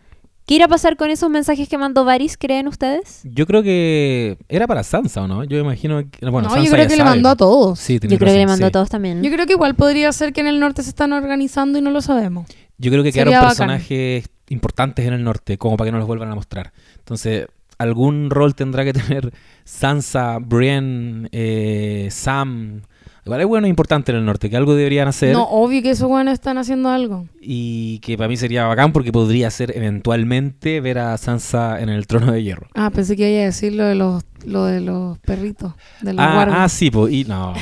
[0.45, 3.19] ¿Qué irá a pasar con esos mensajes que mandó Varys, creen ustedes?
[3.25, 5.43] Yo creo que era para Sansa, ¿o no?
[5.43, 6.29] Yo imagino que...
[6.29, 7.29] Bueno, no, Sansa yo creo ya que le mandó ¿no?
[7.31, 7.79] a todos.
[7.79, 8.69] Sí, Yo creo que le mandó sí.
[8.69, 9.21] a todos también.
[9.21, 11.91] Yo creo que igual podría ser que en el norte se están organizando y no
[11.91, 12.47] lo sabemos.
[12.77, 13.67] Yo creo que Sería quedaron bacán.
[13.67, 16.71] personajes importantes en el norte, como para que no los vuelvan a mostrar.
[16.97, 17.47] Entonces,
[17.77, 22.81] algún rol tendrá que tener Sansa, Brienne, eh, Sam.
[23.27, 25.33] Igual bueno importante en el norte, que algo deberían hacer.
[25.33, 27.27] No, obvio que esos buenos están haciendo algo.
[27.41, 32.07] Y que para mí sería bacán porque podría ser eventualmente ver a Sansa en el
[32.07, 32.67] trono de hierro.
[32.73, 36.25] Ah, pensé que iba a decir lo de los, lo de los perritos, de los
[36.25, 37.13] Ah, ah, sí, pues.
[37.13, 37.53] Y no.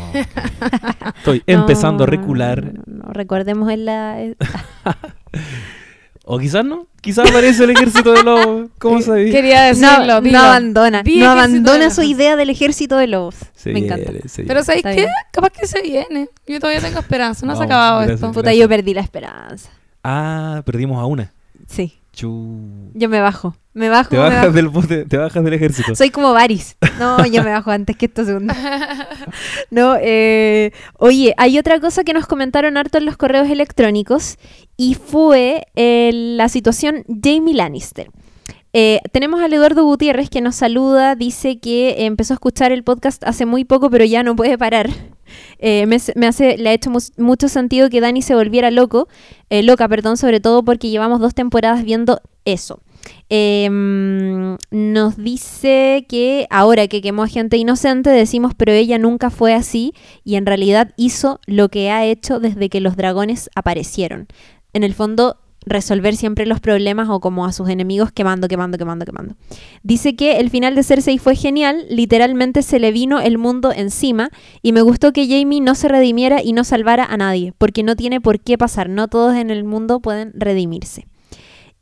[1.17, 2.63] Estoy No, empezando a recular.
[2.63, 4.17] no, no, no, recordemos en la...
[6.27, 6.87] O quizás no.
[7.01, 8.69] Quizás aparece el ejército de lobos.
[8.79, 9.31] ¿Cómo se dice?
[9.31, 10.39] Quería decirlo, no, dilo.
[10.39, 13.35] no abandona, Di no abandona su idea del ejército de lobos.
[13.53, 14.27] Se Me viene, encanta.
[14.27, 14.63] se Pero.
[14.63, 14.95] ¿sabéis qué?
[14.95, 15.09] bien.
[15.31, 16.29] Capaz que se viene.
[16.47, 17.45] Yo todavía tengo esperanza.
[17.45, 18.21] No se ha Vamos, acabado gracias.
[18.21, 18.31] esto.
[18.31, 19.69] Puta, yo perdí la esperanza.
[20.03, 21.31] Ah, perdimos a una.
[21.67, 23.55] Sí, Yo me bajo.
[23.73, 24.51] Me bajo, Te bajas bajo.
[24.53, 25.95] del bote, te bajas del ejército.
[25.95, 26.77] Soy como Varys.
[26.97, 28.55] No, yo me bajo antes que estos segundos.
[29.69, 34.37] No, eh, oye, hay otra cosa que nos comentaron harto en los correos electrónicos
[34.77, 38.09] y fue eh, la situación Jamie Lannister.
[38.77, 43.23] Eh, tenemos al Eduardo Gutiérrez que nos saluda, dice que empezó a escuchar el podcast
[43.23, 44.89] hace muy poco, pero ya no puede parar.
[45.57, 49.07] Eh, me, hace, le ha hecho mucho sentido que Dani se volviera loco,
[49.49, 52.79] eh, loca, perdón, sobre todo porque llevamos dos temporadas viendo eso.
[53.31, 59.55] Mm, nos dice que ahora que quemó a gente inocente decimos pero ella nunca fue
[59.55, 64.27] así y en realidad hizo lo que ha hecho desde que los dragones aparecieron.
[64.73, 69.05] En el fondo resolver siempre los problemas o como a sus enemigos quemando, quemando, quemando,
[69.05, 69.35] quemando.
[69.83, 74.29] Dice que el final de Cersei fue genial, literalmente se le vino el mundo encima
[74.61, 77.95] y me gustó que Jamie no se redimiera y no salvara a nadie, porque no
[77.95, 81.07] tiene por qué pasar, no todos en el mundo pueden redimirse.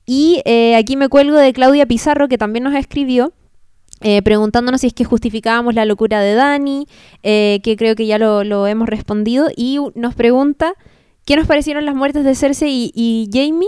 [0.05, 3.33] Y eh, aquí me cuelgo de Claudia Pizarro, que también nos escribió,
[4.01, 6.87] eh, preguntándonos si es que justificábamos la locura de Dani,
[7.23, 10.73] eh, que creo que ya lo, hemos respondido, y nos pregunta
[11.25, 13.67] ¿Qué nos parecieron las muertes de Cersei y, y Jamie?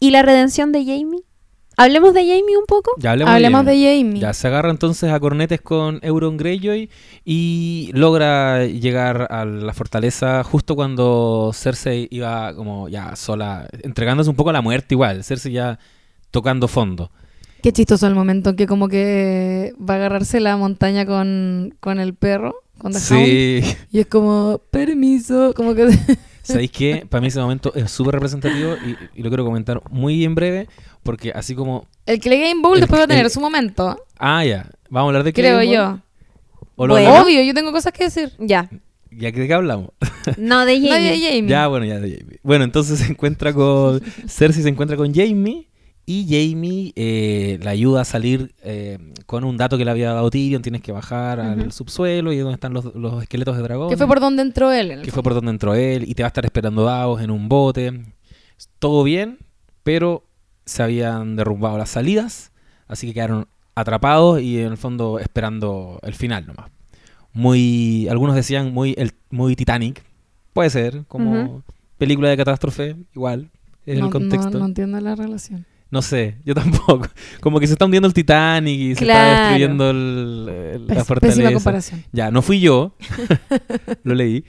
[0.00, 1.22] ¿Y la redención de Jamie?
[1.76, 2.90] Hablemos de Jamie un poco.
[2.98, 3.72] Ya hablemos, Hablemos de.
[3.74, 4.20] Jamie.
[4.20, 6.90] Ya se agarra entonces a cornetes con Euron Greyjoy
[7.24, 14.34] y logra llegar a la fortaleza justo cuando Cersei iba como ya sola, entregándose un
[14.34, 15.22] poco a la muerte igual.
[15.22, 15.78] Cersei ya
[16.32, 17.12] tocando fondo.
[17.62, 22.00] Qué chistoso el momento en que como que va a agarrarse la montaña con, con
[22.00, 23.60] el perro, con The Hound, Sí.
[23.92, 25.86] y es como, permiso, como que...
[26.52, 27.06] ¿Sabéis qué?
[27.08, 30.68] Para mí ese momento es súper representativo y, y lo quiero comentar muy en breve
[31.02, 31.86] porque así como...
[32.06, 34.70] el Clay Game Bowl El- después va a tener el- su momento, Ah, ya.
[34.90, 35.76] Vamos a hablar de creo Claymore?
[35.76, 36.00] yo.
[36.76, 37.08] ¿O lo Bueno.
[37.08, 37.26] hablamos?
[37.28, 38.32] Obvio, yo tengo cosas que decir.
[38.38, 38.68] Ya.
[39.10, 39.90] ¿Ya que de qué hablamos?
[40.36, 40.90] No, de Jamie.
[40.90, 41.48] Nadie de Jamie.
[41.48, 42.38] Ya, bueno, ya de Jamie.
[42.42, 44.00] Bueno, entonces se encuentra con.
[44.28, 45.68] Cersei se encuentra con Jamie.
[46.10, 48.96] Y Jamie eh, la ayuda a salir eh,
[49.26, 50.62] con un dato que le había dado Tyrion.
[50.62, 53.90] Tienes que bajar al subsuelo y es donde están los, los esqueletos de dragón.
[53.90, 54.90] que fue por donde entró él.
[54.90, 56.08] en que fue por donde entró él.
[56.08, 58.06] Y te va a estar esperando Davos en un bote.
[58.78, 59.36] Todo bien,
[59.82, 60.24] pero
[60.64, 62.52] se habían derrumbado las salidas.
[62.86, 66.70] Así que quedaron atrapados y en el fondo esperando el final nomás.
[67.34, 68.08] Muy.
[68.08, 70.02] Algunos decían muy, el, muy Titanic.
[70.54, 71.62] Puede ser, como
[71.98, 73.50] película de catástrofe, igual.
[73.84, 74.58] Es no, el contexto.
[74.58, 75.66] No entiendo la relación.
[76.02, 77.06] Sé, yo tampoco.
[77.40, 81.36] Como que se está hundiendo el Titanic y se está destruyendo el, el- la fortaleza.
[81.38, 82.04] Pésima comparación.
[82.12, 82.94] Ya, no fui yo.
[84.04, 84.44] lo leí.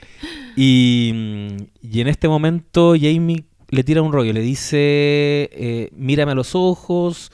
[0.56, 4.34] Y, mm, y en este momento Jamie le tira un rollo.
[4.34, 4.78] Le dice,
[5.54, 7.32] eh, mírame a los ojos.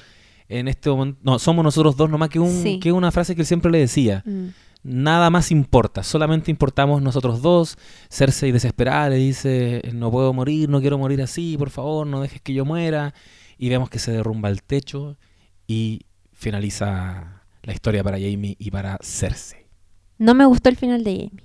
[0.48, 1.20] En este momento...
[1.24, 2.80] No, somos nosotros dos nomás que, un, Sí.
[2.80, 4.22] que una frase que él siempre le decía.
[4.26, 4.50] Mm.
[4.88, 7.76] Nada más importa, solamente importamos nosotros dos.
[8.12, 12.40] Cersei desesperada le dice, no puedo morir, no quiero morir así, por favor, no dejes
[12.42, 13.16] que yo muera.
[13.58, 15.18] Y vemos que se derrumba el techo
[15.68, 16.02] y
[16.34, 19.66] finaliza la historia para Jamie y para Cersei.
[20.18, 21.44] No me gustó el final de Jamie.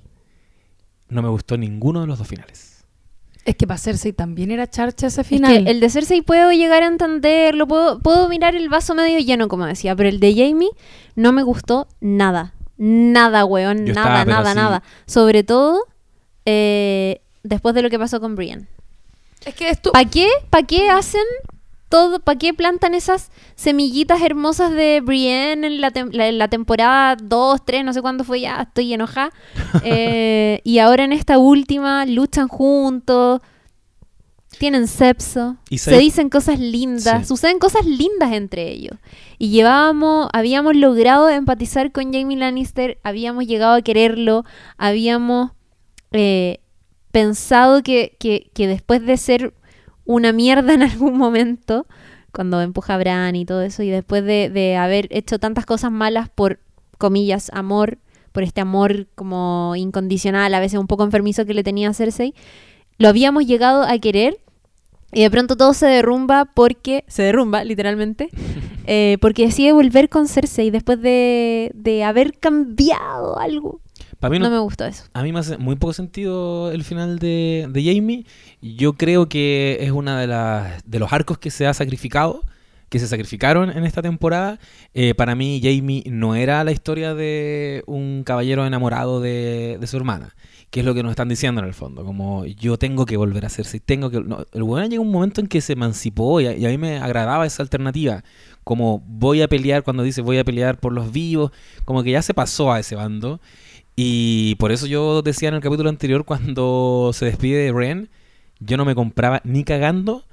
[1.09, 2.85] No me gustó ninguno de los dos finales.
[3.45, 5.65] Es que para Cersei también era charcha ese Es final.
[5.65, 9.49] que el de Cersei puedo llegar a entenderlo, puedo, puedo mirar el vaso medio lleno,
[9.49, 10.69] como decía, pero el de Jamie
[11.17, 12.53] no me gustó nada.
[12.77, 14.83] Nada, weón, Yo nada, estaba, nada, así- nada.
[15.07, 15.81] Sobre todo
[16.45, 18.67] eh, después de lo que pasó con Brienne.
[19.45, 19.93] Es que esto...
[19.93, 20.29] ¿Para qué?
[20.51, 21.23] ¿Para qué hacen
[21.91, 22.21] todo?
[22.21, 27.17] ¿Para qué plantan esas semillitas hermosas de Brienne en la, tem- la- en la temporada
[27.23, 29.31] 2, 3, no sé cuándo fue ya, estoy enojada?
[29.85, 33.41] Eh, y ahora en esta última luchan juntos,
[34.59, 37.29] tienen sepso, Y se dicen cosas lindas, Sí.
[37.29, 38.97] suceden cosas lindas entre ellos.
[39.39, 44.45] Y llevábamos, habíamos logrado empatizar con Jamie Lannister, habíamos llegado a quererlo,
[44.77, 45.53] habíamos
[46.13, 46.59] eh,
[47.11, 49.55] pensado que, que, que después de ser
[50.05, 51.87] una mierda en algún momento,
[52.33, 55.91] cuando empuja a Bran y todo eso, y después de, de haber hecho tantas cosas
[55.91, 56.61] malas por,
[56.99, 57.99] comillas, amor,
[58.33, 62.35] por este amor como incondicional, a veces un poco enfermizo que le tenía a Cersei,
[62.99, 64.39] lo habíamos llegado a querer
[65.13, 68.29] y de pronto todo se derrumba porque, se derrumba literalmente,
[68.87, 73.81] eh, porque decide volver con Cersei después de, de haber cambiado algo.
[74.21, 75.05] Para mí no, No me gustó eso.
[75.15, 78.27] a mí me hace muy poco sentido el final de, de Jamie.
[78.63, 82.43] Yo creo que es uno de, las- de los arcos que se ha sacrificado,
[82.91, 84.59] que se sacrificaron en esta temporada.
[84.95, 89.97] Eh, para mí, Jamie no era la historia de un caballero enamorado de, de su
[89.97, 90.35] hermana,
[90.71, 92.05] que es lo que nos están diciendo en el fondo.
[92.05, 94.21] Como yo tengo que volver a hacerse, tengo que.
[94.21, 96.79] no, el weón llegó un momento en que se emancipó y a, y a mí
[96.79, 98.23] me agradaba esa alternativa.
[98.65, 101.53] Como voy a pelear, cuando dice voy a pelear por los vivos,
[101.85, 103.41] como que ya se pasó a ese bando.
[104.03, 108.09] Y por eso yo decía en el capítulo anterior, cuando se despide de Ren,
[108.59, 110.25] yo no me compraba ni cagando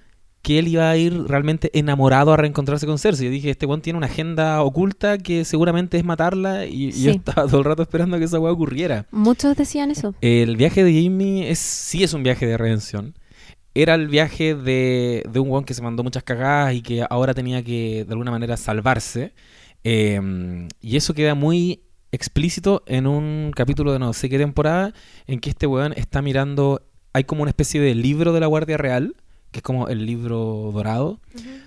[0.41, 3.25] que él iba a ir realmente enamorado a reencontrarse con Cersei.
[3.25, 7.11] Yo dije, este weón tiene una agenda oculta que seguramente es matarla y, y yo
[7.11, 9.05] estaba todo el rato esperando que esa weá ocurriera.
[9.11, 10.15] Muchos decían eso.
[10.21, 13.15] El viaje de Jamie es, sí es un viaje de redención.
[13.73, 17.33] Era el viaje de, de un weón que se mandó muchas cagadas y que ahora
[17.33, 19.33] tenía que de alguna manera salvarse.
[19.83, 24.93] Eh, y eso queda muy explícito en un capítulo de no sé qué temporada
[25.27, 26.81] en que este weón está mirando,
[27.13, 29.15] hay como una especie de libro de la Guardia Real,
[29.51, 31.19] que es como el libro dorado,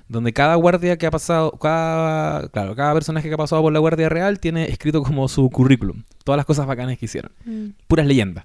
[0.09, 3.79] donde cada guardia que ha pasado, cada, claro, cada personaje que ha pasado por la
[3.79, 7.69] Guardia Real tiene escrito como su currículum, todas las cosas bacanas que hicieron Mm.
[7.87, 8.45] puras leyendas.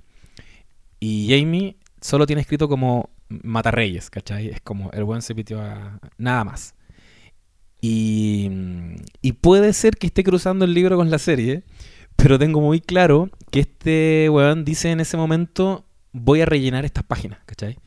[1.00, 4.50] Y Jamie solo tiene escrito como Matarreyes, ¿cachai?
[4.50, 6.75] Es como el buen se pitió a nada más.
[7.88, 8.50] Y,
[9.22, 11.62] y puede ser que esté cruzando el libro con la serie,
[12.16, 17.04] pero tengo muy claro que este weón dice en ese momento, voy a rellenar estas
[17.04, 17.78] páginas, ¿cachai?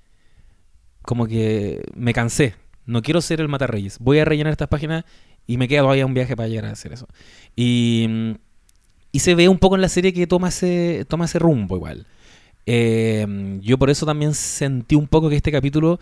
[1.03, 2.55] Como que me cansé,
[2.87, 5.05] no quiero ser el Matarreyes, voy a rellenar estas páginas
[5.49, 7.09] y me queda todavía un viaje para llegar a hacer eso.
[7.57, 8.37] Y,
[9.11, 12.07] y se ve un poco en la serie que toma ese, toma ese rumbo igual.
[12.67, 15.99] Eh, yo por eso también sentí un poco que este capítulo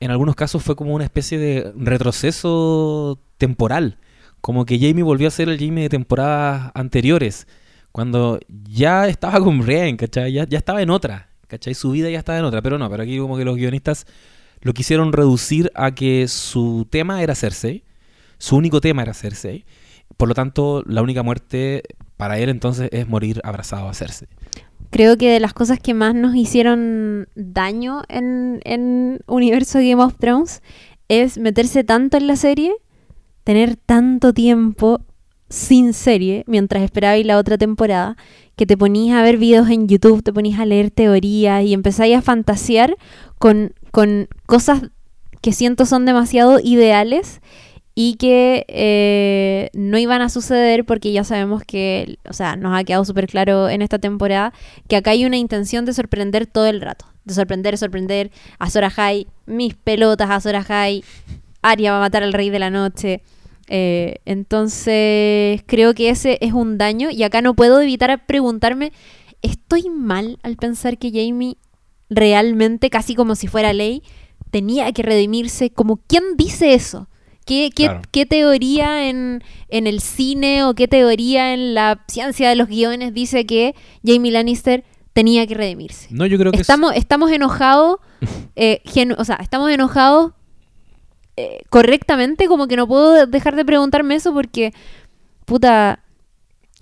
[0.00, 3.98] en algunos casos fue como una especie de retroceso temporal.
[4.40, 7.48] Como que Jamie volvió a ser el Jamie de temporadas anteriores.
[7.90, 10.32] Cuando ya estaba con Brian, ¿cachai?
[10.32, 11.74] Ya, estaba en otra, ¿cachai?
[11.74, 12.62] Su vida ya estaba en otra.
[12.62, 14.06] Pero no, pero aquí como que los guionistas
[14.60, 17.84] lo quisieron reducir a que su tema era Cersei.
[18.38, 19.64] Su único tema era Cersei.
[20.16, 21.82] Por lo tanto, la única muerte
[22.16, 24.28] para él entonces es morir abrazado a Cersei.
[24.90, 30.16] Creo que de las cosas que más nos hicieron daño en, en universo Game of
[30.18, 30.62] Thrones
[31.08, 32.72] es meterse tanto en la serie,
[33.44, 35.00] tener tanto tiempo
[35.50, 38.16] sin serie mientras esperabais la otra temporada,
[38.56, 42.16] que te ponías a ver videos en YouTube, te ponías a leer teorías y empezáis
[42.16, 42.96] a fantasear
[43.38, 43.72] con
[44.46, 44.82] cosas
[45.40, 47.40] que siento son demasiado ideales
[48.00, 52.84] y que eh, no iban a suceder porque ya sabemos que, o sea, nos ha
[52.84, 54.52] quedado súper claro en esta temporada
[54.86, 57.06] que acá hay una intención de sorprender todo el rato.
[57.24, 58.30] De sorprender, sorprender
[58.60, 61.02] a Sora High, mis pelotas a Sora High,
[61.60, 63.20] Arya va a matar al rey de la noche.
[63.66, 68.92] Eh, entonces, creo que ese es un daño y acá no puedo evitar preguntarme,
[69.42, 71.56] ¿estoy mal al pensar que Jamie
[72.08, 74.04] realmente, casi como si fuera ley,
[74.52, 75.70] tenía que redimirse?
[75.70, 77.08] Como, ¿quién dice eso?
[77.48, 78.02] ¿Qué, qué, Claro.
[78.12, 83.14] qué teoría en, en el cine o qué teoría en la ciencia de los guiones
[83.14, 83.74] dice que
[84.04, 84.84] Jamie Lannister
[85.14, 86.08] tenía que redimirse?
[86.10, 87.96] No, yo creo que es- Estamos, estamos enojados,
[88.56, 88.82] eh,
[89.16, 90.32] o sea, estamos enojados
[91.38, 94.74] eh, correctamente, como que no puedo dejar de preguntarme eso porque,
[95.46, 96.00] puta,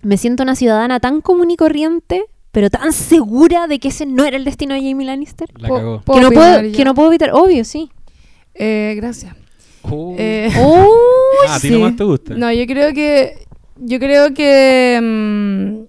[0.02, 4.24] me siento una ciudadana tan común y corriente, pero tan segura de que ese no
[4.24, 5.48] era el destino de Jamie Lannister.
[5.58, 6.00] la Po- cagó.
[6.00, 6.76] Que no, opinar puedo, yo?
[6.76, 7.90] que no puedo evitar, obvio, sí.
[8.54, 9.36] Eh, gracias.
[9.90, 10.14] Oh.
[10.18, 10.50] Eh,
[11.48, 11.74] ah, a ti sí.
[11.74, 12.34] nomás te gusta.
[12.34, 13.46] No, yo creo que.
[13.76, 14.98] Yo creo que.
[15.02, 15.86] mm,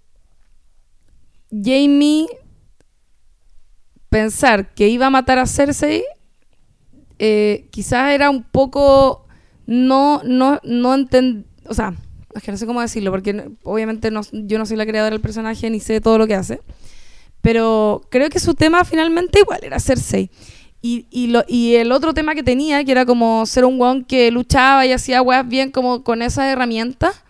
[1.63, 2.27] Jamie.
[4.09, 6.03] Pensar que iba a matar a Cersei.
[7.19, 9.25] eh, quizás era un poco.
[9.65, 11.93] No, no, no enten- O sea,
[12.33, 15.19] es que no sé cómo decirlo, porque obviamente no- yo no soy la creadora del
[15.21, 16.61] personaje ni sé todo lo que hace.
[17.41, 20.29] Pero creo que su tema finalmente igual era Cersei.
[20.81, 24.05] Y, y, lo, y el otro tema que tenía, que era como ser un weón
[24.05, 27.23] que luchaba y hacía weas bien como con esas herramientas,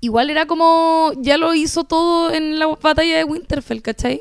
[0.00, 4.20] igual era como, ya lo hizo todo en la batalla de Winterfell, ¿cachai?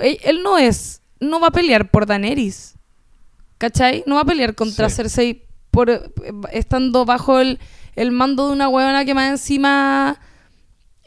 [0.00, 2.74] Él, él no es, no va a pelear por Daenerys,
[3.58, 4.02] ¿cachai?
[4.06, 4.96] No va a pelear contra Sí.
[4.96, 6.00] Cersei por, eh,
[6.52, 7.58] estando bajo el,
[7.94, 10.18] el mando de una huevona que más encima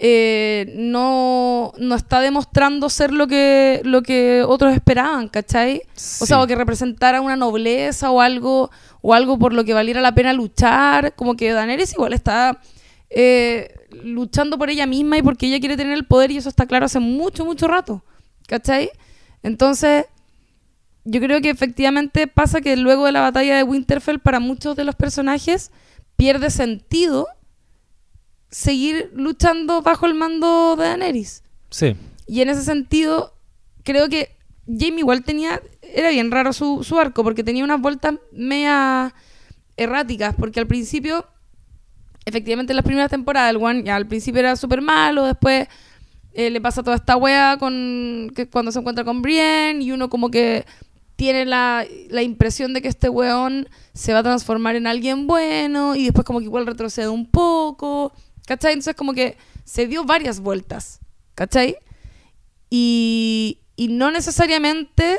[0.05, 5.83] eh, no, no está demostrando ser lo que, lo que otros esperaban, ¿cachai?
[6.19, 8.69] O sea, o que representara una nobleza o algo,
[9.01, 11.15] o algo por lo que valiera la pena luchar.
[11.15, 12.59] Como que Daenerys igual está
[13.09, 13.73] eh,
[14.03, 16.85] luchando por ella misma y porque ella quiere tener el poder y eso está claro
[16.85, 18.03] hace mucho, mucho rato.
[18.45, 18.89] ¿Cachai?
[19.41, 20.07] Entonces,
[21.05, 24.83] yo creo que efectivamente pasa que luego de la batalla de Winterfell, para muchos de
[24.83, 25.71] los personajes,
[26.17, 27.27] pierde sentido
[28.53, 31.43] seguir luchando bajo el mando de Daenerys.
[31.71, 31.95] Sí.
[32.27, 33.33] Y en ese sentido,
[33.83, 34.37] creo que
[34.67, 35.61] Jamie igual tenía.
[35.81, 39.13] Era bien raro su, su arco, porque tenía unas vueltas media
[39.75, 41.25] erráticas, porque al principio,
[42.25, 45.67] efectivamente en las primeras temporadas, el one ya al principio era súper malo, después
[46.33, 50.09] eh, le pasa toda esta wea con, que cuando se encuentra con Brienne, y uno
[50.09, 50.65] como que
[51.15, 55.95] tiene la, la impresión de que este weón se va a transformar en alguien bueno,
[55.95, 58.13] y después como que igual retrocede un poco,
[58.47, 58.73] ¿cachai?
[58.73, 60.99] Entonces como que se dio varias vueltas,
[61.35, 61.77] ¿cachai?
[62.69, 65.17] Y, y no necesariamente...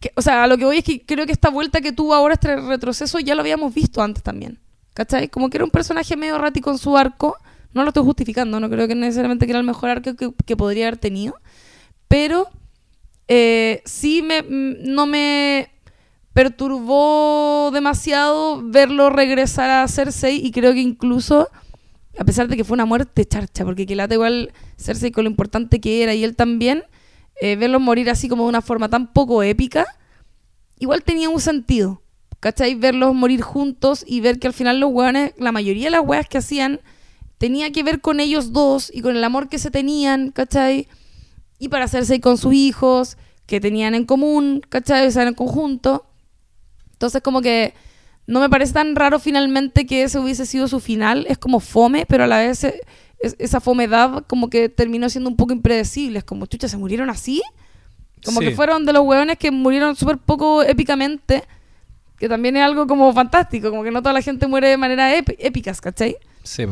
[0.00, 2.34] que- o sea, lo que voy es que creo que esta vuelta que tuvo ahora,
[2.34, 4.58] este retroceso, ya lo habíamos visto antes también.
[4.94, 5.28] ¿Cachai?
[5.28, 7.36] Como que era un personaje medio errático en su arco.
[7.72, 10.56] No lo estoy justificando, no creo que necesariamente que era el mejor arco que, que
[10.56, 11.36] podría haber tenido.
[12.08, 12.48] Pero
[13.28, 15.70] eh, sí me, mm, no me
[16.40, 21.50] perturbó demasiado verlo regresar a Cersei y creo que incluso,
[22.18, 25.30] a pesar de que fue una muerte charcha, porque que lata igual Cersei con lo
[25.30, 26.84] importante que era y él también,
[27.42, 29.84] eh, verlos morir así como de una forma tan poco épica,
[30.78, 32.00] igual tenía un sentido.
[32.40, 32.74] ¿Cachai?
[32.74, 36.26] Verlos morir juntos y ver que al final los hueones, la mayoría de las hueas
[36.26, 36.80] que hacían,
[37.36, 40.88] tenía que ver con ellos dos y con el amor que se tenían, ¿cachai?
[41.58, 45.06] Y para hacerse con sus hijos, que tenían en común, ¿cachai?
[45.06, 46.06] O sea, en conjunto.
[47.00, 47.72] Entonces, como que
[48.26, 51.24] no me parece tan raro finalmente que ese hubiese sido su final.
[51.30, 52.78] Es como fome, pero a la vez eh,
[53.20, 56.18] es- esa fomedad como que terminó siendo un poco impredecible.
[56.18, 57.40] Es como, chucha, ¿se murieron así?
[58.22, 58.48] Como Sí.
[58.48, 61.42] que fueron de los hueones que murieron súper poco épicamente,
[62.18, 65.16] que también es algo como fantástico, como que no toda la gente muere de manera
[65.16, 66.16] épi- épicas, ¿cachai?
[66.42, 66.66] Sí.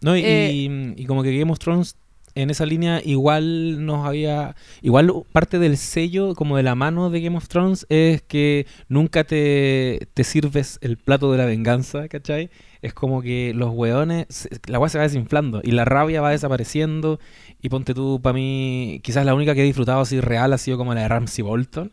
[0.00, 1.94] No, y, Eh, y- y como que Game of Thrones
[2.40, 4.54] en esa línea igual nos había...
[4.82, 9.24] Igual parte del sello, como de la mano de Game of Thrones, es que nunca
[9.24, 12.50] te, te sirves el plato de la venganza, ¿cachai?
[12.82, 16.30] Es como que los weones, se- la weá se va desinflando y la rabia va
[16.30, 17.18] desapareciendo.
[17.60, 20.78] Y ponte tú, para mí, quizás la única que he disfrutado así real ha sido
[20.78, 21.92] como la de Ramsey Bolton,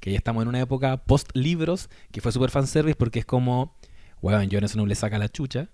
[0.00, 3.76] que ya estamos en una época post-libros, que fue super fanservice porque es como,
[4.22, 5.68] weón, Jon Snow le saca la chucha,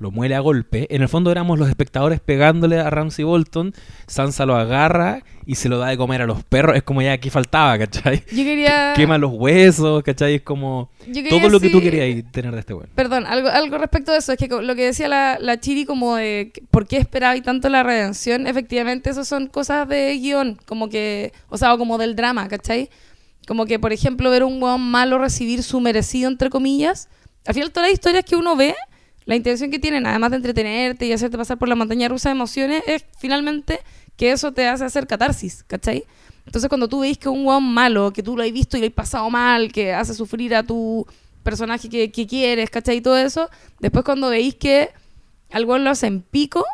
[0.00, 0.86] lo muele a golpe.
[0.90, 3.74] En el fondo éramos los espectadores pegándole a Ramsey Bolton,
[4.06, 6.74] Sansa lo agarra y se lo da de comer a los perros.
[6.74, 8.24] Es como ya aquí faltaba, ¿cachai?
[8.30, 8.94] Yo quería.
[8.96, 10.36] Quema los huesos, ¿cachai?
[10.36, 10.90] Es como
[11.28, 12.88] todo lo que tú querías tener de este weón.
[12.94, 16.16] Perdón, algo, algo respecto de eso, es que lo que decía la, la Chiri como
[16.16, 20.88] de por qué esperaba y tanto la redención, efectivamente eso son cosas de guion, como
[20.88, 22.88] que, o sea, como del drama, ¿cachai?
[23.46, 27.08] Como que, por ejemplo, ver un weón malo recibir su merecido, entre comillas,
[27.46, 28.74] al final todas las historias que uno ve,
[29.24, 32.34] la intención que tienen, además de entretenerte y hacerte pasar por la montaña rusa de
[32.34, 33.80] emociones, es finalmente
[34.16, 36.04] que eso te hace hacer catarsis, ¿cachai?
[36.46, 38.86] Entonces cuando tú veis que un weón malo, que tú lo has visto y lo
[38.86, 41.06] has pasado mal, que hace sufrir a tu
[41.42, 42.96] personaje que, quieres, ¿cachai?
[42.98, 43.48] Y todo eso,
[43.78, 44.90] después cuando veis que
[45.50, 46.64] al lo hacen pico,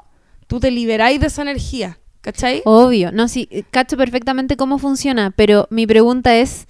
[0.46, 2.62] tú te liberáis de esa energía, ¿cachai?
[2.64, 6.66] Obvio, no, sí, eh, cacho perfectamente cómo funciona, pero mi pregunta es,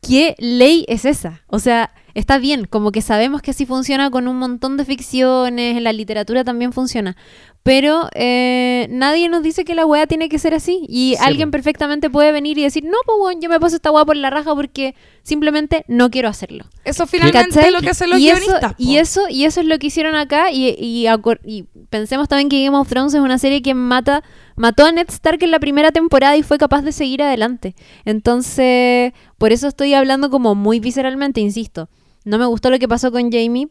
[0.00, 1.42] ¿qué ley es esa?
[1.46, 5.76] O sea, está bien, como que sabemos que así funciona con un montón de ficciones,
[5.76, 7.16] en la literatura también funciona,
[7.62, 11.50] pero eh, nadie nos dice que la weá tiene que ser así y Sí, alguien
[11.50, 14.30] perfectamente puede venir y decir, no, pues weón, yo me paso esta weá por la
[14.30, 16.64] raja porque simplemente no quiero hacerlo.
[16.84, 17.66] Eso finalmente ¿Cachai?
[17.66, 18.74] es lo que hacen los y eso, guionistas.
[18.78, 19.00] y po.
[19.00, 21.06] eso y eso es lo que hicieron acá y, y,
[21.44, 24.22] y pensemos también que Game of Thrones es una serie que mata
[24.56, 29.12] mató a Ned Stark en la primera temporada y fue capaz de seguir adelante entonces
[29.38, 31.88] por eso estoy hablando como muy visceralmente insisto
[32.24, 33.68] no me gustó lo que pasó con Jamie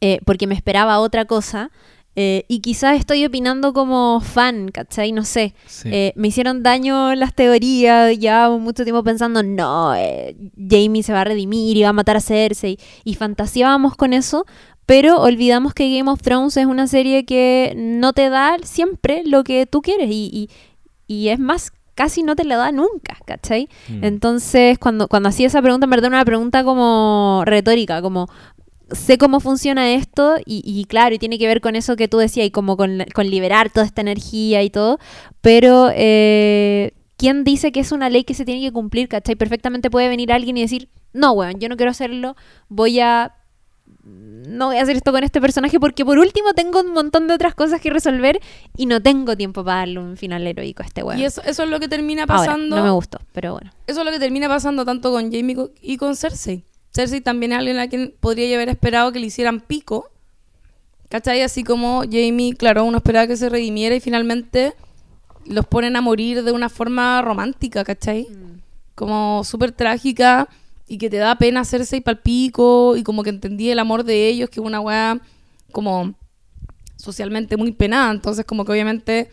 [0.00, 1.70] eh, porque me esperaba otra cosa
[2.16, 5.12] eh, y quizás estoy opinando como fan, ¿cachai?
[5.12, 5.54] No sé.
[5.66, 5.88] Sí.
[5.92, 9.94] Eh, me hicieron daño las teorías, llevaba mucho tiempo pensando, no,
[10.56, 12.78] Jamie se va a redimir y va a matar a Cersei.
[13.04, 14.44] Y fantaseábamos con eso,
[14.86, 19.44] pero olvidamos que Game of Thrones es una serie que no te da siempre lo
[19.44, 20.10] que tú quieres.
[20.10, 20.50] Y, y,
[21.06, 23.68] y es más, casi no te la da nunca, ¿cachai?
[23.90, 24.04] Mm.
[24.04, 28.26] Entonces, cuando, cuando hacía esa pregunta, en verdad era una pregunta como retórica, como
[28.90, 32.16] sé cómo funciona esto y, y claro, y tiene que ver con eso que tú
[32.16, 34.98] decías y como con, con liberar toda esta energía y todo,
[35.42, 39.06] pero eh, ¿quién dice que es una ley que se tiene que cumplir?
[39.06, 39.36] ¿Cachai?
[39.36, 42.34] Perfectamente puede venir alguien y decir, no, weón, yo no quiero hacerlo,
[42.70, 43.34] voy a...
[44.02, 47.34] No voy a hacer esto con este personaje porque por último tengo un montón de
[47.34, 48.40] otras cosas que resolver
[48.76, 51.20] y no tengo tiempo para darle un final heroico a este weón.
[51.20, 52.76] Y eso, eso es lo que termina Ahora, pasando.
[52.76, 53.70] no me gustó, pero bueno.
[53.86, 56.64] Eso es lo que termina pasando tanto con Jamie y con Cersei.
[56.92, 60.10] Cersei también es alguien a quien podría haber esperado que le hicieran pico.
[61.10, 61.42] ¿Cachai?
[61.42, 64.74] Así como Jamie, claro, uno esperaba que se redimiera y finalmente
[65.44, 68.28] los ponen a morir de una forma romántica, ¿cachai?
[68.94, 70.48] Como súper trágica
[70.90, 74.26] y que te da pena Cersei pal pico y como que entendí el amor de
[74.26, 75.20] ellos, que es una weá
[75.70, 76.14] como
[76.96, 78.10] socialmente muy penada.
[78.10, 79.30] Entonces como que obviamente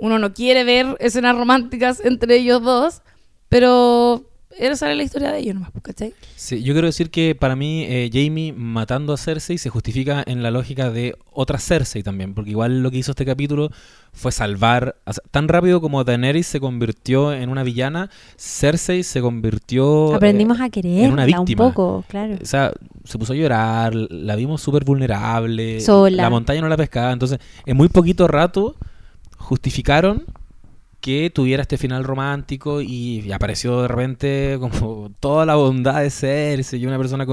[0.00, 3.02] uno no quiere ver escenas románticas entre ellos dos,
[3.50, 4.24] pero
[4.58, 6.14] era sale la historia de ellos nomás, pues, ¿cachai?
[6.36, 10.42] Sí, yo quiero decir que para mí eh, Jamie matando a Cersei se justifica en
[10.42, 13.70] la lógica de otra Cersei también, porque igual lo que hizo este capítulo
[14.12, 19.20] fue salvar, o sea, tan rápido como Daenerys se convirtió en una villana, Cersei se
[19.20, 20.14] convirtió...
[20.14, 21.64] Aprendimos eh, a querer una un víctima.
[21.64, 22.36] poco, claro.
[22.40, 22.72] O sea,
[23.04, 26.22] se puso a llorar, la vimos súper vulnerable, Sola.
[26.22, 28.76] la montaña no la pescaba, entonces en muy poquito rato
[29.36, 30.24] justificaron
[31.04, 36.80] que tuviera este final romántico y, apareció de repente como toda la bondad de Cersei
[36.80, 37.26] y una persona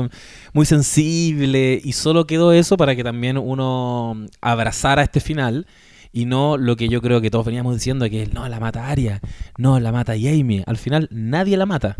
[0.52, 5.68] muy sensible y solo quedó eso para que también uno abrazara este final
[6.12, 9.22] y no lo que yo creo que todos veníamos diciendo que no, la mata Arya,
[9.58, 11.96] no, la mata Jamie, al final nadie la mata.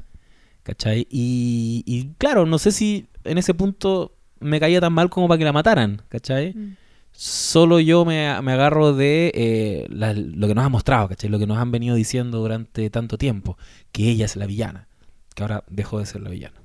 [0.64, 1.08] ¿Cachai?
[1.10, 5.38] Y, y claro, no sé si en ese punto me caía tan mal como para
[5.38, 6.54] que la mataran, ¿cachai?
[6.54, 6.76] Mm.
[7.12, 11.30] Solo yo me, me agarro de eh, lo que nos ha mostrado, ¿cachai?
[11.30, 13.58] Lo que nos han venido diciendo durante tanto tiempo,
[13.92, 14.88] que ella es la villana,
[15.36, 16.56] que ahora dejó de ser la villana.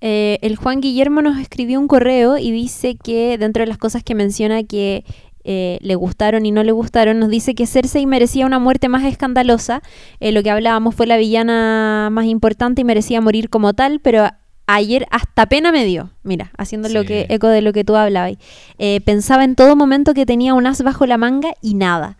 [0.00, 4.04] Eh, el Juan Guillermo nos escribió un correo y dice que dentro de las cosas
[4.04, 5.04] que menciona que
[5.42, 9.04] eh, le gustaron y no le gustaron, nos dice que Cersei merecía una muerte más
[9.04, 9.82] escandalosa.
[10.20, 14.28] Lo que hablábamos fue la villana más importante y merecía morir como tal, pero
[14.68, 16.10] ayer hasta pena me dio.
[16.22, 18.36] Mira, haciendo lo que eco de lo que tú hablabas.
[18.78, 22.16] Eh, pensaba en todo momento que tenía un as bajo la manga y nada.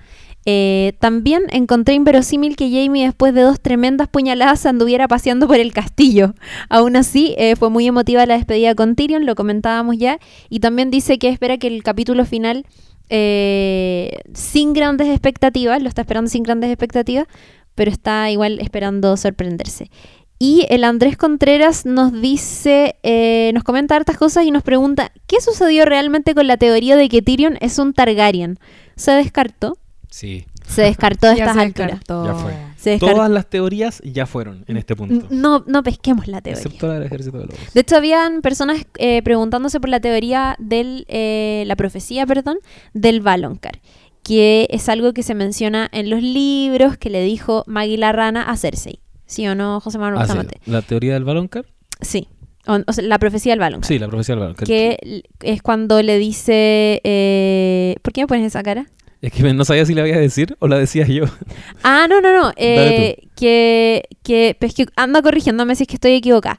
[0.51, 5.73] Eh, también encontré inverosímil que Jamie después de dos tremendas puñaladas anduviera paseando por el
[5.73, 6.35] castillo.
[6.71, 10.19] Aún así, eh, fue muy emotiva la despedida con Tyrion, lo comentábamos ya,
[10.49, 12.65] y también dice que espera que el capítulo final
[13.11, 17.27] eh, sin grandes expectativas, lo está esperando sin grandes expectativas,
[17.75, 19.91] pero está igual esperando sorprenderse.
[20.39, 25.41] Y el Andrés Contreras nos dice, eh, nos comenta hartas cosas y nos pregunta, ¿qué
[25.41, 28.59] sucedió realmente con la teoría de que Tyrion es un Targaryen?
[28.95, 29.79] ¿Se descartó?
[30.11, 30.47] Sí.
[30.65, 31.91] Se descartó de estas se alturas.
[31.91, 32.27] descartó.
[32.27, 32.53] Ya fue.
[32.77, 33.17] Se descartó.
[33.17, 35.27] Todas las teorías ya fueron en este punto.
[35.31, 36.63] No, no pesquemos la teoría.
[36.63, 37.59] Excepto la del ejército de lobos.
[37.75, 42.59] De hecho, habían personas eh, preguntándose por la teoría de la profecía, perdón,
[42.95, 43.81] del Valonqar,
[44.23, 48.45] que es algo que se menciona en los libros que le dijo Maggie la Rana
[48.45, 49.01] a Cersei.
[49.29, 50.61] ¿Sí o no, José Manuel Ah, Bustamante?
[50.67, 51.65] ¿La teoría del Baloncar?
[52.01, 52.27] Sí.
[52.67, 53.87] O, o sea, la profecía del Valonqar.
[53.87, 54.67] Sí, la profecía del Baloncar.
[54.67, 57.01] Que es cuando le dice...
[57.05, 58.87] eh, ¿Por qué me pones esa cara?
[59.23, 61.25] Es que no sabía si la iba a decir o la decías yo.
[61.83, 62.53] Ah, no, no, no.
[62.57, 66.59] eh, que, que, pues que anda corrigiéndome si es que estoy equivocada.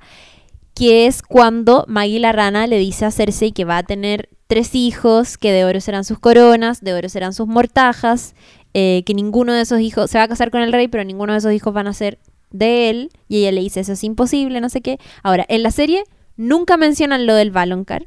[0.75, 4.75] Que es cuando Maggie la rana le dice a Cersei que va a tener tres
[4.75, 8.33] hijos, que de oro serán sus coronas, de oro serán sus mortajas,
[8.73, 11.33] eh, que ninguno de esos hijos se va a casar con el rey, pero ninguno
[11.33, 12.19] de esos hijos van a ser
[12.51, 13.09] de él.
[13.27, 14.97] Y ella le dice, eso es imposible, no sé qué.
[15.23, 16.03] Ahora, en la serie
[16.37, 18.05] nunca mencionan lo del Valonqar.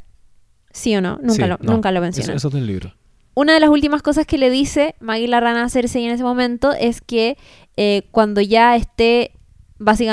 [0.72, 1.18] ¿Sí o no?
[1.22, 2.94] Nunca, Sí, lo, no, nunca lo Eso, mencionan eso es del libro.
[3.34, 6.22] una de las últimas cosas que le dice Maggie la rana a Cersei en ese
[6.22, 7.36] momento es que
[7.76, 9.32] eh, cuando ya esté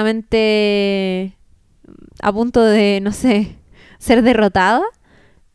[0.10, 1.36] básicamente
[2.22, 3.56] a punto de, no sé,
[4.00, 4.82] ser derrotada,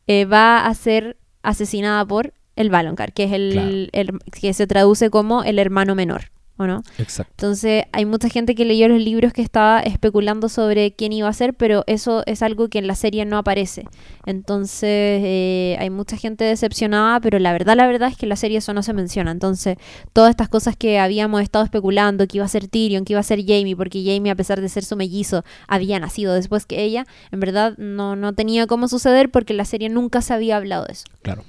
[0.07, 3.71] eh, va a ser asesinada por el Valonqar, que es el, Claro.
[3.93, 6.83] el- que se traduce como el hermano menor, ¿o no?
[6.99, 7.33] Exacto.
[7.33, 11.33] Entonces, hay mucha gente que leyó los libros que estaba especulando sobre quién iba a
[11.33, 13.85] ser, pero eso es algo que en la serie no aparece.
[14.25, 18.37] Entonces, eh, hay mucha gente decepcionada, pero la verdad, la verdad es que en la
[18.37, 19.33] serie eso no se menciona.
[19.33, 19.79] Entonces,
[20.13, 23.25] todas estas cosas que habíamos estado especulando, que iba a ser Tyrion, que iba a
[23.25, 27.07] ser Jamie, porque Jamie, a pesar de ser su mellizo, había nacido después que ella,
[27.33, 30.85] en verdad no, no tenía cómo suceder porque en la serie nunca se había hablado
[30.87, 31.05] de eso.
[31.23, 31.43] Claro.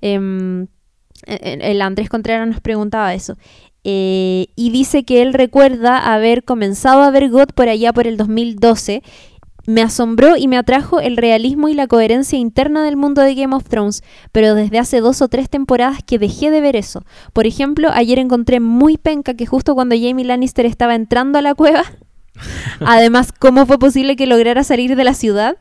[0.00, 0.66] Em,
[1.26, 3.36] el el Andrés Contreras nos preguntaba eso.
[3.84, 8.16] Eh, y dice que él recuerda haber comenzado a ver God por allá por el
[8.16, 9.02] 2012.
[9.66, 13.54] Me asombró y me atrajo el realismo y la coherencia interna del mundo de Game
[13.54, 14.02] of Thrones,
[14.32, 17.04] pero desde hace dos o tres temporadas que dejé de ver eso.
[17.34, 21.54] Por ejemplo, ayer encontré muy penca que justo cuando Jamie Lannister estaba entrando a la
[21.54, 21.84] cueva,
[22.80, 25.56] además, ¿cómo fue posible que lograra salir de la ciudad?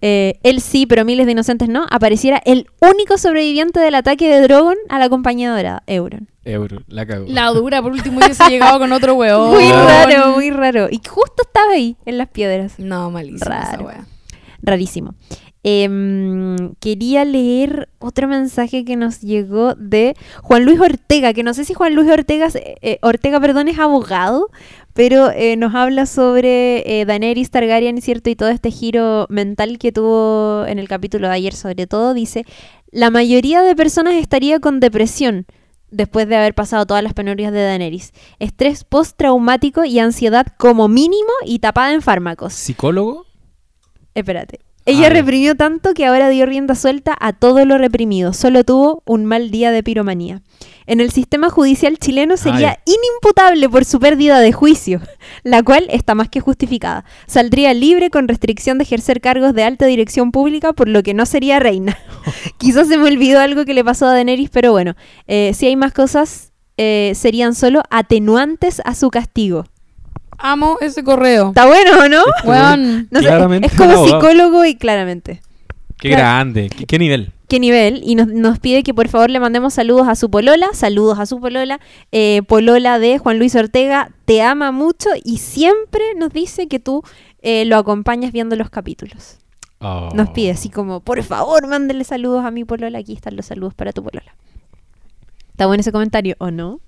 [0.00, 4.40] Eh, él sí, pero miles de inocentes no, apareciera el único sobreviviente del ataque de
[4.42, 6.28] Drogon a la compañía dorada, Euron.
[6.44, 7.26] Euro, la cago.
[7.28, 9.50] La dura, por último, hubiese llegado con otro weón.
[9.50, 10.88] Muy raro, muy raro.
[10.90, 12.78] Y justo estaba ahí, en las piedras.
[12.78, 13.86] No, malísimo esa Raro.
[13.86, 14.06] wea.
[14.62, 15.14] Rarísimo.
[15.70, 21.66] Em, quería leer otro mensaje que nos llegó de Juan Luis Ortega, que no sé
[21.66, 24.48] si Juan Luis Ortega, eh, Ortega perdón, es abogado,
[24.94, 28.30] pero eh, nos habla sobre eh, Daenerys Targaryen, ¿cierto?
[28.30, 32.46] Y todo este giro mental que tuvo en el capítulo de ayer, sobre todo, dice,
[32.90, 35.44] la mayoría de personas estaría con depresión
[35.90, 38.12] después de haber pasado todas las penurias de Daenerys.
[38.38, 42.54] Estrés postraumático y ansiedad como mínimo y tapada en fármacos.
[42.54, 43.26] ¿Psicólogo?
[44.14, 44.67] Espérate.
[44.88, 48.32] Ella Ah, reprimió tanto que ahora dio rienda suelta a todo lo reprimido.
[48.32, 50.40] Solo tuvo un mal día de piromanía.
[50.86, 55.02] En el sistema judicial chileno sería Ah, inimputable por su pérdida de juicio,
[55.42, 57.04] la cual está más que justificada.
[57.26, 61.26] Saldría libre con restricción de ejercer cargos de alta dirección pública, por lo que no
[61.26, 61.98] sería reina.
[62.56, 64.94] Quizás se me olvidó algo que le pasó a Daenerys, pero bueno,
[65.26, 69.66] eh, si hay más cosas, eh, serían solo atenuantes a su castigo.
[70.38, 71.48] Amo ese correo.
[71.48, 72.22] ¿Está bueno o no?
[72.44, 73.08] Weón.
[73.10, 75.40] No sé, Claramente es como psicólogo y claramente.
[75.98, 76.22] Qué Claro.
[76.22, 76.70] grande.
[76.70, 77.32] ¿Qué, qué nivel?
[77.48, 78.02] ¿Qué nivel?
[78.04, 81.26] Y nos, nos pide que por favor le mandemos saludos a su polola, saludos a
[81.26, 81.80] su polola,
[82.12, 87.02] eh, polola de Juan Luis Ortega, te ama mucho y siempre nos dice que tú
[87.40, 89.38] eh, lo acompañas viendo los capítulos.
[89.80, 90.10] Oh.
[90.14, 93.74] Nos pide así como, por favor, mándele saludos a mi polola, aquí están los saludos
[93.74, 94.34] para tu polola.
[95.50, 96.80] ¿Está bueno ese comentario o no?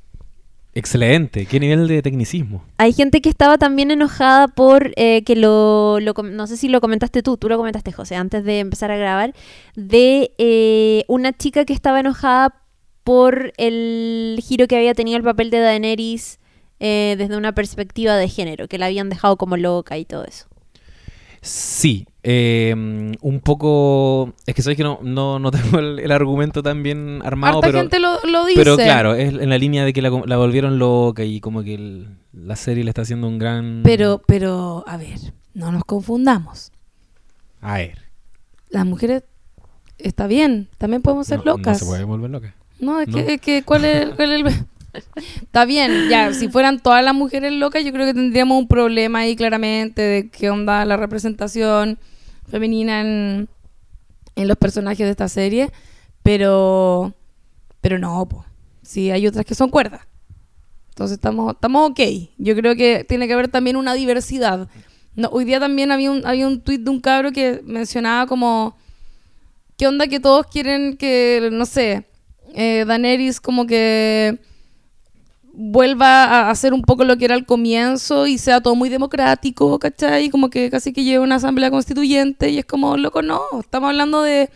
[0.74, 1.47] Excelente.
[1.47, 2.64] ¿Qué nivel de tecnicismo?
[2.78, 7.22] Hay gente que estaba también enojada por eh, que lo, no sé si lo comentaste
[7.22, 9.34] tú, tú lo comentaste José, antes de empezar a grabar,
[9.74, 12.55] de eh, una chica que estaba enojada
[13.02, 16.38] por el giro que había tenido el papel de Daenerys
[16.78, 20.47] eh, desde una perspectiva de género, que la habían dejado como loca y todo eso.
[21.42, 22.06] Sí.
[22.22, 22.74] eh,
[23.20, 24.34] un poco...
[24.46, 27.66] Es que sabes que no, no, no tengo el, el argumento tan bien armado, Harta
[27.68, 27.78] pero...
[27.80, 28.60] gente lo, lo dice.
[28.60, 31.74] Pero claro, es en la línea de que la, la volvieron loca y como que
[31.74, 33.80] el- la serie le está haciendo un gran...
[33.84, 35.18] Pero, pero, a ver,
[35.54, 36.72] no nos confundamos.
[37.62, 37.98] A ver.
[38.68, 39.24] Las mujeres
[39.98, 41.78] está bien, también podemos ser no, no locas.
[41.78, 42.54] se puede volver loca.
[42.78, 44.66] No, es que, es que ¿cuál es, cuál es el...
[45.42, 49.20] Está bien, ya, si fueran todas las mujeres locas, yo creo que tendríamos un problema
[49.20, 51.98] ahí claramente de qué onda la representación
[52.48, 53.48] femenina en,
[54.36, 55.70] en los personajes de esta serie,
[56.22, 57.14] pero
[57.80, 58.44] Pero no, pues.
[58.82, 60.02] Sí, hay otras que son cuerdas.
[60.90, 62.00] Entonces estamos, estamos ok.
[62.38, 64.68] Yo creo que tiene que haber también una diversidad.
[65.14, 68.76] No, hoy día también había un, había un tuit de un cabro que mencionaba como,
[69.78, 72.04] ¿qué onda que todos quieren que, no sé,
[72.54, 74.38] eh, Daenerys como que
[75.62, 79.78] vuelva a hacer un poco lo que era al comienzo y sea todo muy democrático,
[79.78, 80.30] ¿cachai?
[80.30, 84.22] Como que casi que lleve una asamblea constituyente y es como, loco, no, estamos hablando
[84.22, 84.48] de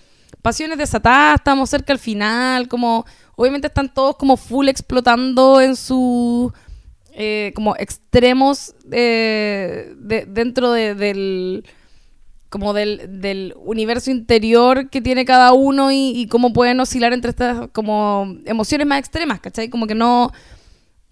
[0.43, 3.05] pasiones desatadas, estamos cerca al final, como
[3.37, 6.53] obviamente están todos como full explotando en su
[7.13, 11.65] eh, como extremos eh, de- dentro de- del
[12.49, 17.31] como del, del universo interior que tiene cada uno y, y cómo pueden oscilar entre
[17.31, 19.69] estas como emociones más extremas, ¿cachai?
[19.69, 20.31] Como que no,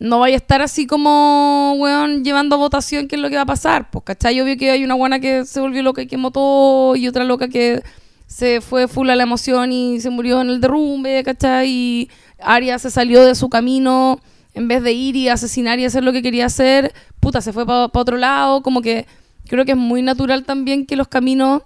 [0.03, 3.43] no vaya a estar así como, weón, llevando a votación qué es lo que va
[3.43, 4.35] a pasar, pues, ¿cachai?
[4.35, 7.23] Yo vi que hay una buena que se volvió loca y quemó todo y otra
[7.23, 7.83] loca que
[8.27, 11.71] se fue full a la emoción y se murió en el derrumbe, ¿cachai?
[11.71, 12.11] Y
[12.41, 14.21] Arya se salió de su camino
[14.55, 17.65] en vez de ir y asesinar y hacer lo que quería hacer, puta, se fue
[17.65, 19.07] para otro lado, como que
[19.47, 21.63] creo que es muy natural también que los caminos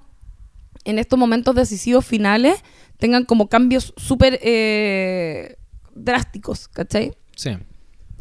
[0.85, 2.63] en estos momentos decisivos finales
[2.99, 5.57] tengan como cambios súper eh,
[5.95, 7.13] drásticos, ¿cachai?
[7.35, 7.57] Sí.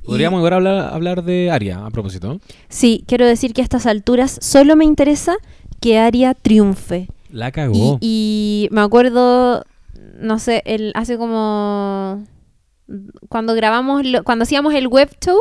[0.06, 2.40] Podríamos igual hablar, hablar de Aria a propósito.
[2.69, 5.36] Sí, quiero decir que a estas alturas solo me interesa
[5.82, 7.07] que Aria triunfe.
[7.32, 7.98] La Y, cagó.
[8.02, 9.64] y me acuerdo,
[10.19, 12.23] no sé, el, hace como...
[13.30, 15.40] Cuando grabamos, lo- cuando hacíamos el web show,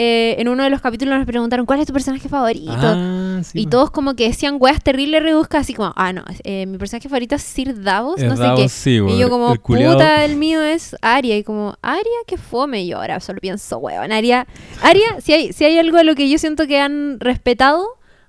[0.00, 2.70] eh, en uno de los capítulos nos preguntaron, ¿cuál es tu personaje favorito?
[2.72, 3.70] Ah, sí, y po.
[3.70, 7.34] todos como que decían weas terribles rebuscas, así como, ah, no, eh, mi personaje favorito
[7.34, 8.68] es Sir Davos, Es no sé qué.
[8.68, 11.36] sí, y yo como, el puta, el mío es Aria.
[11.36, 12.82] Y como, Aria, qué fome.
[12.82, 14.46] Y yo ahora solo pienso, weón, Aria.
[14.82, 17.84] Aria, si hay, si hay algo a lo que yo siento que han respetado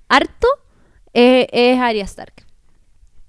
[0.08, 0.48] harto,
[1.14, 2.49] eh, es Aria Stark.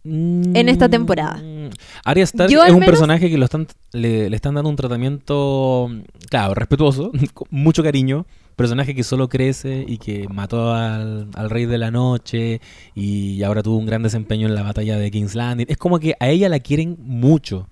[0.05, 1.37] En esta temporada.
[1.43, 1.71] Mm,
[2.05, 4.77] Arya Stark Yo es un menos- personaje que lo están, le, le están dando un
[4.77, 5.91] tratamiento,
[6.29, 8.27] claro, respetuoso, con mucho cariño.
[8.57, 12.61] Personaje que solo crece y que mató al, al rey de la noche
[12.95, 15.65] y ahora tuvo un gran desempeño en la batalla de King's Landing.
[15.71, 17.69] Es como que a ella la quieren mucho.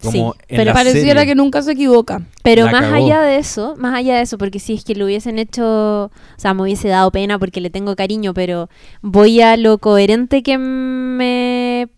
[0.00, 0.18] Como Sí,
[0.48, 1.26] en pero la Pareciera serie.
[1.26, 2.22] que nunca se equivoca.
[2.42, 2.94] Pero La más cagó.
[3.04, 6.10] allá de eso, más allá de eso, porque si es que lo hubiesen hecho, o
[6.36, 8.68] sea, me hubiese dado pena porque le tengo cariño, pero
[9.02, 11.88] voy a lo coherente que me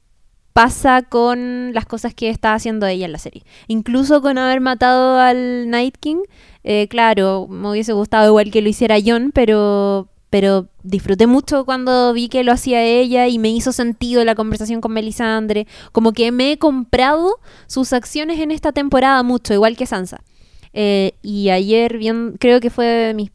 [0.52, 3.42] pasa con las cosas que está haciendo ella en la serie.
[3.68, 6.18] Incluso con haber matado al Night King,
[6.64, 12.14] eh, claro, me hubiese gustado igual que lo hiciera John, pero pero disfruté mucho cuando
[12.14, 15.66] vi que lo hacía ella y me hizo sentido la conversación con Melisandre.
[15.92, 20.24] Como que me he comprado sus acciones en esta temporada mucho, igual que Sansa.
[20.72, 23.30] Eh, y ayer, bien, creo que fue de mis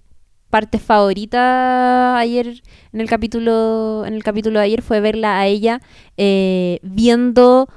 [0.50, 5.82] partes favoritas ayer en el capítulo en el capítulo de ayer fue verla a ella
[6.16, 7.68] eh, viendo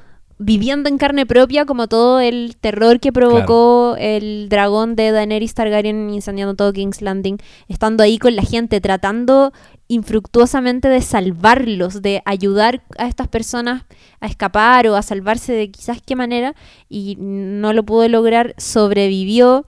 [0.42, 6.08] viviendo en carne propia como todo el terror que provocó el dragón de Daenerys Targaryen
[6.08, 7.36] incendiando todo King's Landing,
[7.68, 9.52] estando ahí con la gente, tratando
[9.88, 13.84] infructuosamente de salvarlos, de ayudar a estas personas
[14.20, 16.54] a escapar o a salvarse de quizás qué manera,
[16.88, 19.66] y no lo pudo lograr, sobrevivió.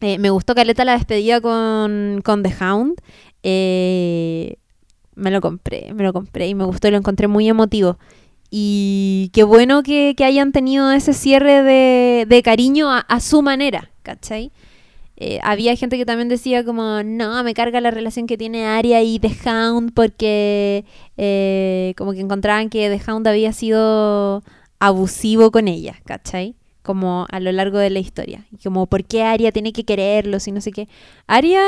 [0.00, 2.94] Eh, me gustó Caleta la despedida con, con The Hound.
[3.42, 4.56] Eh,
[5.14, 7.98] me lo compré, me lo compré y me gustó y lo encontré muy emotivo.
[8.50, 14.50] Y qué bueno que, hayan tenido ese cierre de, cariño a, su manera, ¿cachai?
[15.16, 19.02] Eh, había gente que también decía como, no, me carga la relación que tiene Arya
[19.02, 20.84] y The Hound porque
[21.16, 24.42] eh, como que encontraban que The Hound había sido
[24.80, 26.56] abusivo con ella, ¿cachai?
[26.82, 28.46] Como a lo largo de la historia.
[28.64, 30.88] Como, ¿por qué Arya tiene que quererlos y no sé qué?
[31.26, 31.62] Arya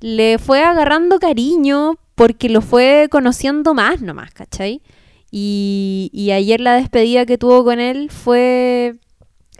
[0.00, 4.82] le fue agarrando cariño porque lo fue conociendo más nomás, ¿cachai?
[5.30, 8.94] Y, y ayer la despedida que tuvo con él fue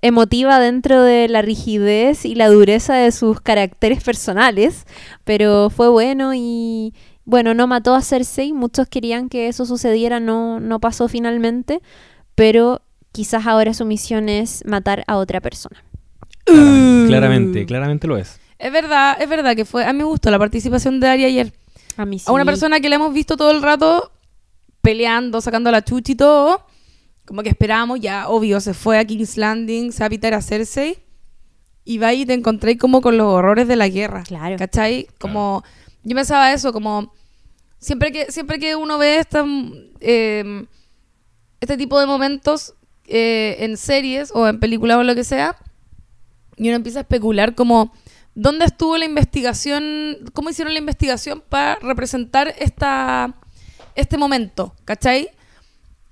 [0.02, 4.86] emotiva dentro de la rigidez y la dureza de sus caracteres personales,
[5.24, 6.94] pero fue bueno y
[7.24, 11.80] bueno, no mató a Cersei, muchos querían que eso sucediera, no, no pasó finalmente,
[12.34, 12.82] pero
[13.12, 15.82] quizás ahora su misión es matar a otra persona.
[16.44, 18.38] Claramente, claramente, claramente lo es.
[18.58, 19.84] Es verdad, es verdad que fue.
[19.84, 21.52] A mí me gustó la participación de Aria ayer.
[21.96, 22.26] A mí sí.
[22.28, 24.12] A una persona que le hemos visto todo el rato
[24.86, 26.64] peleando, sacando la chucha y todo.
[27.24, 30.40] Como que esperábamos, ya, obvio, se fue a King's Landing, se va a pitar a
[30.40, 30.98] Cersei.
[31.84, 34.22] Y va y te encontré como con los horrores de la guerra.
[34.22, 34.56] Claro.
[34.56, 35.08] ¿Cachai?
[35.18, 35.64] Como.
[36.04, 37.12] Yo pensaba eso, como.
[37.78, 39.44] Siempre que, siempre que uno ve esta,
[40.00, 40.64] eh,
[41.60, 42.74] este tipo de momentos
[43.06, 45.56] eh, en series o en películas o lo que sea,
[46.56, 47.92] y uno empieza a especular como
[48.34, 53.34] dónde estuvo la investigación, cómo hicieron la investigación para representar esta,
[53.96, 55.30] este momento, ¿cachai?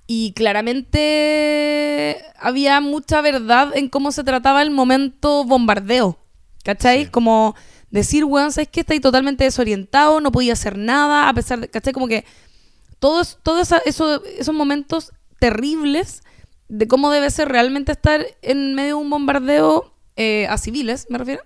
[0.07, 6.19] y claramente había mucha verdad en cómo se trataba el momento bombardeo.
[6.63, 7.05] ¿Cachai?
[7.05, 7.11] Sí.
[7.11, 7.55] Como
[7.91, 8.79] decir, weón, ¿sabes qué?
[8.81, 11.93] Estáis totalmente desorientado, no podía hacer nada, a pesar de, ¿cachai?
[11.93, 12.25] Como que
[12.99, 16.23] todos, todos esa- eso- esos momentos terribles
[16.67, 21.17] de cómo debe ser realmente estar en medio de un bombardeo eh, a civiles, me
[21.19, 21.43] refiero.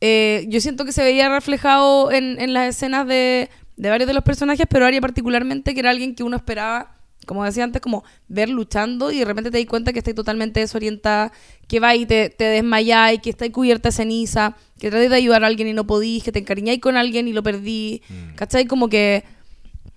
[0.00, 3.50] Eh, yo siento que se veía reflejado en, en las escenas de,
[3.80, 7.44] de varios de los personajes, pero Arya particularmente, que era alguien que uno esperaba, como
[7.44, 11.32] decía antes, como ver luchando y de repente te di cuenta que estás totalmente desorientada,
[11.66, 15.16] que va y te, te desmayás y que estás cubierta de ceniza, que traté de
[15.16, 18.34] ayudar a alguien y no podís, que te encariñáis con alguien y lo perdí, Mm.
[18.34, 18.66] ¿cachai?
[18.66, 19.24] Como que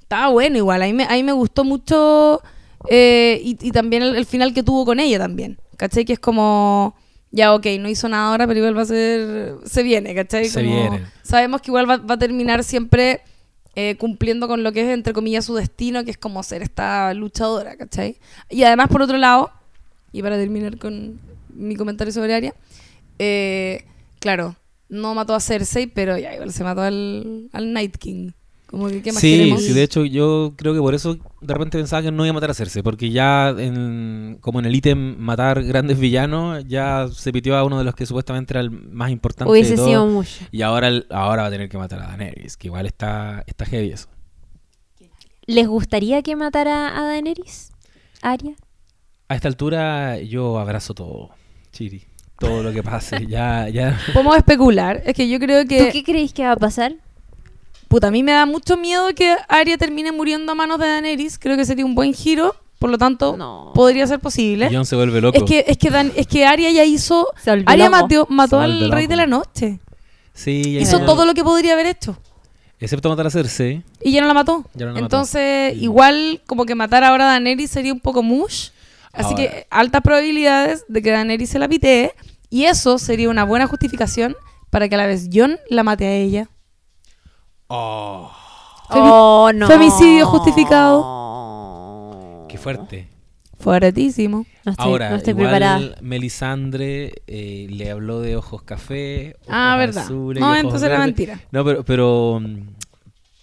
[0.02, 2.42] estaba bueno igual, a mí me, a mí me gustó mucho
[2.90, 6.06] eh, y, y también el, el final que tuvo con ella también, ¿cachai?
[6.06, 6.96] Que es como,
[7.32, 10.46] ya ok, no hizo nada ahora, pero igual va a ser, se viene, ¿cachai?
[10.46, 11.06] Se Como viene.
[11.22, 13.22] Sabemos que igual va, va a terminar siempre
[13.76, 17.14] eh, cumpliendo con lo que es, entre comillas, su destino, que es como ser esta
[17.14, 18.18] luchadora, ¿cachai?
[18.50, 19.52] Y además, por otro lado,
[20.12, 21.20] y para terminar con
[21.50, 22.54] mi comentario sobre Arya,
[23.20, 23.86] eh,
[24.20, 24.56] claro,
[24.90, 28.32] no mató a Cersei, pero ya igual se mató al Night King.
[28.74, 29.62] Como que, ¿qué más Sí, queremos?
[29.62, 32.34] sí, de hecho yo creo que por eso de repente pensaba que no iba a
[32.34, 37.32] matar a Cersei, porque ya en, como en el ítem matar grandes villanos, ya se
[37.32, 39.88] pitió a uno de los que supuestamente era el más importante Hubiese de todo.
[39.88, 40.44] sido mucho.
[40.52, 43.92] Y ahora, ahora va a tener que matar a Daenerys, que igual está, está heavy
[43.92, 44.08] eso.
[45.46, 47.72] ¿Les gustaría que matara a Daenerys?
[48.24, 48.56] Aria.
[49.28, 51.30] A esta altura yo abrazo todo,
[51.72, 52.04] Chiri.
[52.40, 54.00] Todo lo que pase, ya, ya.
[54.14, 55.02] Podemos especular.
[55.06, 55.90] Es que yo creo ¿Tú que...
[55.92, 56.96] qué creéis que va a pasar?
[57.94, 61.38] Puta, a mí me da mucho miedo que Arya termine muriendo a manos de Daenerys.
[61.38, 62.56] Creo que sería un buen giro.
[62.80, 63.72] Por lo tanto, No.
[63.76, 64.68] podría ser posible.
[64.74, 65.38] Jon se vuelve loco.
[65.38, 67.28] Es que, es que, Dan- es que Arya ya hizo...
[67.68, 69.80] Arya mató, mató al rey de la noche.
[70.34, 72.18] Sí, ya Hizo ya- todo lo que podría haber hecho.
[72.80, 73.84] Excepto matar a Cersei.
[74.02, 74.66] Y ya no la mató.
[74.74, 75.06] Ya no la mató.
[75.06, 78.70] Entonces, igual como que matar ahora a Daenerys sería un poco mush.
[79.14, 79.36] Así Ahora.
[79.38, 82.12] que altas probabilidades de que Daenerys se la pitee.
[82.50, 84.36] Y eso sería una buena justificación
[84.72, 86.50] para que a la vez Jon la mate a ella.
[87.68, 88.30] Oh,
[88.90, 89.68] Femi- Oh, no.
[89.68, 92.46] femicidio justificado.
[92.50, 93.08] qué fuerte.
[93.60, 94.46] Fuertísimo.
[94.66, 95.96] No estoy, Ahora, no estoy igual preparada.
[96.02, 99.36] Melisandre eh, le habló de ojos café.
[99.42, 100.06] ojos Ah, verdad.
[100.10, 101.40] No, entonces era mentira.
[101.52, 102.68] No, pero, pero, mm,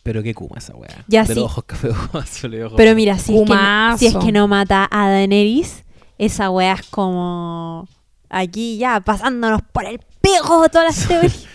[0.03, 1.05] pero qué kuma esa weá.
[1.09, 1.35] Ya, sí.
[1.35, 3.99] los ojos café, ojos azules, ojos Pero mira, si es, que, Kumazo.
[3.99, 5.85] si es que no mata a Daenerys,
[6.19, 7.89] esa wea es como
[8.29, 11.47] aquí ya pasándonos por el pico todas las teorías.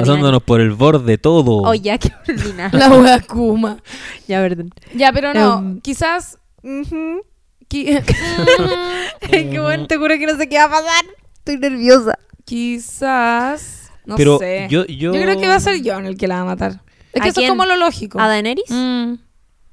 [0.00, 1.62] Pasándonos por el borde todo.
[1.62, 2.78] Oh, ya, qué ordinario.
[2.78, 3.78] La wea Kuma.
[4.26, 4.70] ya, perdón.
[4.94, 5.58] Ya, pero no.
[5.58, 5.80] Em.
[5.80, 6.38] quizás...
[6.62, 7.22] Ujú.
[7.68, 8.02] qui-
[9.30, 11.04] qué bueno, te juro que no sé qué va a pasar.
[11.38, 12.18] Estoy nerviosa.
[12.44, 13.90] quizás...
[14.04, 14.66] No pero sé.
[14.68, 16.80] yo, yo, Yo creo que va a ser Jon el que la va a matar.
[17.12, 17.48] Es ¿A que eso es quién?
[17.50, 18.18] como lo lógico.
[18.20, 18.68] ¿A Daenerys?
[18.68, 19.12] Mm.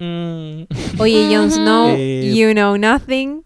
[0.01, 0.67] Mm,
[0.99, 3.43] Oye, Jon Snow, Eh, you know nothing.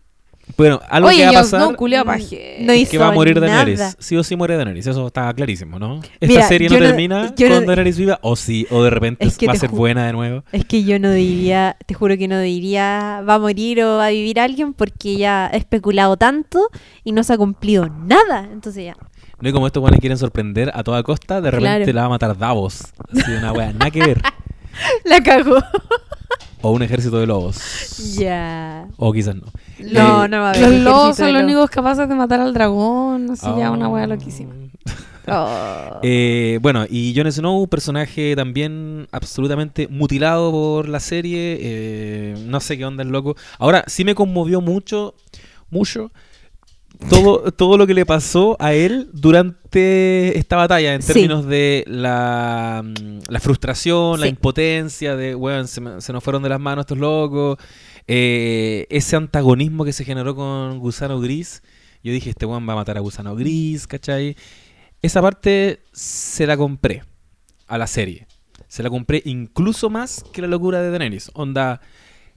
[0.57, 3.07] Bueno, algo Oye, que va a pasar Snow, culiao Mm, no es que va a
[3.09, 3.47] hizo morir nada.
[3.47, 3.95] Daenerys.
[3.99, 4.87] Sí o sí muere Daenerys.
[4.87, 6.01] Eso está clarísimo, ¿no?
[6.19, 8.19] Esta Mira, serie no no- termina yo no- con Daenerys viva.
[8.21, 10.43] O sí, o de repente Es que va a ser buena de nuevo.
[10.51, 14.07] Es que yo no diría, te juro que no diría va a morir o va
[14.07, 16.69] a vivir alguien porque ya he especulado tanto
[17.03, 18.47] y no se ha cumplido nada.
[18.51, 18.95] Entonces ya.
[19.39, 21.93] No y como estos buenos quieren sorprender a toda costa, de repente Claro.
[21.93, 22.93] la va a matar Davos.
[23.11, 24.21] Así una wea, nada que ver.
[25.05, 25.57] La cagó.
[26.63, 28.15] O un ejército de lobos.
[28.17, 28.87] ya.
[28.97, 29.43] O quizás no.
[29.79, 30.61] No, Eh, no va a haber.
[30.61, 31.43] Los lobos son los lobos.
[31.51, 33.29] únicos capaces de matar al dragón.
[33.31, 34.07] Así ya, una wea Oh.
[34.07, 34.53] loquísima.
[35.25, 35.99] Oh.
[36.03, 41.57] Eh, bueno, y Jon Snow, personaje también absolutamente mutilado por la serie.
[41.61, 43.37] eh, no sé qué onda el loco.
[43.57, 45.15] Ahora, sí me conmovió mucho,
[45.69, 46.11] mucho,
[47.09, 51.13] todo, todo lo que le pasó a él durante esta batalla, en Sí.
[51.13, 56.43] términos de la, mm, la frustración, la impotencia, de, weón, se, me- se nos fueron
[56.43, 57.57] de las manos estos locos.
[58.05, 61.63] eh, ese antagonismo que se generó con Gusano Gris.
[62.03, 64.35] Yo dije, este weón va a matar a Gusano Gris, ¿cachai?
[65.01, 67.03] Esa parte se la compré
[67.65, 68.27] a la serie.
[68.67, 71.31] Se la compré incluso más que la locura de Daenerys.
[71.33, 71.79] Onda,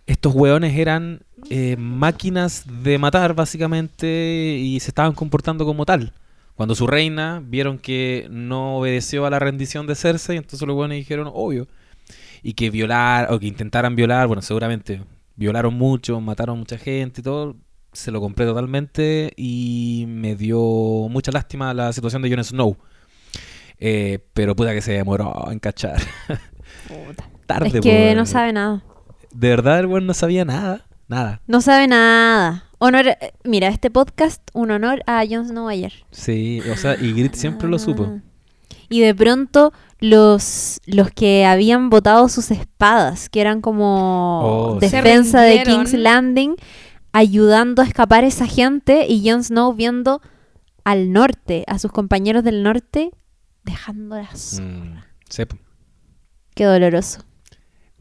[0.07, 1.21] estos weones eran
[1.51, 6.13] eh, máquinas de matar, básicamente, y se estaban comportando como tal.
[6.55, 10.99] Cuando su reina vieron que no obedeció a la rendición de Cersei, entonces los weones
[10.99, 11.69] dijeron, obvio.
[12.43, 15.03] Y que violar, o que intentaran violar, bueno, seguramente
[15.35, 17.57] violaron mucho, mataron mucha gente y todo.
[17.93, 20.59] Se lo compré totalmente y me dio
[21.11, 22.77] mucha lástima la situación de Jon Snow.
[23.79, 26.01] Eh, pero puta que se demoró en cachar.
[26.89, 27.29] Puta.
[27.47, 28.17] Tarde, Es que weón.
[28.17, 28.83] no sabe nada.
[29.37, 30.87] De verdad, el weón no sabía nada.
[31.09, 31.43] Nada.
[31.47, 32.65] No sabe nada.
[32.79, 35.93] Honor, eh, mira, este podcast, un honor a Jon Snow ayer.
[36.11, 38.05] Sí, o sea, y Grit siempre lo supo.
[38.09, 38.21] Ah.
[38.89, 45.43] Y de pronto los, los que habían botado sus espadas, que eran como Oh, defensa
[45.43, 45.63] de.
[45.65, 46.57] King's Landing,
[47.13, 50.23] ayudando a escapar a esa gente y Jon Snow viendo
[50.83, 53.11] al norte, a sus compañeros del norte,
[53.65, 54.61] dejándolas.
[54.63, 54.97] Mm.
[56.55, 57.21] Qué doloroso.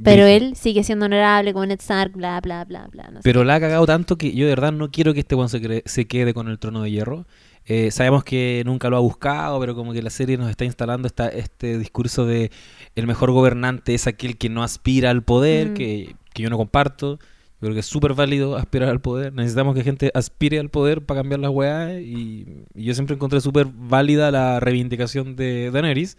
[0.04, 3.04] Pero él sigue siendo honorable como Ned Stark, bla, bla, bla, bla.
[3.06, 3.46] no sé Pero qué.
[3.46, 6.34] la ha cagado tanto que yo de verdad no quiero que este weón se, quede
[6.34, 7.26] con el trono de hierro.
[7.66, 11.08] Eh, sabemos que nunca lo ha buscado, pero como que la serie nos está instalando
[11.08, 12.52] esta, este discurso de
[12.96, 15.74] el mejor gobernante es aquel que no aspira al poder, Mm.
[15.76, 17.18] que, que yo no comparto.
[17.62, 19.32] Yo creo que es súper válido aspirar al poder.
[19.34, 21.94] Necesitamos que gente aspire al poder para cambiar las weas.
[22.02, 22.46] Y,
[22.76, 26.18] y yo siempre encontré súper válida la reivindicación de Daenerys.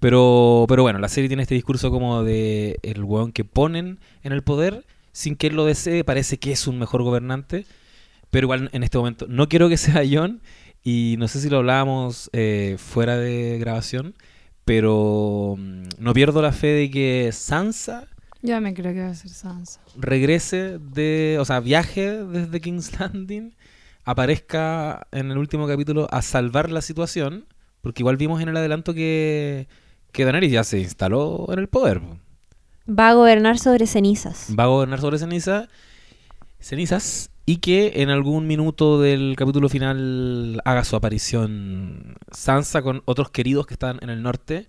[0.00, 4.32] Pero, pero bueno, la serie tiene este discurso como de el weón que ponen en
[4.32, 7.66] el poder sin que él lo desee, parece que es un mejor gobernante.
[8.30, 10.40] Pero igual en este momento no quiero que sea John.
[10.84, 14.14] Y no sé si lo hablábamos eh, fuera de grabación.
[14.64, 18.06] Pero mm, no pierdo la fe de que Sansa
[18.42, 19.80] Ya me creo que va a ser Sansa.
[19.96, 23.54] regrese de, o sea, viaje desde King's Landing,
[24.04, 27.46] aparezca en el último capítulo a salvar la situación,
[27.80, 29.66] porque igual vimos en el adelanto que,
[30.18, 32.00] que Daenerys ya se instaló en el poder.
[32.00, 32.18] po.
[32.90, 34.52] Va a gobernar sobre cenizas.
[34.58, 35.68] Va a gobernar sobre ceniza,
[36.58, 43.30] cenizas y que en algún minuto del capítulo final haga su aparición Sansa con otros
[43.30, 44.68] queridos que están en el norte,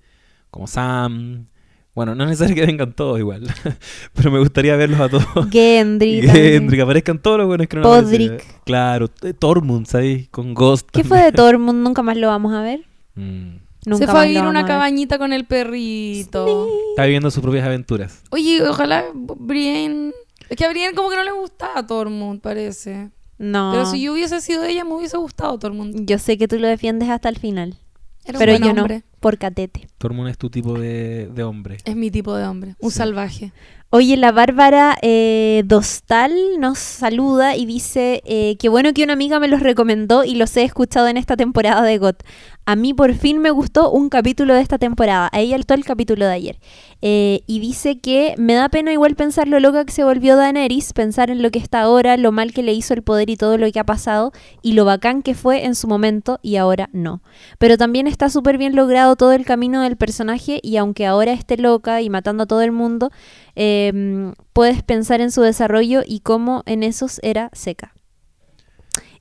[0.51, 1.47] como Sam.
[1.95, 3.47] Bueno, no es necesario que vengan todos igual,
[4.13, 5.49] pero me gustaría verlos a todos.
[5.49, 6.21] Gendry.
[6.30, 8.63] Gendry, que aparezcan todos los buenos que no Podrick.
[8.65, 10.30] Claro, Tormund, ¿sabes?
[10.30, 10.89] Con Ghost.
[10.91, 11.84] ¿Qué fue de Tormund?
[11.84, 12.81] Nunca más lo vamos a ver.
[13.15, 13.68] Mm.
[13.85, 16.68] Nunca Se fue a vivir una a cabañita con el perrito.
[16.91, 18.22] Está viviendo sus propias aventuras.
[18.31, 20.11] Oye, ojalá Brienne...
[20.49, 23.10] Es que a Brienne como que no le gustaba Tormund, parece.
[23.38, 23.72] No.
[23.72, 26.06] Pero si yo hubiese sido ella, me hubiese gustado Tormund.
[26.06, 27.77] Yo sé que tú lo defiendes hasta el final.
[28.26, 28.95] Era un pero buen yo hombre.
[28.97, 29.03] no.
[29.19, 29.88] Por catete.
[29.97, 31.77] Tormund es tu tipo de, de hombre.
[31.85, 32.76] Es mi tipo de hombre.
[32.80, 32.97] Un Sí.
[32.97, 33.53] salvaje.
[33.91, 39.39] Oye, la Bárbara eh, Dostal nos saluda y dice eh, que bueno que una amiga
[39.39, 42.23] me los recomendó y los he escuchado en esta temporada de GOT.
[42.69, 45.27] A mí por fin me gustó un capítulo de esta temporada.
[45.31, 46.59] A ella todo el capítulo de ayer.
[47.01, 50.93] Eh, y dice que me da pena igual pensar lo loca que se volvió Daenerys,
[50.93, 53.57] pensar en lo que está ahora, lo mal que le hizo el poder y todo
[53.57, 57.23] lo que ha pasado y lo bacán que fue en su momento y ahora no.
[57.57, 61.57] Pero también está súper bien logrado todo el camino del personaje y aunque ahora esté
[61.57, 63.09] loca y matando a todo el mundo,
[63.55, 67.95] eh, puedes pensar en su desarrollo y cómo en esos era seca.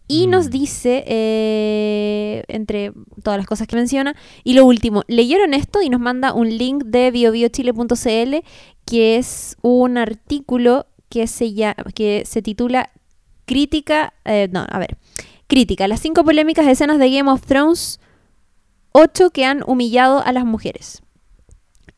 [0.09, 0.30] Y Mm.
[0.30, 5.90] nos dice, eh, entre todas las cosas que menciona, y lo último, leyeron esto y
[5.90, 8.36] nos manda un link de biobiochile.cl
[8.86, 12.90] que es un artículo que se, llama, que se titula
[13.44, 14.97] Crítica, eh, no, a ver,
[15.47, 18.01] Crítica, las cinco polémicas escenas de Game of Thrones,
[18.93, 21.02] ocho que han humillado a las mujeres.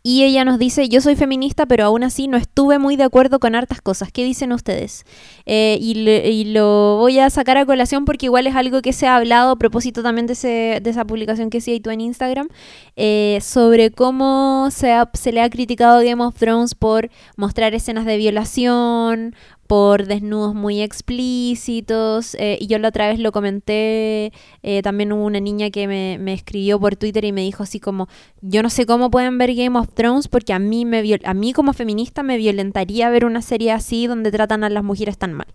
[0.03, 3.39] Y ella nos dice, yo soy feminista, pero aún así no estuve muy de acuerdo
[3.39, 4.11] con hartas cosas.
[4.11, 5.05] ¿Qué dicen ustedes?
[5.45, 9.17] Eh, y, lo voy a sacar a colación porque igual es algo que se ha
[9.17, 12.49] hablado a propósito también de, ese- de esa publicación que sí hay tú en Instagram,
[12.97, 18.07] eh, sobre cómo se, ha- se le ha criticado Game of Thrones por mostrar escenas
[18.07, 19.35] de violación,
[19.71, 22.35] por desnudos muy explícitos.
[22.41, 24.33] eh, y yo la otra vez lo comenté,
[24.65, 27.79] eh, también hubo una niña que me, me escribió por Twitter y me dijo así
[27.79, 28.09] como,
[28.41, 31.35] yo no sé cómo pueden ver Game of Thrones porque a mí, me viol- a
[31.35, 35.35] mí como feminista me violentaría ver una serie así donde tratan a las mujeres tan
[35.35, 35.47] mal.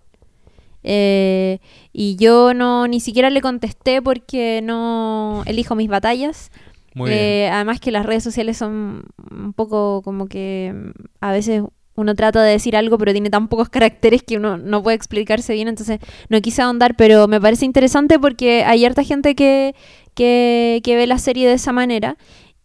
[0.83, 1.59] Eh,
[1.91, 6.51] y yo no ni siquiera le contesté porque no elijo mis batallas.
[6.93, 7.21] Muy bien.
[7.21, 10.89] Eh, además que las redes sociales son un poco como que mm,
[11.19, 11.63] a veces
[11.95, 15.53] uno trata de decir algo pero tiene tan pocos caracteres que uno no puede explicarse
[15.53, 15.99] bien, entonces
[16.29, 19.75] no quise ahondar, pero me parece interesante porque hay harta gente que,
[20.13, 22.17] que, que ve la serie de esa manera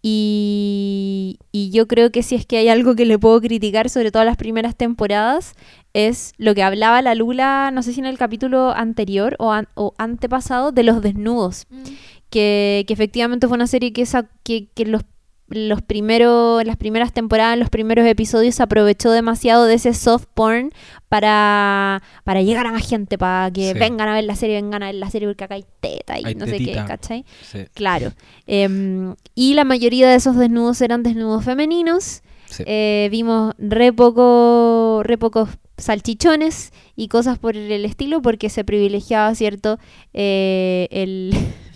[0.02, 4.10] y, y yo creo que si es que hay algo que le puedo criticar sobre
[4.10, 5.54] todas las primeras temporadas
[5.92, 9.68] es lo que hablaba la Lula, no sé si en el capítulo anterior o, an-
[9.74, 11.66] o antepasado, de los desnudos
[12.30, 15.02] que, que efectivamente fue una serie que, esa, que, que los,
[15.50, 20.72] los primeros, las primeras temporadas, los primeros episodios se aprovechó demasiado de ese soft porn
[21.08, 23.78] para, para llegar a más gente, para que Sí.
[23.78, 26.24] vengan a ver la serie, vengan a ver la serie porque acá hay teta y
[26.24, 26.72] Hay no sé qué.
[26.86, 27.24] ¿cachai?
[27.42, 28.12] Sí, Claro.
[28.46, 32.22] Em, y la mayoría de esos desnudos eran desnudos femeninos.
[32.46, 32.62] sí.
[32.66, 35.48] Eh, vimos re poco, re pocos
[35.78, 39.78] salchichones y cosas por el estilo porque se privilegiaba, ¿cierto?
[40.12, 41.30] Eh, el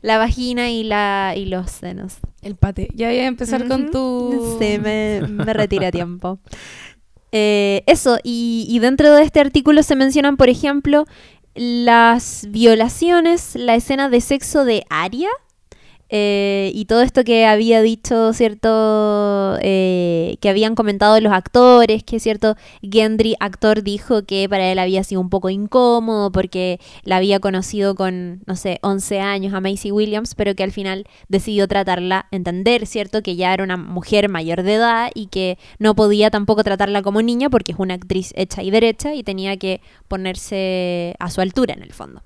[0.00, 2.16] la vagina y la y los senos.
[2.42, 2.88] El pate.
[2.94, 4.56] Ya voy a empezar con tu...
[4.60, 6.38] Sí, me, me retira tiempo.
[7.32, 11.04] Eh, eso, y, y dentro de este artículo se mencionan, por ejemplo,
[11.54, 15.28] las violaciones, la escena de sexo de Aria,
[16.10, 19.58] eh, y todo esto que había dicho, ¿cierto?
[19.60, 25.04] Eh, que habían comentado los actores, que cierto, Gendry, actor, dijo que para él había
[25.04, 29.92] sido un poco incómodo porque la había conocido con, no sé, 11 años a Macy
[29.92, 33.22] Williams, pero que al final decidió tratarla, entender, ¿cierto?
[33.22, 37.20] Que ya era una mujer mayor de edad y que no podía tampoco tratarla como
[37.22, 41.74] niña porque es una actriz hecha y derecha y tenía que ponerse a su altura
[41.74, 42.22] en el fondo.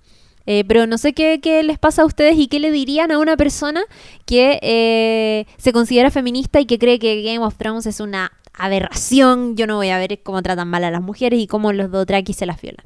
[0.46, 3.18] Eh, pero no sé qué, qué, les pasa a ustedes y qué le dirían a
[3.18, 3.82] una persona
[4.26, 9.56] que eh, se considera feminista y que cree que Game of Thrones es una aberración.
[9.56, 12.32] Yo no voy a ver cómo tratan mal a las mujeres y cómo los Dothraki
[12.32, 12.84] se las violan.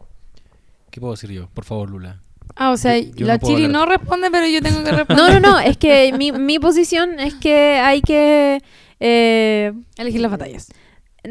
[0.90, 1.48] ¿Qué puedo decir yo?
[1.54, 2.20] Por favor, Lula.
[2.54, 3.70] Ah, o sea, Yo- yo la no Chiri hablar.
[3.70, 5.16] no responde, pero yo tengo que responder.
[5.34, 8.62] No, no, no, es que mi, mi posición es que hay que...
[9.00, 10.68] eh, Elegir las batallas.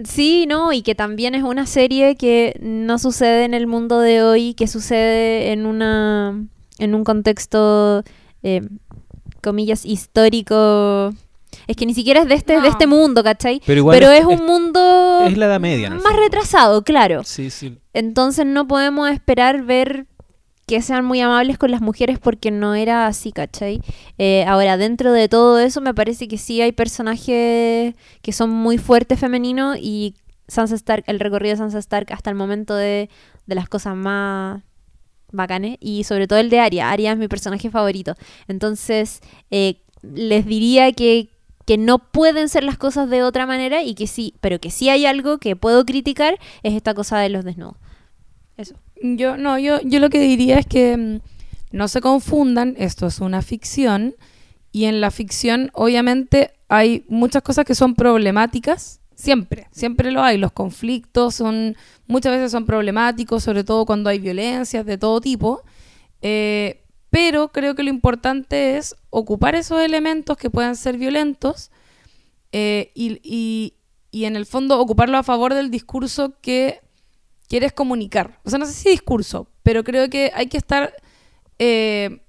[0.04, 4.22] Sí, no, y que también es una serie que no sucede en el mundo de
[4.24, 6.44] hoy, que sucede en una
[6.78, 8.04] en un contexto
[8.44, 8.62] eh,
[9.42, 11.14] comillas histórico.
[11.68, 12.62] Es que ni siquiera es de este, No.
[12.64, 13.62] de este mundo, ¿cachai?
[13.66, 16.08] Pero igual Pero es- es, un es- mundo Es la edad media, en el más
[16.12, 16.20] fondo.
[16.22, 17.24] retrasado, claro.
[17.24, 17.78] Sí, sí.
[17.94, 20.06] Entonces no podemos esperar ver
[20.66, 23.82] que sean muy amables con las mujeres porque no era así, ¿cachai?
[24.18, 28.78] Eh, ahora, dentro de todo eso, me parece que sí hay personajes que son muy
[28.78, 30.16] fuertes femeninos y
[30.48, 33.10] Sansa Stark, el recorrido de Sansa Stark hasta el momento de,
[33.46, 34.64] de las cosas más
[35.32, 36.92] bacanes y sobre todo el de Arya.
[36.92, 38.16] Arya es mi personaje favorito.
[38.48, 39.22] Entonces,
[39.52, 41.30] eh, les diría que,
[41.66, 44.90] que no pueden ser las cosas de otra manera y que sí, pero que sí
[44.90, 47.78] hay algo que puedo criticar es esta cosa de los desnudos.
[48.58, 48.76] Eso.
[49.02, 51.20] Yo, no, yo, yo lo que diría es que mm,
[51.72, 54.16] no se confundan, esto es una ficción,
[54.72, 60.38] y en la ficción obviamente hay muchas cosas que son problemáticas, siempre, siempre lo hay,
[60.38, 61.76] los conflictos son,
[62.08, 65.64] muchas veces son problemáticos, sobre todo cuando hay violencias de todo tipo,
[66.22, 71.72] eh, pero creo que lo importante es ocupar esos elementos que puedan ser violentos
[72.52, 73.74] eh, y, y-
[74.12, 76.80] y en el fondo ocuparlo a favor del discurso que
[77.48, 78.40] quieres comunicar.
[78.44, 80.94] O sea, no sé si discurso, pero creo que hay que estar.
[81.60, 82.22] eh,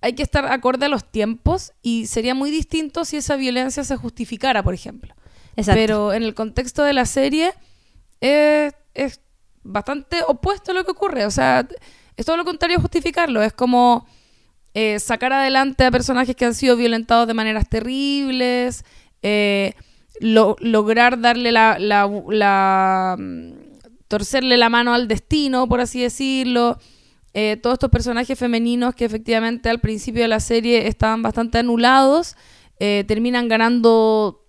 [0.00, 3.96] hay que estar acorde a los tiempos y sería muy distinto si esa violencia se
[3.96, 5.14] justificara, por ejemplo.
[5.54, 5.78] Exacto.
[5.80, 7.52] Pero en el contexto de la serie
[8.20, 9.20] eh, es
[9.62, 11.24] bastante opuesto a lo que ocurre.
[11.24, 11.68] O sea,
[12.16, 13.42] es todo lo contrario a justificarlo.
[13.42, 14.06] Es como
[14.74, 18.84] eh, sacar adelante a personajes que han sido violentados de maneras terribles,
[19.22, 19.74] eh,
[20.18, 23.52] lo- lograr darle la, la- la, mm,
[24.12, 26.78] torcerle la mano al destino, por así decirlo.
[27.32, 32.36] Eh, todos estos personajes femeninos que efectivamente al principio de la serie estaban bastante anulados,
[32.78, 34.44] eh, terminan ganando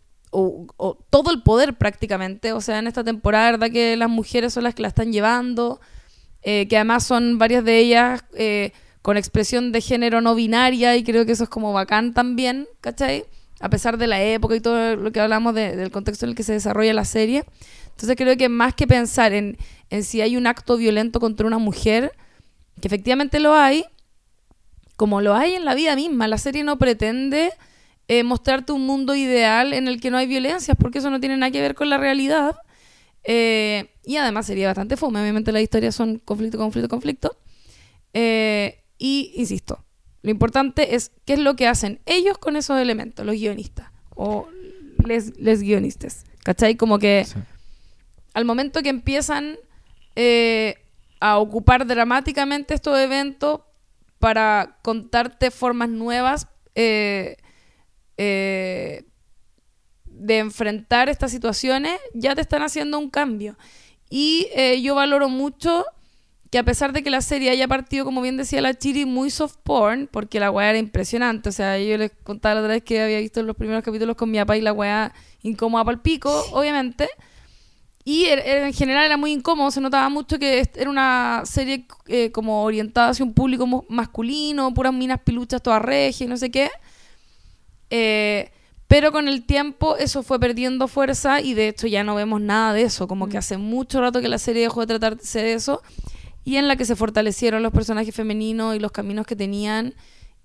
[1.10, 2.52] todo el poder prácticamente.
[2.52, 5.80] O sea, en esta temporada, que las mujeres son las que la están llevando,
[6.41, 8.26] eh, que además son varias de ellas
[9.02, 13.23] con expresión de género no binaria y creo que eso es como bacán también, ¿cachai?
[13.61, 16.35] A pesar de la época y todo lo que hablamos de- del contexto en el
[16.35, 17.45] que se desarrolla la serie.
[17.94, 19.57] Entonces creo que más que pensar en,
[20.02, 22.11] si hay un acto violento contra una mujer,
[22.82, 23.86] que efectivamente lo hay,
[24.95, 27.52] como lo hay en la vida misma, la serie no pretende
[28.07, 31.38] eh, mostrarte un mundo ideal en el que no hay violencias, porque eso no tiene
[31.38, 32.56] nada que ver con la realidad.
[33.24, 37.38] Eh, y además sería bastante fome, obviamente las historias son conflicto, conflicto, conflicto.
[38.14, 39.86] Eh, y insisto,
[40.24, 44.48] lo importante es qué es lo que hacen ellos con esos elementos, los guionistas o
[45.06, 46.26] les, les guionistas.
[46.44, 46.76] ¿Cachai?
[46.76, 47.26] Como que.
[48.34, 49.57] Al momento que empiezan
[50.15, 50.76] eh,
[51.19, 53.61] a ocupar dramáticamente estos eventos
[54.19, 57.38] para contarte formas nuevas eh,
[58.18, 59.05] eh,
[60.05, 63.57] de enfrentar estas situaciones, ya te están haciendo un cambio.
[64.10, 64.47] Y
[64.84, 65.85] yo valoro mucho
[66.53, 69.31] que a pesar de que la serie haya partido, como bien decía la Chiri, muy
[69.31, 71.49] soft porn, porque la weá era impresionante.
[71.49, 74.30] O sea, yo les contaba la otra vez que había visto los primeros capítulos con
[74.30, 75.11] mi papá y la weá
[75.41, 77.10] incómoda para el pico, obviamente.
[78.05, 81.85] Y er- er- en general era muy incómodo, se notaba mucho que era una serie
[82.07, 86.69] eh, como orientada hacia un público masculino, puras minas piluchas, todas regias no sé qué.
[87.89, 88.51] Eh,
[88.88, 92.73] pero con el tiempo eso fue perdiendo fuerza y de hecho ya no vemos nada
[92.73, 93.07] de eso.
[93.07, 95.81] Como que hace mucho rato que la serie dejó de tratarse de eso
[96.43, 99.93] y en la que se fortalecieron los personajes femeninos y los caminos que tenían.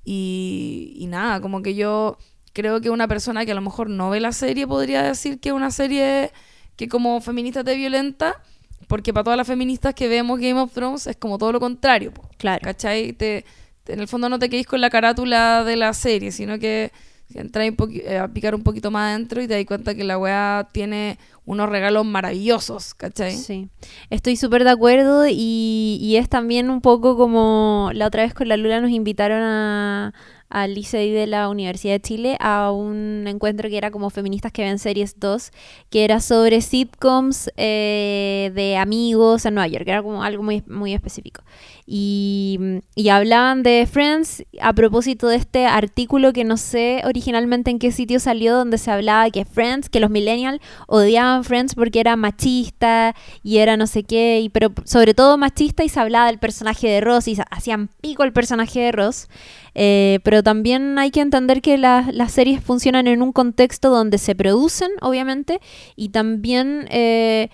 [0.04, 2.16] Y, y nada, como que yo
[2.54, 5.50] creo que una persona que a lo mejor no ve la serie podría decir que
[5.50, 6.32] es una serie
[6.78, 8.40] que como feminista te violenta,
[8.86, 12.14] porque para todas las feministas que vemos Game of Thrones es como todo lo contrario.
[12.14, 12.22] po.
[12.38, 12.60] Claro.
[12.64, 13.12] ¿Cachai?
[13.12, 13.44] Te,
[13.84, 16.90] te- en el fondo no te quedís con la carátula de la serie, sino que
[17.34, 20.66] entras eh, a picar un poquito más adentro y te das cuenta que la weá
[20.72, 23.36] tiene unos regalos maravillosos, ¿cachai?
[23.36, 23.68] Sí,
[24.08, 28.48] estoy súper de acuerdo y, y es también un poco como la otra vez con
[28.48, 30.14] la Lula nos invitaron a,
[30.48, 34.62] al liceo de la Universidad de Chile a un encuentro que era como feministas que
[34.62, 35.50] ven series 2,
[35.90, 40.94] que era sobre sitcoms eh, de amigos en Nueva York, era como algo muy, muy
[40.94, 41.42] específico.
[41.90, 42.58] Y,
[42.94, 47.92] y hablaban de Friends a propósito de este artículo que no sé originalmente en qué
[47.92, 53.14] sitio salió, donde se hablaba que Friends, que los millennials odiaban Friends porque era machista
[53.42, 56.88] y era no sé qué, y, pero sobre todo machista y se hablaba del personaje
[56.88, 59.28] de Ross y hacían pico el personaje de Ross.
[59.74, 64.18] Eh, pero también hay que entender que las- las series funcionan en un contexto donde
[64.18, 65.60] se producen, obviamente,
[65.96, 67.48] y también eh,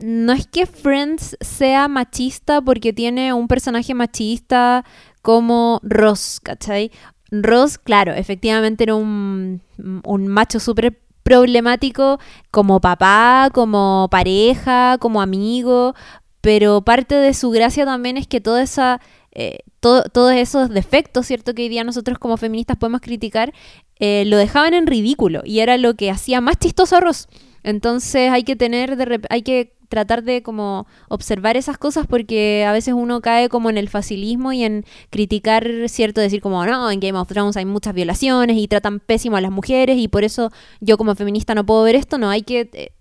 [0.00, 4.84] no es que Friends sea machista porque tiene un personaje machista
[5.22, 6.90] como Ross, ¿cachai?
[7.30, 9.60] Ross, claro, efectivamente era un,
[10.04, 12.18] un macho súper problemático
[12.50, 15.94] como papá, como pareja, como amigo,
[16.40, 19.00] pero parte de su gracia también es que toda esa,
[19.32, 21.54] eh, to- todos esos defectos, ¿cierto?
[21.54, 23.52] Que hoy día nosotros como feministas podemos criticar,
[23.98, 27.28] eh, lo dejaban en ridículo y era lo que hacía más chistoso a Ross.
[27.62, 32.72] Entonces hay que tener, de hay que tratar de como observar esas cosas porque a
[32.72, 36.20] veces uno cae como en el facilismo y en criticar, ¿cierto?
[36.20, 39.50] Decir como, no, en Game of Thrones hay muchas violaciones y tratan pésimo a las
[39.50, 40.50] mujeres y por eso
[40.80, 42.18] yo como feminista no puedo ver esto.
[42.18, 42.70] No, hay que...
[42.72, 42.92] eh,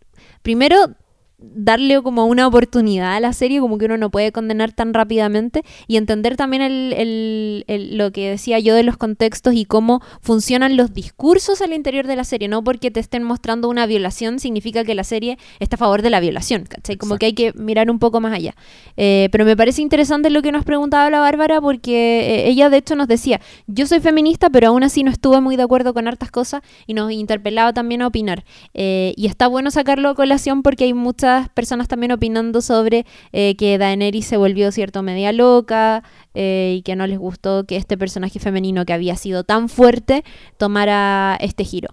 [0.41, 0.95] primero
[1.39, 5.61] darle como una oportunidad a la serie, como que uno no puede condenar tan rápidamente
[5.87, 10.01] y entender también el, el- el- lo que decía yo de los contextos y cómo
[10.21, 12.47] funcionan los discursos al interior de la serie.
[12.47, 16.09] No porque te estén mostrando una violación significa que la serie está a favor de
[16.09, 16.97] la violación, ¿cachai?
[16.97, 18.55] Como que hay que mirar un poco más allá.
[18.95, 22.77] Eh, pero me parece interesante lo que nos preguntaba la Bárbara porque eh, ella de
[22.77, 26.07] hecho nos decía, yo soy feminista, pero aún así no estuve muy de acuerdo con
[26.07, 28.43] hartas cosas y nos interpelaba también a opinar.
[28.73, 33.55] Eh, y está bueno sacarlo a colación porque hay muchas personas también opinando sobre eh,
[33.55, 37.97] que Daenerys se volvió, cierto, media loca eh, y que no les gustó que este
[37.97, 40.23] personaje femenino que había sido tan fuerte
[40.57, 41.89] tomara este giro.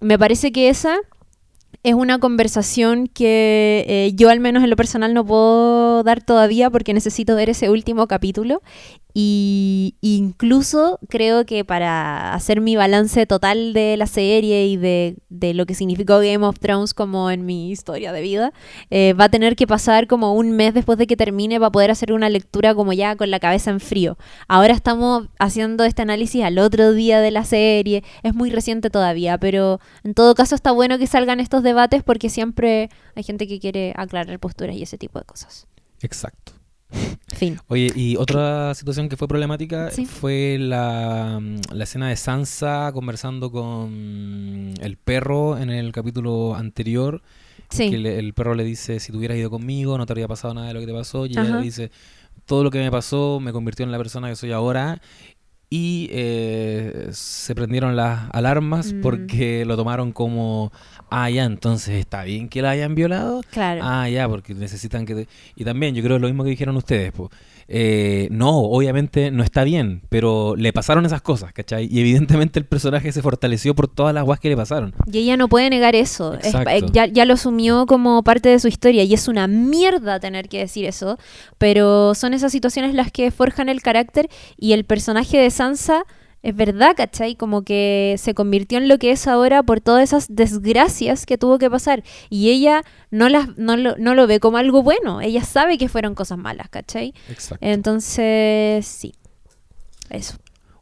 [0.00, 0.98] Me parece que esa
[1.82, 6.68] es una conversación que eh, yo al menos en lo personal no puedo dar todavía
[6.68, 8.60] porque necesito ver ese último capítulo
[9.12, 15.54] y incluso creo que para hacer mi balance total de la serie y de, de
[15.54, 18.52] lo que significó Game of Thrones como en mi historia de vida,
[18.90, 21.90] eh, va a tener que pasar como un mes después de que termine para poder
[21.90, 24.16] hacer una lectura como ya con la cabeza en frío.
[24.48, 29.38] Ahora estamos haciendo este análisis al otro día de la serie, es muy reciente todavía,
[29.38, 33.60] pero en todo caso está bueno que salgan estos debates porque siempre hay gente que
[33.60, 35.66] quiere aclarar posturas y ese tipo de cosas.
[36.00, 36.52] Exacto.
[37.40, 37.58] Fin.
[37.68, 40.04] Oye, y otra situación que fue problemática Sí.
[40.06, 41.40] fue la,
[41.72, 47.22] la escena de Sansa conversando con el perro en el capítulo anterior.
[47.70, 47.90] Sí.
[47.90, 50.52] Que le- el perro le dice, si tú hubieras ido conmigo, no te habría pasado
[50.54, 51.24] nada de lo que te pasó.
[51.26, 51.90] Y ella le dice,
[52.46, 55.00] todo lo que me pasó me convirtió en la persona que soy ahora.
[55.72, 59.00] Y eh, se prendieron las alarmas Mm.
[59.02, 60.72] porque lo tomaron como,
[61.10, 63.40] ah, ya, entonces está bien que la hayan violado.
[63.52, 63.80] Claro.
[63.84, 65.14] Ah, ya, porque necesitan que...
[65.14, 67.12] te- Y también yo creo lo mismo que dijeron ustedes.
[67.12, 67.30] po.
[67.72, 71.86] Eh, no, obviamente no está bien, pero le pasaron esas cosas, ¿cachai?
[71.88, 74.92] Y evidentemente el personaje se fortaleció por todas las guas que le pasaron.
[75.10, 76.34] Y ella no puede negar eso.
[76.34, 80.18] Es- eh, ya, ya lo asumió como parte de su historia y es una mierda
[80.18, 81.16] tener que decir eso.
[81.58, 84.28] Pero son esas situaciones las que forjan el carácter
[84.58, 86.02] y el personaje de Sansa
[86.42, 87.36] es verdad, ¿cachai?
[87.36, 91.58] Como que se convirtió en lo que es ahora por todas esas desgracias que tuvo
[91.58, 92.02] que pasar.
[92.30, 95.20] Y ella no, las, no, lo, no lo ve como algo bueno.
[95.20, 97.14] Ella sabe que fueron cosas malas, ¿cachai?
[97.28, 97.64] Exacto.
[97.64, 99.14] Entonces, sí.
[100.08, 100.36] Eso.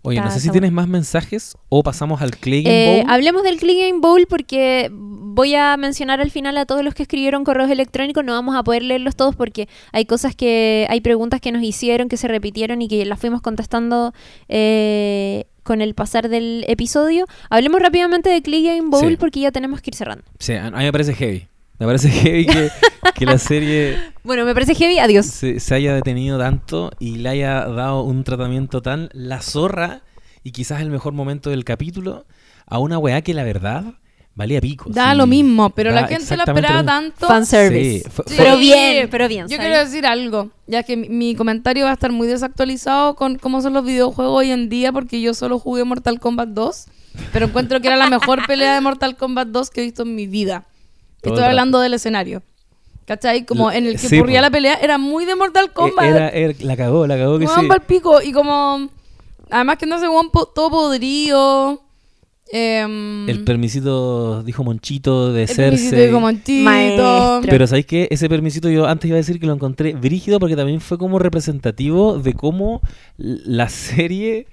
[0.09, 3.11] Oye, no sé si tienes más mensajes o pasamos al Game Eh, Bowl.
[3.11, 7.45] hablemos del Game Bowl porque voy a mencionar al final a todos los que escribieron
[7.45, 8.25] correos electrónicos.
[8.25, 12.09] No vamos a poder leerlos todos porque hay cosas que, hay preguntas que nos hicieron,
[12.09, 14.13] que se repitieron y que las fuimos contestando
[14.49, 17.27] eh, con el pasar del episodio.
[17.51, 19.17] Hablemos rápidamente de Game Bowl Sí.
[19.17, 20.25] porque ya tenemos que ir cerrando.
[20.39, 21.47] Sí, a mí me parece heavy.
[21.79, 22.71] Me parece heavy que,
[23.15, 24.99] que la serie Bueno, me parece heavy.
[24.99, 25.27] Adiós.
[25.27, 30.03] se, se haya detenido tanto y le haya dado un tratamiento tan la zorra
[30.43, 32.27] y quizás el mejor momento del capítulo
[32.67, 33.85] a una weá que la verdad
[34.35, 34.89] valía pico.
[34.89, 35.19] Da sí.
[35.19, 37.27] lo mismo, pero Da la gente la esperaba tanto.
[37.27, 38.09] Fanservice.
[38.09, 38.35] Sí.
[38.37, 39.49] Pero bien, pero bien.
[39.49, 39.67] Yo ¿sabes?
[39.67, 43.61] quiero decir algo, ya que mi, mi comentario va a estar muy desactualizado con cómo
[43.63, 46.87] son los videojuegos hoy en día, porque yo solo jugué Mortal Kombat 2,
[47.33, 50.15] pero encuentro que era la mejor pelea de Mortal Kombat 2 que he visto en
[50.15, 50.67] mi vida.
[51.29, 52.43] Todo Estoy hablando del escenario.
[53.07, 53.47] ¿Cachai?
[53.47, 54.43] Como en el que Sí, ocurría po.
[54.43, 56.05] la pelea, era muy de Mortal Kombat.
[56.07, 57.69] Era, era- la cagó, la cagó que Weón, sí.
[57.87, 58.21] pico.
[58.23, 58.89] Y como.
[59.51, 61.83] Además que no weón, po- todo podrido.
[62.51, 66.07] em, El permisito, dijo Monchito, de el permisito Cersei.
[66.07, 66.65] de Comonchito.
[66.65, 67.41] Maestro.
[67.49, 68.09] Pero ¿sabéis qué?
[68.11, 71.19] Ese permisito yo antes iba a decir que lo encontré brígido porque también fue como
[71.19, 72.81] representativo de cómo
[73.17, 74.47] la serie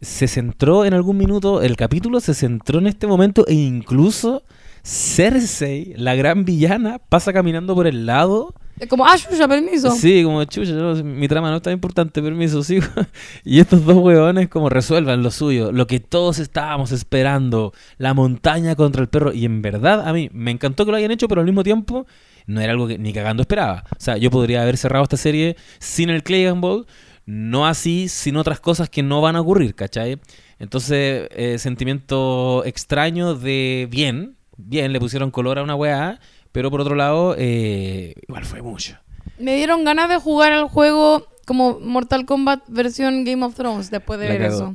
[0.00, 4.42] se centró en algún minuto, el capítulo se centró en este momento e incluso
[4.82, 8.54] Cersei, la gran villana, pasa caminando por el lado.
[8.88, 9.92] Como, ah, chucha, permiso.
[9.92, 12.86] Sí, como chucha, yo- mi trama no es tan importante, permiso, sigo.
[13.44, 18.74] y estos dos huevones como resuelvan lo suyo, lo que todos estábamos esperando, la montaña
[18.74, 19.32] contra el perro.
[19.32, 22.06] Y en verdad, a mí me encantó que lo hayan hecho, pero al mismo tiempo
[22.46, 23.84] no era algo que ni cagando esperaba.
[23.92, 26.86] O sea, yo podría haber cerrado esta serie sin el Clay Ball,
[27.24, 30.18] no así, sin otras cosas que no van a ocurrir, ¿cachai?
[30.58, 36.18] Entonces, eh, sentimiento extraño de bien, bien, le pusieron color a una weá,
[36.52, 38.96] pero por otro lado, eh, igual fue mucho.
[39.38, 44.18] Me dieron ganas de jugar al juego como Mortal Kombat versión Game of Thrones después
[44.20, 44.54] de La ver cagó.
[44.54, 44.74] eso.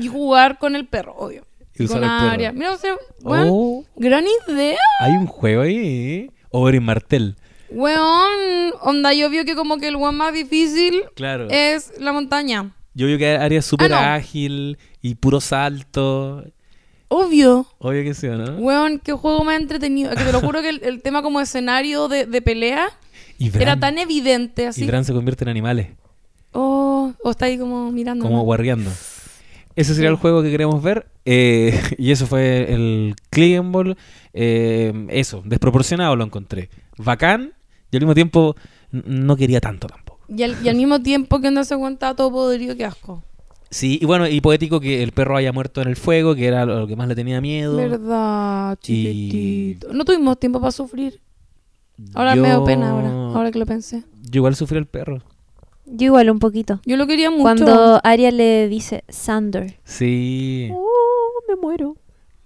[0.00, 1.44] y jugar con el perro, obvio.
[1.76, 2.52] Y Y usar con el perro.
[2.52, 4.76] Mira, o sea, weón, Oh, gran idea.
[5.00, 6.30] hay un juego ahí, ¿eh?
[6.50, 7.36] Oberyn Martel.
[7.70, 11.48] Weón, onda, yo vio que como que el weón más difícil Claro.
[11.50, 12.72] es la montaña.
[12.94, 14.12] Yo vi que es súper Ah, no.
[14.14, 16.44] ágil y puro salto.
[17.08, 17.66] Obvio.
[17.78, 18.56] Obvio que sí, ¿o ¿no?
[18.58, 20.10] Weón, qué juego más entretenido.
[20.10, 22.88] Que te lo juro que el, el tema como escenario de, de pelea
[23.38, 24.86] Y Bran, era tan evidente y así.
[24.86, 25.88] Bran se convierte en animales,
[26.52, 28.24] Oh, o está ahí como mirando.
[28.24, 28.42] como ¿no?
[28.44, 28.90] guarriando.
[29.76, 30.14] Ese sería Sí.
[30.14, 31.06] el juego que queremos ver.
[31.24, 33.96] eh, y eso fue el Click Ball.
[34.32, 36.70] eh, eso, desproporcionado lo encontré.
[36.96, 37.52] Bacán
[37.90, 38.54] y al mismo tiempo
[38.92, 40.20] no quería tanto tampoco.
[40.28, 43.22] Y al, y al mismo tiempo que no se cuenta todo podrido, qué asco.
[43.74, 46.64] Sí, y bueno, y poético que el perro haya muerto en el fuego, que era
[46.64, 47.74] lo que más le tenía miedo.
[47.76, 49.92] Verdad, Y- chiquitito.
[49.92, 51.20] No tuvimos tiempo para sufrir.
[52.14, 54.04] Ahora me da pena, ahora, ahora que lo pensé.
[54.30, 55.22] Yo igual sufrí el perro.
[55.86, 56.80] Yo igual un poquito.
[56.86, 57.42] Yo lo quería mucho.
[57.42, 59.76] Cuando Arya le dice Sander.
[59.82, 61.96] Sí, Oh, me muero.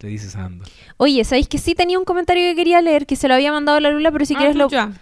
[0.00, 0.64] le dice Sando.
[0.96, 3.04] Oye, ¿sabéis que sí tenía un comentario que quería leer?
[3.04, 4.64] Que se lo había mandado a la Lula, pero si Ah, quieres lo...
[4.64, 4.92] chucha.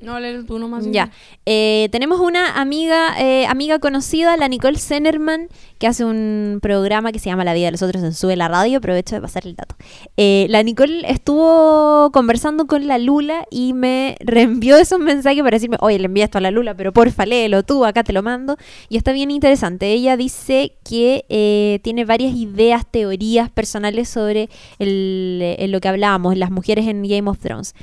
[0.00, 0.86] No, léelo tú nomás.
[0.90, 1.10] Ya.
[1.46, 5.48] Eh, tenemos una amiga, eh, amiga conocida, la Nicole Zenerman,
[5.78, 8.48] que hace un programa que se llama La vida de los otros en Sube la
[8.48, 8.78] Radio.
[8.78, 9.74] Aprovecho de pasar el dato.
[10.18, 15.78] Eh, la Nicole estuvo conversando con la Lula y me reenvió esos mensajes para decirme,
[15.80, 18.56] oye, le envié esto a la Lula, pero porfa, léelo tú, acá te lo mando.
[18.90, 19.92] Y está bien interesante.
[19.92, 26.36] Ella dice que eh, tiene varias ideas, teorías personales sobre el, eh, lo que hablábamos,
[26.36, 27.74] las mujeres en Game of Thrones.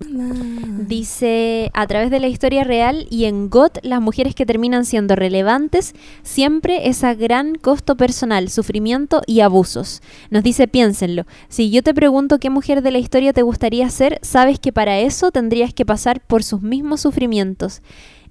[0.00, 5.14] Dice, a través de la historia real y en GOT, las mujeres que terminan siendo
[5.14, 10.02] relevantes siempre es a gran costo personal, sufrimiento y abusos.
[10.30, 14.18] Nos dice, piénsenlo, si yo te pregunto qué mujer de la historia te gustaría ser,
[14.22, 17.80] sabes que para eso tendrías que pasar por sus mismos sufrimientos.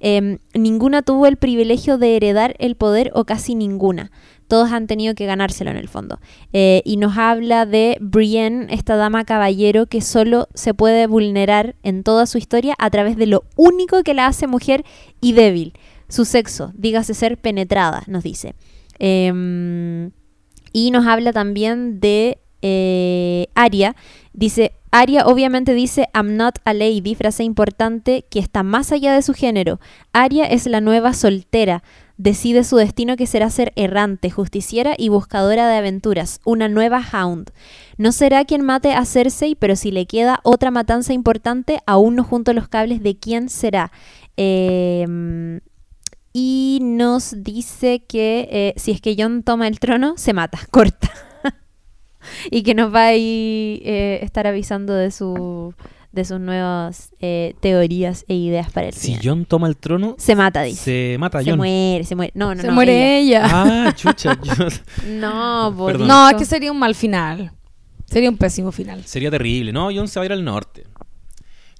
[0.05, 4.11] Em, ninguna tuvo el privilegio de heredar el poder o casi ninguna.
[4.53, 6.19] Todos han tenido que ganárselo en el fondo.
[6.51, 12.03] Eh, y nos habla de Brienne, esta dama caballero que solo se puede vulnerar en
[12.03, 14.85] toda su historia a través de lo único que la hace mujer
[15.21, 15.73] y débil.
[16.07, 18.53] Su sexo, dígase ser penetrada, nos dice.
[18.99, 20.11] Em,
[20.71, 23.95] y nos habla también de eh, Aria.
[24.33, 29.23] Dice, Aria obviamente dice I'm not a lady, frase importante que está más allá de
[29.23, 29.79] su género.
[30.11, 31.81] Aria es la nueva soltera.
[32.17, 37.51] Decide su destino que será ser errante, justiciera y buscadora de aventuras, una nueva Hound.
[37.97, 42.23] No será quien mate a Cersei, pero si le queda otra matanza importante, aún no
[42.23, 43.91] junto los cables de quién será.
[44.37, 45.61] Em,
[46.33, 51.11] y nos dice que eh, si es que John toma el trono, se mata, corta.
[52.51, 55.73] y que nos va a ir, eh, estar avisando de su
[56.13, 59.21] de sus nuevas eh, teorías e ideas para el Si final.
[59.25, 61.13] John toma el trono, Se mata, dice.
[61.13, 61.57] se mata Se John.
[61.57, 62.31] muere, se muere.
[62.35, 62.73] No, no, Se no.
[62.73, 63.41] muere ella.
[63.45, 64.37] Ah, chucha.
[64.43, 64.67] yo-
[65.09, 66.07] No, po, Perdón.
[66.07, 67.51] No, es que sería un mal final.
[68.05, 69.03] Sería un pésimo final.
[69.05, 69.73] Sería terrible.
[69.73, 70.83] No, John se va a ir al norte.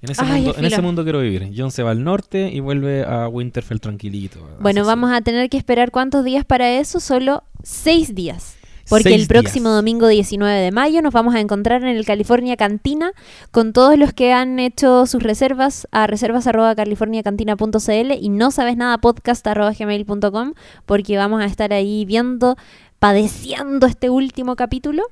[0.02, 0.86] En ese, Ay, mundo, es en ese filo.
[0.86, 1.50] mundo quiero vivir.
[1.56, 4.46] John se va al norte y vuelve a Winterfell tranquilito.
[4.60, 8.56] Bueno, vamos a tener que esperar cuántos días para eso, solo seis días.
[8.88, 9.76] Porque el próximo días.
[9.76, 13.12] domingo 19 de mayo nos vamos a encontrar en el California Cantina
[13.50, 20.54] con todos los que han hecho sus reservas a reservas.californiacantina.cl y no sabes nada podcast.gmail.com
[20.86, 22.56] porque vamos a estar ahí viendo,
[22.98, 25.04] padeciendo este último capítulo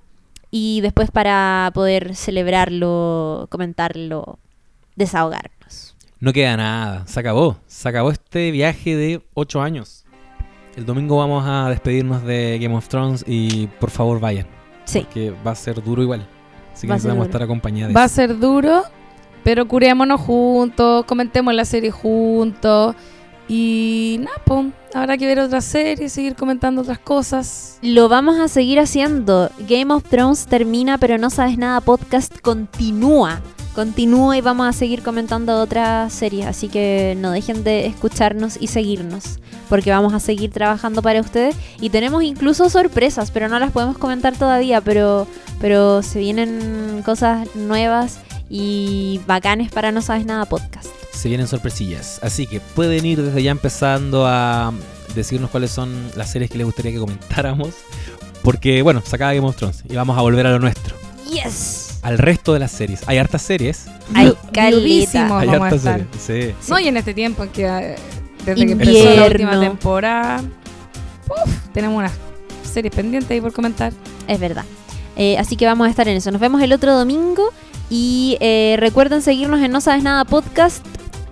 [0.50, 4.38] y después para poder celebrarlo, comentarlo,
[4.96, 5.96] desahogarnos.
[6.20, 7.04] No queda nada.
[7.08, 7.56] Se acabó.
[7.66, 10.04] Se acabó este viaje de ocho años.
[10.76, 14.46] El domingo vamos a despedirnos de Game of Thrones y por favor vayan.
[14.84, 15.00] Sí.
[15.00, 16.26] Porque va a ser duro igual.
[16.72, 17.94] Así que necesitamos estar acompañados.
[17.94, 18.82] Va a ser duro,
[19.44, 22.96] pero curémonos juntos, comentemos la serie juntos.
[23.48, 27.78] Y nada, po, habrá que ver otras series, seguir comentando otras cosas.
[27.82, 29.50] Lo vamos a seguir haciendo.
[29.68, 31.82] Game of Thrones termina, pero no sabes nada.
[31.82, 33.42] Podcast continúa.
[33.74, 38.68] Continúa y vamos a seguir comentando otras series, así que no dejen de escucharnos y
[38.68, 39.38] seguirnos,
[39.68, 43.98] porque vamos a seguir trabajando para ustedes y tenemos incluso sorpresas, pero no las podemos
[43.98, 45.26] comentar todavía, pero,
[45.60, 50.88] pero se vienen cosas nuevas y bacanes para No Sabes Nada Podcast.
[51.12, 54.72] Se vienen sorpresillas, así que pueden ir desde ya empezando a
[55.14, 57.70] decirnos cuáles son las series que les gustaría que comentáramos,
[58.42, 60.96] porque bueno, se acaba Game of Thrones y vamos a volver a lo nuestro.
[61.30, 61.91] Yes.
[62.02, 63.02] Al resto de las series.
[63.06, 63.86] Hay hartas series.
[64.14, 66.06] Hay viudísimos Hay hartas series.
[66.18, 66.54] Sí.
[66.68, 67.96] No, y en este tiempo en que eh,
[68.44, 69.26] desde que empezó la Invierno.
[69.26, 70.42] última temporada,
[71.28, 72.12] uf, tenemos unas
[72.64, 73.92] series pendientes ahí por comentar.
[74.26, 74.64] Es verdad.
[75.16, 76.30] Eh, así que vamos a estar en eso.
[76.32, 77.50] Nos vemos el otro domingo.
[77.90, 80.84] Y eh, recuerden seguirnos en No Sabes Nada Podcast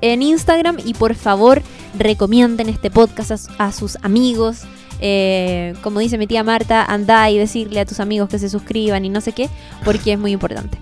[0.03, 0.77] en Instagram.
[0.85, 1.63] Y por favor,
[1.99, 4.61] recomienden este podcast a sus amigos.
[5.01, 9.05] Eh, como dice mi tía Marta, anda y decirle a tus amigos que se suscriban
[9.05, 9.49] y no sé qué,
[9.85, 10.79] porque es muy importante.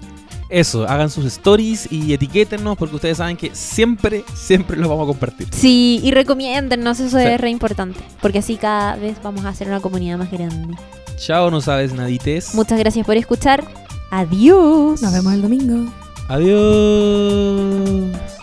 [0.50, 5.08] Eso, hagan sus stories y etiquétennos porque ustedes saben que siempre, siempre los vamos a
[5.08, 5.46] compartir.
[5.52, 7.24] Sí, y recomiéndennos, eso Sí.
[7.24, 8.00] es re importante.
[8.22, 10.74] Porque así cada vez vamos a hacer una comunidad más grande.
[11.18, 12.54] Chao, no sabes nadites.
[12.54, 13.62] Muchas gracias por escuchar.
[14.10, 15.02] Adiós.
[15.02, 15.92] Nos vemos el domingo.
[16.28, 18.37] Adiós.